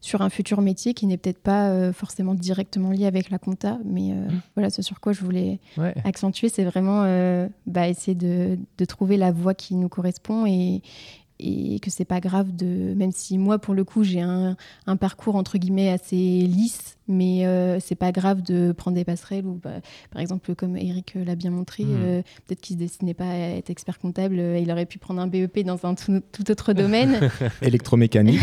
sur 0.00 0.22
un 0.22 0.30
futur 0.30 0.60
métier 0.60 0.94
qui 0.94 1.06
n'est 1.06 1.16
peut-être 1.16 1.38
pas 1.38 1.68
euh, 1.68 1.92
forcément 1.92 2.34
directement 2.34 2.90
lié 2.90 3.06
avec 3.06 3.30
la 3.30 3.38
compta. 3.38 3.78
Mais 3.84 4.12
euh, 4.12 4.14
mmh. 4.14 4.40
voilà, 4.54 4.70
ce 4.70 4.82
sur 4.82 5.00
quoi 5.00 5.12
je 5.12 5.20
voulais 5.20 5.58
accentuer, 6.04 6.48
c'est 6.48 6.64
vraiment 6.64 7.02
euh, 7.04 7.48
bah, 7.66 7.88
essayer 7.88 8.14
de, 8.14 8.58
de, 8.78 8.84
trouver 8.84 9.16
la 9.16 9.32
voie 9.32 9.54
qui 9.54 9.74
nous 9.74 9.88
correspond 9.88 10.46
et, 10.46 10.82
et 11.38 11.80
que 11.80 11.90
c'est 11.90 12.04
pas 12.04 12.20
grave 12.20 12.54
de 12.54 12.94
même 12.94 13.12
si 13.12 13.36
moi 13.36 13.58
pour 13.58 13.74
le 13.74 13.84
coup 13.84 14.04
j'ai 14.04 14.20
un, 14.20 14.56
un, 14.86 14.96
parcours 14.96 15.36
entre 15.36 15.58
guillemets 15.58 15.90
assez 15.90 16.16
lisse 16.16 16.95
mais 17.08 17.46
euh, 17.46 17.78
c'est 17.80 17.94
pas 17.94 18.12
grave 18.12 18.42
de 18.42 18.72
prendre 18.72 18.96
des 18.96 19.04
passerelles 19.04 19.46
ou 19.46 19.60
bah, 19.62 19.80
par 20.10 20.20
exemple 20.20 20.54
comme 20.54 20.76
Eric 20.76 21.14
l'a 21.14 21.36
bien 21.36 21.50
montré 21.50 21.84
mmh. 21.84 21.96
euh, 22.02 22.22
peut-être 22.46 22.60
qu'il 22.60 22.74
se 22.74 22.78
destinait 22.78 23.14
pas 23.14 23.28
à 23.28 23.56
être 23.56 23.70
expert 23.70 23.98
comptable 23.98 24.38
euh, 24.38 24.58
il 24.58 24.70
aurait 24.70 24.86
pu 24.86 24.98
prendre 24.98 25.20
un 25.20 25.26
BEP 25.26 25.60
dans 25.60 25.84
un 25.86 25.94
tout, 25.94 26.22
autre 26.50 26.72
domaine 26.72 27.30
électromécanique 27.62 28.40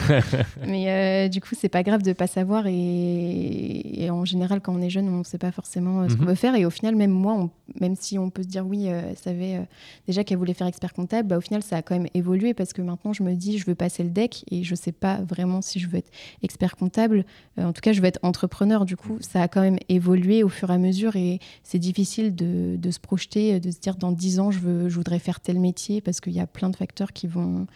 mais 0.66 1.28
du 1.28 1.40
coup 1.40 1.54
c'est 1.58 1.68
pas 1.68 1.82
grave 1.82 2.02
de 2.02 2.12
pas 2.12 2.26
savoir 2.26 2.64
et, 2.66 4.08
en 4.10 4.24
général 4.24 4.60
quand 4.60 4.74
on 4.74 4.82
est 4.82 4.90
jeune 4.90 5.08
on 5.08 5.24
sait 5.24 5.38
pas 5.38 5.52
forcément 5.52 6.08
ce 6.08 6.16
qu'on 6.16 6.24
mmh. 6.24 6.28
veut 6.28 6.34
faire 6.34 6.54
et 6.54 6.64
au 6.64 6.70
final 6.70 6.96
même 6.96 7.10
moi 7.10 7.48
même 7.80 7.96
si 7.96 8.18
on 8.18 8.30
peut 8.30 8.42
se 8.42 8.48
dire 8.48 8.66
oui 8.66 8.86
elle 8.86 9.16
savait 9.16 9.60
déjà 10.06 10.22
qu'elle 10.22 10.38
voulait 10.38 10.54
faire 10.54 10.66
expert 10.66 10.92
comptable 10.92 11.28
bah, 11.28 11.38
au 11.38 11.40
final 11.40 11.62
ça 11.62 11.76
a 11.78 11.82
quand 11.82 11.94
même 11.94 12.08
évolué 12.14 12.54
parce 12.54 12.72
que 12.72 12.82
maintenant 12.82 13.12
je 13.12 13.22
me 13.22 13.34
dis 13.34 13.58
je 13.58 13.66
veux 13.66 13.74
passer 13.74 14.02
le 14.02 14.10
deck 14.10 14.44
et 14.50 14.62
je 14.62 14.74
sais 14.74 14.92
pas 14.92 15.20
vraiment 15.28 15.62
si 15.62 15.80
je 15.80 15.88
veux 15.88 15.98
être 15.98 16.10
expert 16.42 16.76
comptable 16.76 17.24
en 17.58 17.72
tout 17.72 17.80
cas 17.86 17.92
je 17.92 18.00
veux 18.00 18.06
être 18.06 18.20
entrepreneur. 18.22 18.84
Du 18.84 18.96
coup, 18.96 19.18
ça 19.20 19.42
a 19.42 19.48
quand 19.48 19.60
même 19.60 19.78
évolué 19.88 20.42
au 20.42 20.48
fur 20.48 20.70
et 20.70 20.74
à 20.74 20.78
mesure 20.78 21.16
et 21.16 21.38
c'est 21.62 21.78
difficile 21.78 22.34
de, 22.34 22.90
se 22.90 22.98
projeter, 22.98 23.60
de 23.60 23.70
se 23.70 23.78
dire 23.78 23.96
dans 23.96 24.12
10 24.12 24.40
ans, 24.40 24.50
je, 24.50 24.58
veux, 24.58 24.88
je 24.88 24.94
voudrais 24.96 25.18
faire 25.18 25.40
tel 25.40 25.58
métier 25.60 26.00
parce 26.00 26.20
qu'il 26.20 26.32
y 26.32 26.40
a 26.40 26.46
plein 26.46 26.68
de 26.68 26.76
facteurs 26.76 27.12
qui 27.12 27.26
vont 27.26 27.66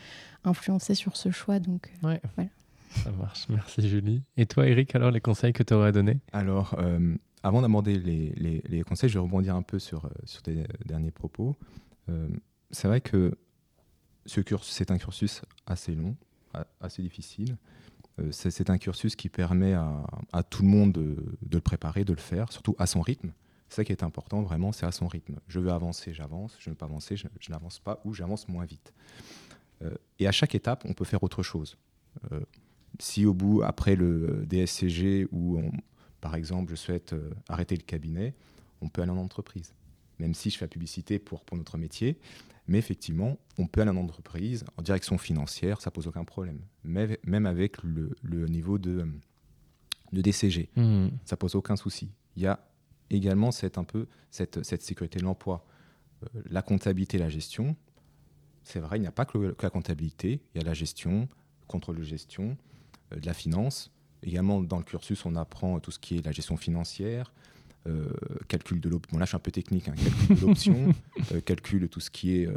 influencer 0.45 0.95
sur 0.95 1.17
ce 1.17 1.31
choix. 1.31 1.59
Donc, 1.59 1.93
euh, 2.05 2.19
voilà. 2.35 2.51
Ça 2.91 3.13
marche. 3.13 3.47
Merci, 3.49 3.89
Julie. 3.89 4.23
Et 4.37 4.47
toi, 4.47 4.67
Eric, 4.67 4.95
alors, 4.97 5.13
les 5.13 5.21
conseils 5.21 5.53
que 5.53 5.63
tu 5.63 5.75
aurais 5.75 5.93
donnés 5.93 6.19
Alors, 6.33 6.75
euh, 6.79 7.15
avant 7.43 7.63
d'aborder 7.63 7.97
les, 7.99 8.63
les, 8.69 8.83
conseils, 8.83 9.09
je 9.09 9.15
vais 9.15 9.23
rebondir 9.23 9.55
un 9.55 9.63
peu 9.63 9.79
sur, 9.79 10.07
euh, 10.07 10.11
sur 10.25 10.43
tes 10.43 10.65
derniers 10.87 11.13
propos. 11.13 11.57
c'est 12.73 12.89
vrai 12.89 13.01
que 13.01 13.39
ce 14.27 14.41
cursus, 14.41 14.75
c'est 14.75 14.91
un 14.91 14.99
cursus 14.99 15.43
assez 15.67 15.95
long, 15.95 16.17
assez 16.81 17.03
difficile. 17.03 17.57
Euh, 18.19 18.29
c'est 18.33 18.71
un 18.71 18.79
cursus 18.79 19.17
qui 19.17 19.29
permet 19.29 19.75
à, 19.75 20.43
tout 20.43 20.63
le 20.63 20.69
monde 20.69 20.93
de, 20.93 21.17
le 21.51 21.61
préparer, 21.61 22.05
de 22.05 22.13
le 22.13 22.21
faire, 22.21 22.53
surtout 22.53 22.75
à 22.79 22.87
son 22.87 23.01
rythme. 23.01 23.33
C'est 23.69 23.77
ça 23.77 23.85
qui 23.85 23.93
est 23.93 24.03
important, 24.03 24.43
vraiment, 24.43 24.73
c'est 24.73 24.87
à 24.87 24.93
son 24.93 25.07
rythme. 25.07 25.37
Je 25.47 25.61
veux 25.61 25.71
avancer, 25.71 26.13
j'avance. 26.13 26.57
Je 26.59 26.69
ne 26.69 26.75
veux 26.75 26.77
pas 26.77 26.87
avancer, 26.87 27.17
je, 27.17 27.27
n'avance 27.51 27.79
pas 27.79 28.01
ou 28.05 28.13
j'avance 28.15 28.49
moins 28.49 28.65
vite. 28.65 28.93
Euh, 29.83 29.95
et 30.19 30.27
à 30.27 30.33
chaque 30.33 30.55
étape, 30.55 30.85
on 30.87 30.93
peut 30.93 31.05
faire 31.05 31.23
autre 31.23 31.43
chose. 31.43 31.77
Euh, 32.33 32.41
si 32.99 33.25
au 33.25 33.33
bout, 33.33 33.63
après 33.63 33.95
le 33.95 34.45
DSCG, 34.47 35.29
ou 35.31 35.63
par 36.21 36.35
exemple, 36.35 36.71
je 36.71 36.77
souhaite 36.77 37.15
arrêter 37.49 37.77
le 37.77 37.83
cabinet, 37.83 38.35
on 38.81 38.89
peut 38.89 39.03
aller 39.03 39.13
en 39.13 39.17
entreprise. 39.17 39.73
Même 40.19 40.35
si 40.35 40.51
je 40.51 40.59
fais 40.59 40.65
la 40.65 40.69
publicité 40.71 41.19
pour 41.19 41.43
notre 41.53 41.79
métier, 41.79 42.19
mais 42.71 42.79
effectivement, 42.79 43.37
on 43.59 43.67
peut 43.67 43.81
aller 43.81 43.91
en 43.91 43.97
entreprise, 43.97 44.65
en 44.77 44.83
direction 44.83 45.19
financière, 45.19 45.81
ça 45.81 45.91
pose 45.91 46.07
aucun 46.07 46.23
problème. 46.23 46.61
Mais, 46.85 47.19
même 47.25 47.45
avec 47.45 47.83
le, 47.83 48.15
niveau 48.47 48.79
de, 48.79 49.09
de 50.13 50.21
DCG, 50.21 50.71
mmh. 50.77 51.09
ça 51.25 51.37
pose 51.37 51.57
aucun 51.57 51.75
souci. 51.75 52.13
Il 52.37 52.45
y 52.45 52.47
a 52.47 52.61
également 53.11 53.51
cette, 53.51 53.77
un 53.77 53.83
peu 53.83 54.07
cette, 54.31 54.63
cette 54.63 54.83
sécurité 54.83 55.19
de 55.19 55.25
l'emploi. 55.25 55.67
Euh, 56.23 56.43
la 56.49 56.63
comptabilité, 56.63 57.19
la 57.19 57.29
gestion, 57.29 57.75
c'est 58.63 58.79
vrai, 58.79 58.99
il 58.99 59.01
n'y 59.01 59.09
a 59.09 59.13
pas 59.13 59.25
que, 59.25 59.57
la 59.61 59.71
comptabilité, 59.71 60.41
il 60.55 60.59
y 60.59 60.65
a 60.65 60.65
la 60.65 60.75
gestion, 60.75 61.23
le 61.63 61.67
contrôle 61.67 61.97
de 61.97 62.05
gestion, 62.05 62.57
euh, 63.13 63.19
de 63.19 63.27
la 63.27 63.35
finance. 63.35 63.91
Également, 64.23 64.63
dans 64.63 64.79
le 64.79 64.85
cursus, 64.85 65.27
on 65.27 65.35
apprend 65.35 65.81
tout 65.81 65.91
ce 65.91 65.99
qui 65.99 66.19
est 66.19 66.25
la 66.25 66.31
gestion 66.31 66.57
financière, 66.57 67.33
calcul 68.49 68.81
de 68.81 68.89
l'option. 68.89 69.13
Bon, 69.13 69.19
là, 69.19 69.25
je 69.25 69.31
suis 69.31 69.37
un 69.37 69.41
peu 69.41 69.51
technique. 69.51 69.89
Hein, 69.89 69.95
calcul 69.97 70.37
de 70.37 70.41
l'option, 70.41 70.95
euh, 71.33 71.41
calcul 71.41 71.81
de 71.81 71.87
tout 71.87 72.01
ce 72.01 72.11
qui 72.11 72.37
est 72.37 72.49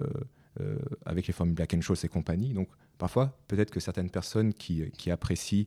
euh, 0.59 0.77
avec 1.05 1.27
les 1.27 1.33
formules 1.33 1.55
Black 1.55 1.73
and 1.73 1.81
Scholes 1.81 1.97
et 2.03 2.07
compagnie. 2.07 2.53
Donc, 2.53 2.69
parfois, 2.97 3.38
peut-être 3.47 3.71
que 3.71 3.79
certaines 3.79 4.09
personnes 4.09 4.53
qui, 4.53 4.83
qui 4.91 5.12
apprécient 5.12 5.65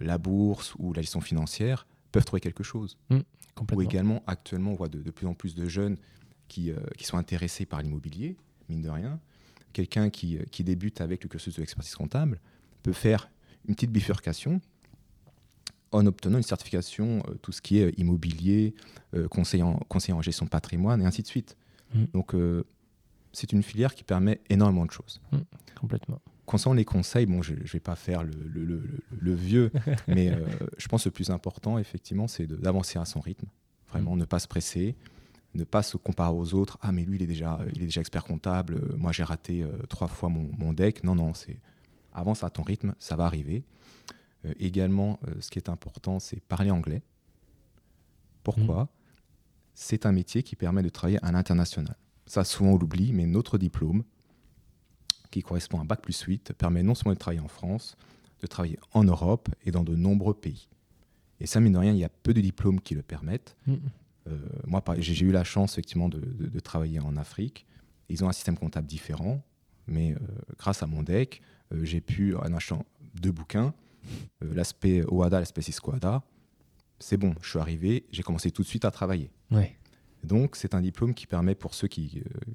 la 0.00 0.18
bourse 0.18 0.74
ou 0.78 0.92
la 0.92 1.00
gestion 1.00 1.22
financière 1.22 1.86
peuvent 2.12 2.24
trouver 2.24 2.40
quelque 2.40 2.62
chose. 2.62 2.98
Mmh, 3.08 3.20
ou 3.72 3.82
également, 3.82 4.22
actuellement, 4.26 4.72
on 4.72 4.74
voit 4.74 4.88
de, 4.88 5.10
plus 5.10 5.26
en 5.26 5.32
plus 5.32 5.54
de 5.54 5.66
jeunes 5.68 5.96
qui, 6.48 6.72
qui 6.98 7.04
sont 7.04 7.16
intéressés 7.16 7.64
par 7.64 7.80
l'immobilier, 7.80 8.36
mine 8.68 8.82
de 8.82 8.90
rien. 8.90 9.20
Quelqu'un 9.72 10.10
qui, 10.10 10.38
qui, 10.50 10.64
débute 10.64 11.00
avec 11.00 11.22
le 11.22 11.28
cursus 11.28 11.54
de 11.54 11.60
l'expertise 11.60 11.94
comptable 11.94 12.40
peut 12.82 12.92
faire 12.92 13.30
une 13.66 13.74
petite 13.74 13.92
bifurcation 13.92 14.60
en 15.92 16.06
obtenant 16.06 16.38
une 16.38 16.44
certification, 16.44 17.22
euh, 17.28 17.34
tout 17.42 17.52
ce 17.52 17.60
qui 17.60 17.78
est 17.78 17.86
euh, 17.86 17.92
immobilier, 18.00 18.74
euh, 19.14 19.28
conseiller, 19.28 19.62
en, 19.62 19.80
en 19.88 20.22
gestion 20.22 20.44
de 20.44 20.50
patrimoine, 20.50 21.02
et 21.02 21.04
ainsi 21.04 21.22
de 21.22 21.26
suite. 21.26 21.56
Mm. 21.94 22.04
Donc, 22.14 22.34
c'est 23.32 23.52
une 23.52 23.62
filière 23.62 23.94
qui 23.94 24.04
permet 24.04 24.40
énormément 24.48 24.86
de 24.86 24.90
choses. 24.90 25.20
Mm, 25.32 25.38
complètement. 25.78 26.20
Concernant 26.46 26.74
les 26.74 26.84
conseils, 26.84 27.26
bon, 27.26 27.42
je 27.42 27.54
ne 27.54 27.64
vais 27.64 27.80
pas 27.80 27.96
faire 27.96 28.22
le, 28.24 28.32
le, 28.52 28.82
le, 29.20 29.34
vieux, 29.34 29.70
mais 30.08 30.32
je 30.78 30.88
pense 30.88 31.04
que 31.04 31.08
le 31.08 31.12
plus 31.12 31.30
important, 31.30 31.78
effectivement, 31.78 32.28
c'est 32.28 32.46
d'avancer 32.46 32.98
à 32.98 33.04
son 33.04 33.20
rythme. 33.20 33.46
Vraiment, 33.88 34.14
mm. 34.14 34.20
ne 34.20 34.24
pas 34.24 34.38
se 34.38 34.48
presser, 34.48 34.96
ne 35.54 35.64
pas 35.64 35.82
se 35.82 35.96
comparer 35.96 36.32
aux 36.32 36.54
autres. 36.54 36.78
Ah, 36.80 36.92
mais 36.92 37.04
lui, 37.04 37.16
il 37.16 37.22
est 37.22 37.26
déjà, 37.26 37.58
il 37.74 37.82
est 37.82 37.86
déjà 37.86 38.00
expert 38.00 38.24
comptable. 38.24 38.80
Moi, 38.96 39.10
j'ai 39.12 39.24
raté 39.24 39.64
trois 39.88 40.08
fois 40.08 40.28
mon, 40.28 40.50
mon, 40.58 40.72
deck. 40.72 41.02
Non, 41.02 41.14
non, 41.14 41.34
c'est 41.34 41.56
avance 42.12 42.42
à 42.44 42.50
ton 42.50 42.62
rythme, 42.62 42.94
ça 42.98 43.16
va 43.16 43.24
arriver. 43.24 43.64
Euh, 44.44 44.54
également, 44.58 45.18
euh, 45.26 45.34
ce 45.40 45.50
qui 45.50 45.58
est 45.58 45.68
important, 45.68 46.18
c'est 46.18 46.40
parler 46.40 46.70
anglais. 46.70 47.02
Pourquoi 48.42 48.84
mmh. 48.84 48.88
C'est 49.74 50.06
un 50.06 50.12
métier 50.12 50.42
qui 50.42 50.56
permet 50.56 50.82
de 50.82 50.88
travailler 50.88 51.18
à 51.24 51.32
l'international. 51.32 51.96
Ça, 52.26 52.44
souvent, 52.44 52.72
on 52.72 52.78
l'oublie, 52.78 53.12
mais 53.12 53.26
notre 53.26 53.58
diplôme, 53.58 54.04
qui 55.30 55.42
correspond 55.42 55.80
à 55.80 55.84
Bac 55.84 56.02
plus 56.02 56.18
8, 56.20 56.52
permet 56.54 56.82
non 56.82 56.94
seulement 56.94 57.14
de 57.14 57.18
travailler 57.18 57.40
en 57.40 57.48
France, 57.48 57.96
de 58.40 58.46
travailler 58.46 58.78
en 58.92 59.04
Europe 59.04 59.48
et 59.64 59.70
dans 59.70 59.84
de 59.84 59.94
nombreux 59.94 60.34
pays. 60.34 60.68
Et 61.40 61.46
ça, 61.46 61.60
mine 61.60 61.72
de 61.72 61.78
rien, 61.78 61.92
il 61.92 61.98
y 61.98 62.04
a 62.04 62.08
peu 62.08 62.34
de 62.34 62.40
diplômes 62.40 62.80
qui 62.80 62.94
le 62.94 63.02
permettent. 63.02 63.56
Mmh. 63.66 63.74
Euh, 64.28 64.38
moi, 64.66 64.82
j'ai 64.98 65.24
eu 65.24 65.32
la 65.32 65.44
chance, 65.44 65.72
effectivement, 65.72 66.08
de, 66.08 66.60
travailler 66.60 67.00
en 67.00 67.16
Afrique. 67.16 67.66
Ils 68.08 68.24
ont 68.24 68.28
un 68.28 68.32
système 68.32 68.58
comptable 68.58 68.86
différent, 68.86 69.42
mais 69.86 70.14
grâce 70.58 70.82
à 70.82 70.86
mon 70.86 71.02
deck, 71.02 71.40
j'ai 71.82 72.00
pu, 72.00 72.34
en 72.34 72.52
achetant 72.52 72.84
deux 73.14 73.32
bouquins, 73.32 73.72
l'aspect 74.40 75.02
OADA, 75.04 75.40
l'aspect 75.40 75.62
Cisco-ADA, 75.62 76.22
c'est 76.98 77.16
bon, 77.16 77.34
je 77.42 77.48
suis 77.48 77.58
arrivé, 77.58 78.06
j'ai 78.12 78.22
commencé 78.22 78.50
tout 78.50 78.62
de 78.62 78.66
suite 78.66 78.84
à 78.84 78.90
travailler. 78.90 79.30
Donc, 80.22 80.54
c'est 80.56 80.74
un 80.74 80.82
diplôme 80.82 81.14
qui 81.14 81.26
permet 81.26 81.54
pour 81.54 81.74
ceux 81.74 81.88
qui, 81.88 82.22
euh, 82.24 82.52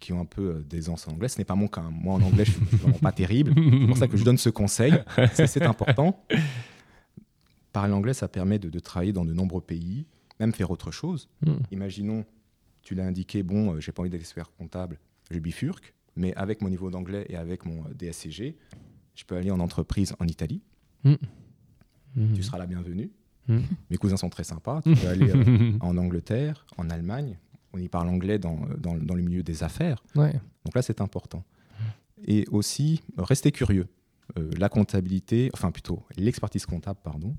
qui 0.00 0.12
ont 0.12 0.20
un 0.20 0.24
peu 0.24 0.56
euh, 0.56 0.62
d'aisance 0.62 1.06
en 1.06 1.12
anglais, 1.12 1.28
ce 1.28 1.38
n'est 1.38 1.44
pas 1.44 1.54
mon 1.54 1.68
cas. 1.68 1.82
Hein. 1.82 1.92
Moi, 1.92 2.14
en 2.14 2.22
anglais, 2.22 2.44
je 2.44 2.50
suis 2.50 2.60
vraiment 2.64 2.98
pas 2.98 3.12
terrible. 3.12 3.54
C'est 3.54 3.86
pour 3.86 3.96
ça 3.96 4.08
que 4.08 4.16
je 4.16 4.24
donne 4.24 4.38
ce 4.38 4.50
conseil. 4.50 4.92
C'est 5.34 5.62
important. 5.62 6.24
Parler 7.72 7.92
anglais, 7.92 8.14
ça 8.14 8.26
permet 8.26 8.58
de, 8.58 8.78
travailler 8.80 9.12
dans 9.12 9.24
de 9.24 9.32
nombreux 9.32 9.60
pays, 9.60 10.06
même 10.40 10.52
faire 10.52 10.70
autre 10.70 10.90
chose. 10.90 11.28
Hmm. 11.42 11.58
Imaginons, 11.70 12.24
tu 12.82 12.94
l'as 12.94 13.06
indiqué, 13.06 13.42
bon, 13.42 13.78
j'ai 13.80 13.92
pas 13.92 14.02
envie 14.02 14.10
d'être 14.10 14.20
expert 14.20 14.50
comptable, 14.56 14.98
je 15.30 15.38
bifurque, 15.38 15.94
mais 16.16 16.34
avec 16.34 16.62
mon 16.62 16.70
niveau 16.70 16.90
d'anglais 16.90 17.26
et 17.28 17.36
avec 17.36 17.66
mon 17.66 17.84
DSCG, 17.94 18.56
je 19.14 19.24
peux 19.24 19.36
aller 19.36 19.50
en 19.50 19.60
entreprise 19.60 20.14
en 20.18 20.26
Italie. 20.26 20.62
Mm. 21.06 21.14
Mm. 22.16 22.32
Tu 22.34 22.42
seras 22.42 22.58
la 22.58 22.66
bienvenue. 22.66 23.10
Mm. 23.46 23.60
Mes 23.90 23.96
cousins 23.96 24.16
sont 24.16 24.28
très 24.28 24.44
sympas. 24.44 24.82
Tu 24.82 24.94
peux 24.94 25.06
aller 25.06 25.30
euh, 25.30 25.72
en 25.80 25.96
Angleterre, 25.96 26.66
en 26.76 26.90
Allemagne. 26.90 27.38
On 27.72 27.78
y 27.78 27.88
parle 27.88 28.08
anglais 28.08 28.38
dans, 28.38 28.58
dans, 28.78 28.96
dans 28.96 29.14
le 29.14 29.22
milieu 29.22 29.42
des 29.42 29.62
affaires. 29.62 30.02
Donc 30.14 30.74
là, 30.74 30.82
c'est 30.82 31.00
important. 31.00 31.44
Et 32.26 32.46
aussi, 32.50 33.02
rester 33.18 33.52
curieux. 33.52 33.86
la 34.34 34.70
comptabilité, 34.70 35.50
enfin 35.52 35.70
plutôt 35.70 36.02
l'expertise 36.16 36.64
comptable, 36.64 36.98
pardon, 37.04 37.36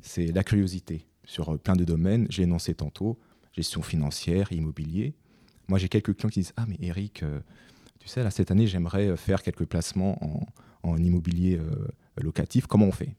c'est 0.00 0.28
la 0.28 0.44
curiosité 0.44 1.06
sur 1.24 1.58
plein 1.58 1.74
de 1.74 1.84
domaines. 1.84 2.28
J'ai 2.30 2.44
énoncé 2.44 2.72
tantôt 2.74 3.18
gestion 3.52 3.82
financière, 3.82 4.52
immobilier. 4.52 5.14
Moi, 5.66 5.80
j'ai 5.80 5.88
quelques 5.88 6.16
clients 6.16 6.30
qui 6.30 6.40
disent 6.40 6.52
Ah, 6.56 6.66
mais 6.68 6.78
Eric, 6.80 7.24
tu 7.98 8.06
sais, 8.06 8.22
là, 8.22 8.30
cette 8.30 8.52
année, 8.52 8.68
j'aimerais 8.68 9.16
faire 9.16 9.42
quelques 9.42 9.66
placements 9.66 10.46
en, 10.84 10.96
immobilier 10.96 11.58
locatif. 12.22 12.66
Comment 12.66 12.86
on 12.86 12.92
fait 12.92 13.14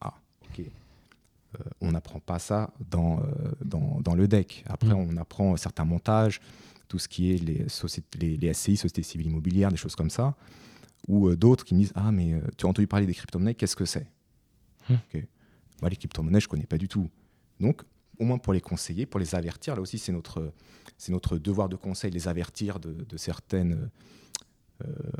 Ah, 0.00 0.14
ok. 0.42 0.60
Euh, 0.60 1.64
on 1.80 1.92
n'apprend 1.92 2.20
pas 2.20 2.38
ça 2.38 2.72
dans, 2.90 3.20
euh, 3.20 3.22
dans, 3.64 4.14
le 4.14 4.28
deck. 4.28 4.64
Après, 4.68 4.94
mm. 4.94 5.08
on 5.10 5.16
apprend 5.16 5.56
certains 5.56 5.84
montages, 5.84 6.40
tout 6.88 6.98
ce 6.98 7.08
qui 7.08 7.32
est 7.32 7.38
les, 7.38 7.66
les, 8.20 8.36
les 8.36 8.54
SCI, 8.54 8.76
Sociétés 8.76 9.02
civiles 9.02 9.28
immobilières, 9.28 9.70
des 9.70 9.76
choses 9.76 9.96
comme 9.96 10.10
ça. 10.10 10.36
Ou 11.08 11.28
euh, 11.28 11.36
d'autres 11.36 11.64
qui 11.64 11.74
me 11.74 11.80
disent 11.80 11.92
Ah, 11.94 12.12
mais 12.12 12.40
tu 12.56 12.66
as 12.66 12.68
entendu 12.68 12.86
parler 12.86 13.06
des 13.06 13.14
crypto-monnaies, 13.14 13.54
qu'est-ce 13.54 13.76
que 13.76 13.84
c'est? 13.84 14.06
Mm. 14.88 14.94
Moi, 15.80 15.90
les 15.90 15.96
crypto-monnaies, 15.96 16.40
je 16.40 16.46
ne 16.46 16.50
connais 16.50 16.66
pas 16.66 16.78
du 16.78 16.88
tout. 16.88 17.08
Donc, 17.58 17.82
au 18.18 18.24
moins 18.24 18.38
pour 18.38 18.52
les 18.52 18.60
conseiller, 18.60 19.06
pour 19.06 19.18
les 19.18 19.34
avertir, 19.34 19.74
là 19.74 19.80
aussi, 19.80 19.98
c'est 19.98 20.12
notre, 20.12 20.52
c'est 20.98 21.10
notre 21.10 21.38
devoir 21.38 21.68
de 21.68 21.76
conseil, 21.76 22.10
les 22.10 22.28
avertir 22.28 22.78
de, 22.78 23.16
certaines. 23.16 23.90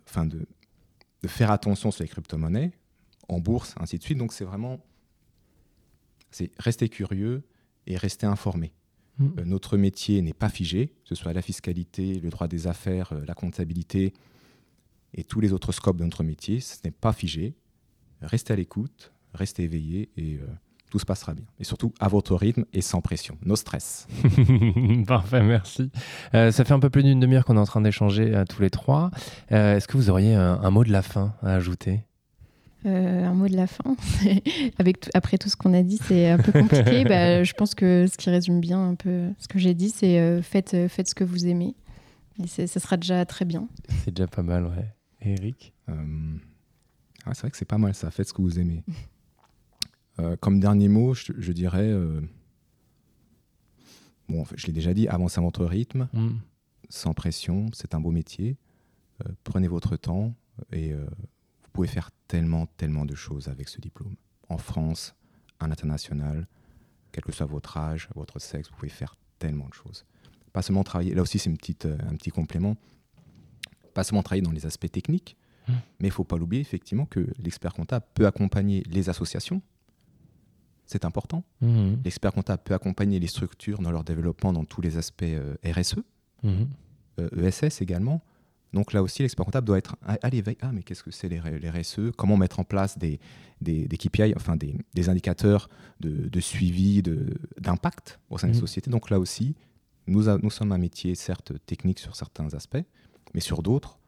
enfin, 0.06 0.26
de, 0.26 0.46
de 1.22 1.28
faire 1.28 1.50
attention 1.50 1.90
sur 1.90 2.02
les 2.02 2.08
crypto-monnaies, 2.08 2.72
en 3.28 3.38
bourse, 3.38 3.74
ainsi 3.78 3.98
de 3.98 4.02
suite. 4.02 4.18
Donc, 4.18 4.32
c'est 4.32 4.44
vraiment 4.44 4.80
c'est 6.30 6.50
rester 6.58 6.88
curieux 6.88 7.42
et 7.86 7.96
rester 7.96 8.26
informé. 8.26 8.72
Mm. 9.18 9.28
Euh, 9.38 9.44
notre 9.44 9.76
métier 9.76 10.22
n'est 10.22 10.32
pas 10.32 10.48
figé, 10.48 10.88
que 10.88 11.08
ce 11.08 11.14
soit 11.14 11.32
la 11.32 11.42
fiscalité, 11.42 12.20
le 12.20 12.30
droit 12.30 12.48
des 12.48 12.66
affaires, 12.66 13.12
euh, 13.12 13.24
la 13.26 13.34
comptabilité 13.34 14.12
et 15.14 15.24
tous 15.24 15.40
les 15.40 15.52
autres 15.52 15.72
scopes 15.72 15.96
de 15.96 16.04
notre 16.04 16.22
métier, 16.22 16.60
ce 16.60 16.76
n'est 16.84 16.92
pas 16.92 17.12
figé. 17.12 17.54
Restez 18.22 18.52
à 18.52 18.56
l'écoute, 18.56 19.12
restez 19.34 19.64
éveillé 19.64 20.10
et 20.16 20.36
euh, 20.36 20.46
tout 20.90 20.98
se 20.98 21.06
passera 21.06 21.34
bien. 21.34 21.44
Et 21.58 21.64
surtout 21.64 21.92
à 22.00 22.08
votre 22.08 22.34
rythme 22.34 22.64
et 22.72 22.82
sans 22.82 23.00
pression, 23.00 23.38
no 23.44 23.56
stress. 23.56 24.06
Parfait, 25.06 25.42
merci. 25.42 25.90
ça 26.32 26.52
fait 26.52 26.72
un 26.72 26.80
peu 26.80 26.90
plus 26.90 27.02
d'une 27.02 27.20
demi-heure 27.20 27.44
qu'on 27.44 27.56
est 27.56 27.60
en 27.60 27.66
train 27.66 27.80
d'échanger 27.80 28.42
tous 28.48 28.60
les 28.60 28.70
trois. 28.70 29.10
Est-ce 29.48 29.86
que 29.88 29.96
vous 29.96 30.10
auriez 30.10 30.34
un, 30.34 30.70
mot 30.70 30.84
de 30.84 30.92
la 30.92 31.02
fin 31.02 31.34
à 31.42 31.54
ajouter? 31.54 32.04
Euh, 32.86 33.26
un 33.26 33.34
mot 33.34 33.46
de 33.46 33.56
la 33.56 33.66
fin. 33.66 33.94
Avec 34.78 35.10
après 35.12 35.36
tout 35.36 35.50
ce 35.50 35.56
qu'on 35.56 35.74
a 35.74 35.82
dit, 35.82 35.98
c'est 36.02 36.30
un 36.30 36.38
peu 36.38 36.52
compliqué. 36.52 37.04
bah, 37.08 37.44
je 37.44 37.52
pense 37.52 37.74
que 37.74 38.06
ce 38.10 38.16
qui 38.16 38.30
résume 38.30 38.60
bien 38.60 38.82
un 38.82 38.94
peu 38.94 39.28
ce 39.38 39.48
que 39.48 39.58
j'ai 39.58 39.74
dit, 39.74 39.90
c'est 39.90 40.18
euh, 40.18 40.40
faites, 40.40 40.72
euh, 40.72 40.88
faites 40.88 41.08
ce 41.08 41.14
que 41.14 41.24
vous 41.24 41.46
aimez. 41.46 41.74
Et 42.42 42.46
ça 42.46 42.80
sera 42.80 42.96
déjà 42.96 43.26
très 43.26 43.44
bien. 43.44 43.68
C'est 44.02 44.14
déjà 44.14 44.26
pas 44.26 44.42
mal, 44.42 44.64
ouais. 44.64 44.94
Eric? 45.20 45.74
Ah, 45.88 47.34
C'est 47.34 47.42
vrai 47.42 47.50
que 47.50 47.58
c'est 47.58 47.66
pas 47.66 47.76
mal 47.76 47.94
ça, 47.94 48.10
faites 48.10 48.28
ce 48.28 48.32
que 48.32 48.40
vous 48.40 48.58
aimez. 48.58 48.82
comme 50.40 50.60
dernier 50.60 50.88
mot, 50.88 51.14
je, 51.14 51.52
dirais. 51.52 51.92
Bon, 54.28 54.44
je 54.54 54.66
l'ai 54.66 54.72
déjà 54.72 54.94
dit, 54.94 55.08
avancez 55.08 55.38
à 55.38 55.42
votre 55.42 55.64
rythme, 55.64 56.08
mm. 56.12 56.30
sans 56.88 57.14
pression, 57.14 57.66
c'est 57.72 57.94
un 57.94 58.00
beau 58.00 58.10
métier. 58.10 58.56
prenez 59.44 59.68
votre 59.68 59.96
temps 59.96 60.34
et 60.72 60.92
vous 60.92 61.70
pouvez 61.72 61.88
faire 61.88 62.10
tellement, 62.28 62.66
tellement 62.76 63.04
de 63.04 63.14
choses 63.14 63.48
avec 63.48 63.68
ce 63.68 63.80
diplôme. 63.80 64.14
En 64.48 64.58
France, 64.58 65.14
à 65.60 65.68
l'international, 65.68 66.46
quel 67.12 67.24
que 67.24 67.32
soit 67.32 67.46
votre 67.46 67.76
âge, 67.76 68.08
votre 68.14 68.38
sexe, 68.38 68.68
vous 68.70 68.76
pouvez 68.76 68.88
faire 68.88 69.16
tellement 69.38 69.68
de 69.68 69.74
choses. 69.74 70.04
Pas 70.52 70.62
seulement 70.62 70.84
travailler, 70.84 71.14
là 71.14 71.22
aussi 71.22 71.38
c'est 71.38 71.50
une 71.50 71.56
petite, 71.56 71.86
euh, 71.86 71.98
un 72.08 72.16
petit 72.16 72.30
complément, 72.30 72.76
pas 73.94 74.04
seulement 74.04 74.22
travailler 74.22 74.42
dans 74.42 74.52
les 74.52 74.66
aspects 74.66 74.90
techniques, 74.90 75.36
mmh. 75.68 75.72
mais 76.00 76.08
il 76.08 76.10
ne 76.10 76.14
faut 76.14 76.24
pas 76.24 76.36
l'oublier 76.36 76.60
effectivement 76.60 77.06
que 77.06 77.26
l'expert 77.38 77.72
comptable 77.72 78.04
peut 78.14 78.26
accompagner 78.26 78.82
les 78.90 79.08
associations, 79.08 79.62
c'est 80.90 81.04
important. 81.04 81.44
Mmh. 81.60 81.94
L'expert 82.04 82.32
comptable 82.32 82.62
peut 82.64 82.74
accompagner 82.74 83.18
les 83.20 83.28
structures 83.28 83.80
dans 83.80 83.90
leur 83.90 84.02
développement 84.02 84.52
dans 84.52 84.64
tous 84.64 84.80
les 84.80 84.96
aspects 84.96 85.22
euh, 85.22 85.54
RSE, 85.64 86.00
mmh. 86.42 86.64
ESS 87.36 87.64
euh, 87.64 87.68
e 87.68 87.82
également. 87.82 88.22
Donc 88.72 88.92
là 88.92 89.02
aussi, 89.02 89.22
l'expert 89.22 89.44
comptable 89.44 89.66
doit 89.66 89.78
être 89.78 89.96
à 90.02 90.30
l'éveil. 90.30 90.56
Ah, 90.60 90.70
mais 90.72 90.82
qu'est-ce 90.82 91.02
que 91.02 91.10
c'est 91.10 91.28
les, 91.28 91.40
RSE 91.40 92.12
Comment 92.16 92.36
mettre 92.36 92.60
en 92.60 92.64
place 92.64 92.98
des, 92.98 93.18
des, 93.60 93.88
KPI, 93.88 94.32
enfin 94.36 94.56
des, 94.56 95.08
indicateurs 95.08 95.68
de, 95.98 96.40
suivi, 96.40 97.02
d'impact 97.58 98.20
au 98.30 98.38
sein 98.38 98.46
de 98.46 98.52
la 98.52 98.58
mmh. 98.58 98.60
société 98.60 98.90
Donc 98.90 99.10
là 99.10 99.18
aussi, 99.18 99.56
nous, 100.06 100.24
nous 100.38 100.50
sommes 100.50 100.72
un 100.72 100.78
métier, 100.78 101.14
certes, 101.16 101.52
technique 101.66 101.98
sur 101.98 102.14
certains 102.14 102.54
aspects, 102.54 102.84
mais 103.34 103.40
sur 103.40 103.62
d'autres, 103.62 103.98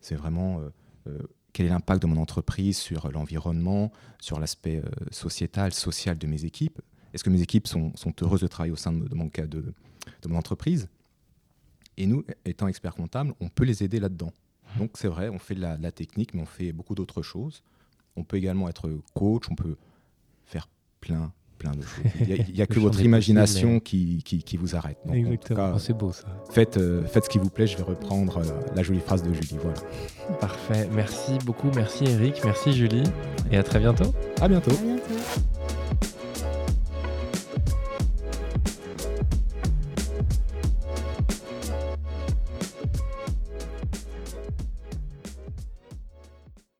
c'est 0.00 0.14
vraiment 0.14 0.60
euh, 0.60 0.70
euh, 1.08 1.18
quel 1.58 1.66
est 1.66 1.70
l'impact 1.70 2.02
de 2.02 2.06
mon 2.06 2.22
entreprise 2.22 2.78
sur 2.78 3.10
l'environnement, 3.10 3.90
sur 4.20 4.38
l'aspect 4.38 4.76
euh, 4.76 4.88
sociétal, 5.10 5.74
social 5.74 6.16
de 6.16 6.28
mes 6.28 6.44
équipes? 6.44 6.80
Est-ce 7.12 7.24
que 7.24 7.30
mes 7.30 7.42
équipes 7.42 7.66
sont, 7.66 7.92
heureuses 8.22 8.42
de 8.42 8.46
travailler 8.46 8.72
au 8.72 8.76
sein 8.76 8.92
de, 8.92 9.12
mon, 9.12 9.24
de, 9.24 9.46
de 9.48 10.28
mon 10.28 10.36
entreprise? 10.38 10.88
Et 11.96 12.06
nous, 12.06 12.24
étant 12.44 12.68
experts 12.68 12.94
comptables, 12.94 13.34
on 13.40 13.48
peut 13.48 13.64
les 13.64 13.82
aider 13.82 13.98
là-dedans. 13.98 14.32
Donc 14.76 14.92
c'est 14.94 15.08
vrai, 15.08 15.30
on 15.30 15.40
fait 15.40 15.56
de 15.56 15.60
la, 15.60 15.90
technique, 15.90 16.32
mais 16.32 16.42
on 16.42 16.46
fait 16.46 16.70
beaucoup 16.70 16.94
d'autres 16.94 17.22
choses. 17.22 17.64
On 18.14 18.22
peut 18.22 18.36
également 18.36 18.68
être 18.68 18.88
coach, 19.14 19.50
on 19.50 19.56
peut 19.56 19.74
faire 20.46 20.68
plein, 21.00 21.32
plein 21.58 21.72
de 21.72 21.82
choses. 21.82 22.12
Il 22.48 22.54
n'y 22.54 22.62
a, 22.62 22.66
que 22.66 22.78
votre 22.78 23.00
imagination 23.00 23.80
qui, 23.80 24.22
qui, 24.24 24.56
vous 24.56 24.76
arrête. 24.76 24.98
Exactement, 25.12 25.72
oh, 25.74 25.78
c'est 25.78 25.92
beau 25.96 26.12
ça. 26.12 26.26
Faites, 26.50 26.76
euh, 26.76 27.04
faites 27.04 27.24
ce 27.24 27.30
qui 27.30 27.38
vous 27.38 27.50
plaît, 27.50 27.66
je 27.66 27.76
vais 27.76 27.82
reprendre 27.82 28.38
euh, 28.38 28.42
la 28.74 28.82
jolie 28.82 29.00
phrase 29.00 29.22
de 29.22 29.32
Julie. 29.32 29.56
Voilà. 29.60 29.78
Parfait, 30.40 30.88
merci 30.92 31.38
beaucoup, 31.44 31.70
merci 31.74 32.04
Eric, 32.04 32.42
merci 32.44 32.72
Julie, 32.72 33.04
et 33.50 33.58
à 33.58 33.62
très 33.62 33.80
bientôt. 33.80 34.14
À 34.40 34.48
bientôt. 34.48 34.72
À 34.72 34.82
bientôt. 34.82 36.17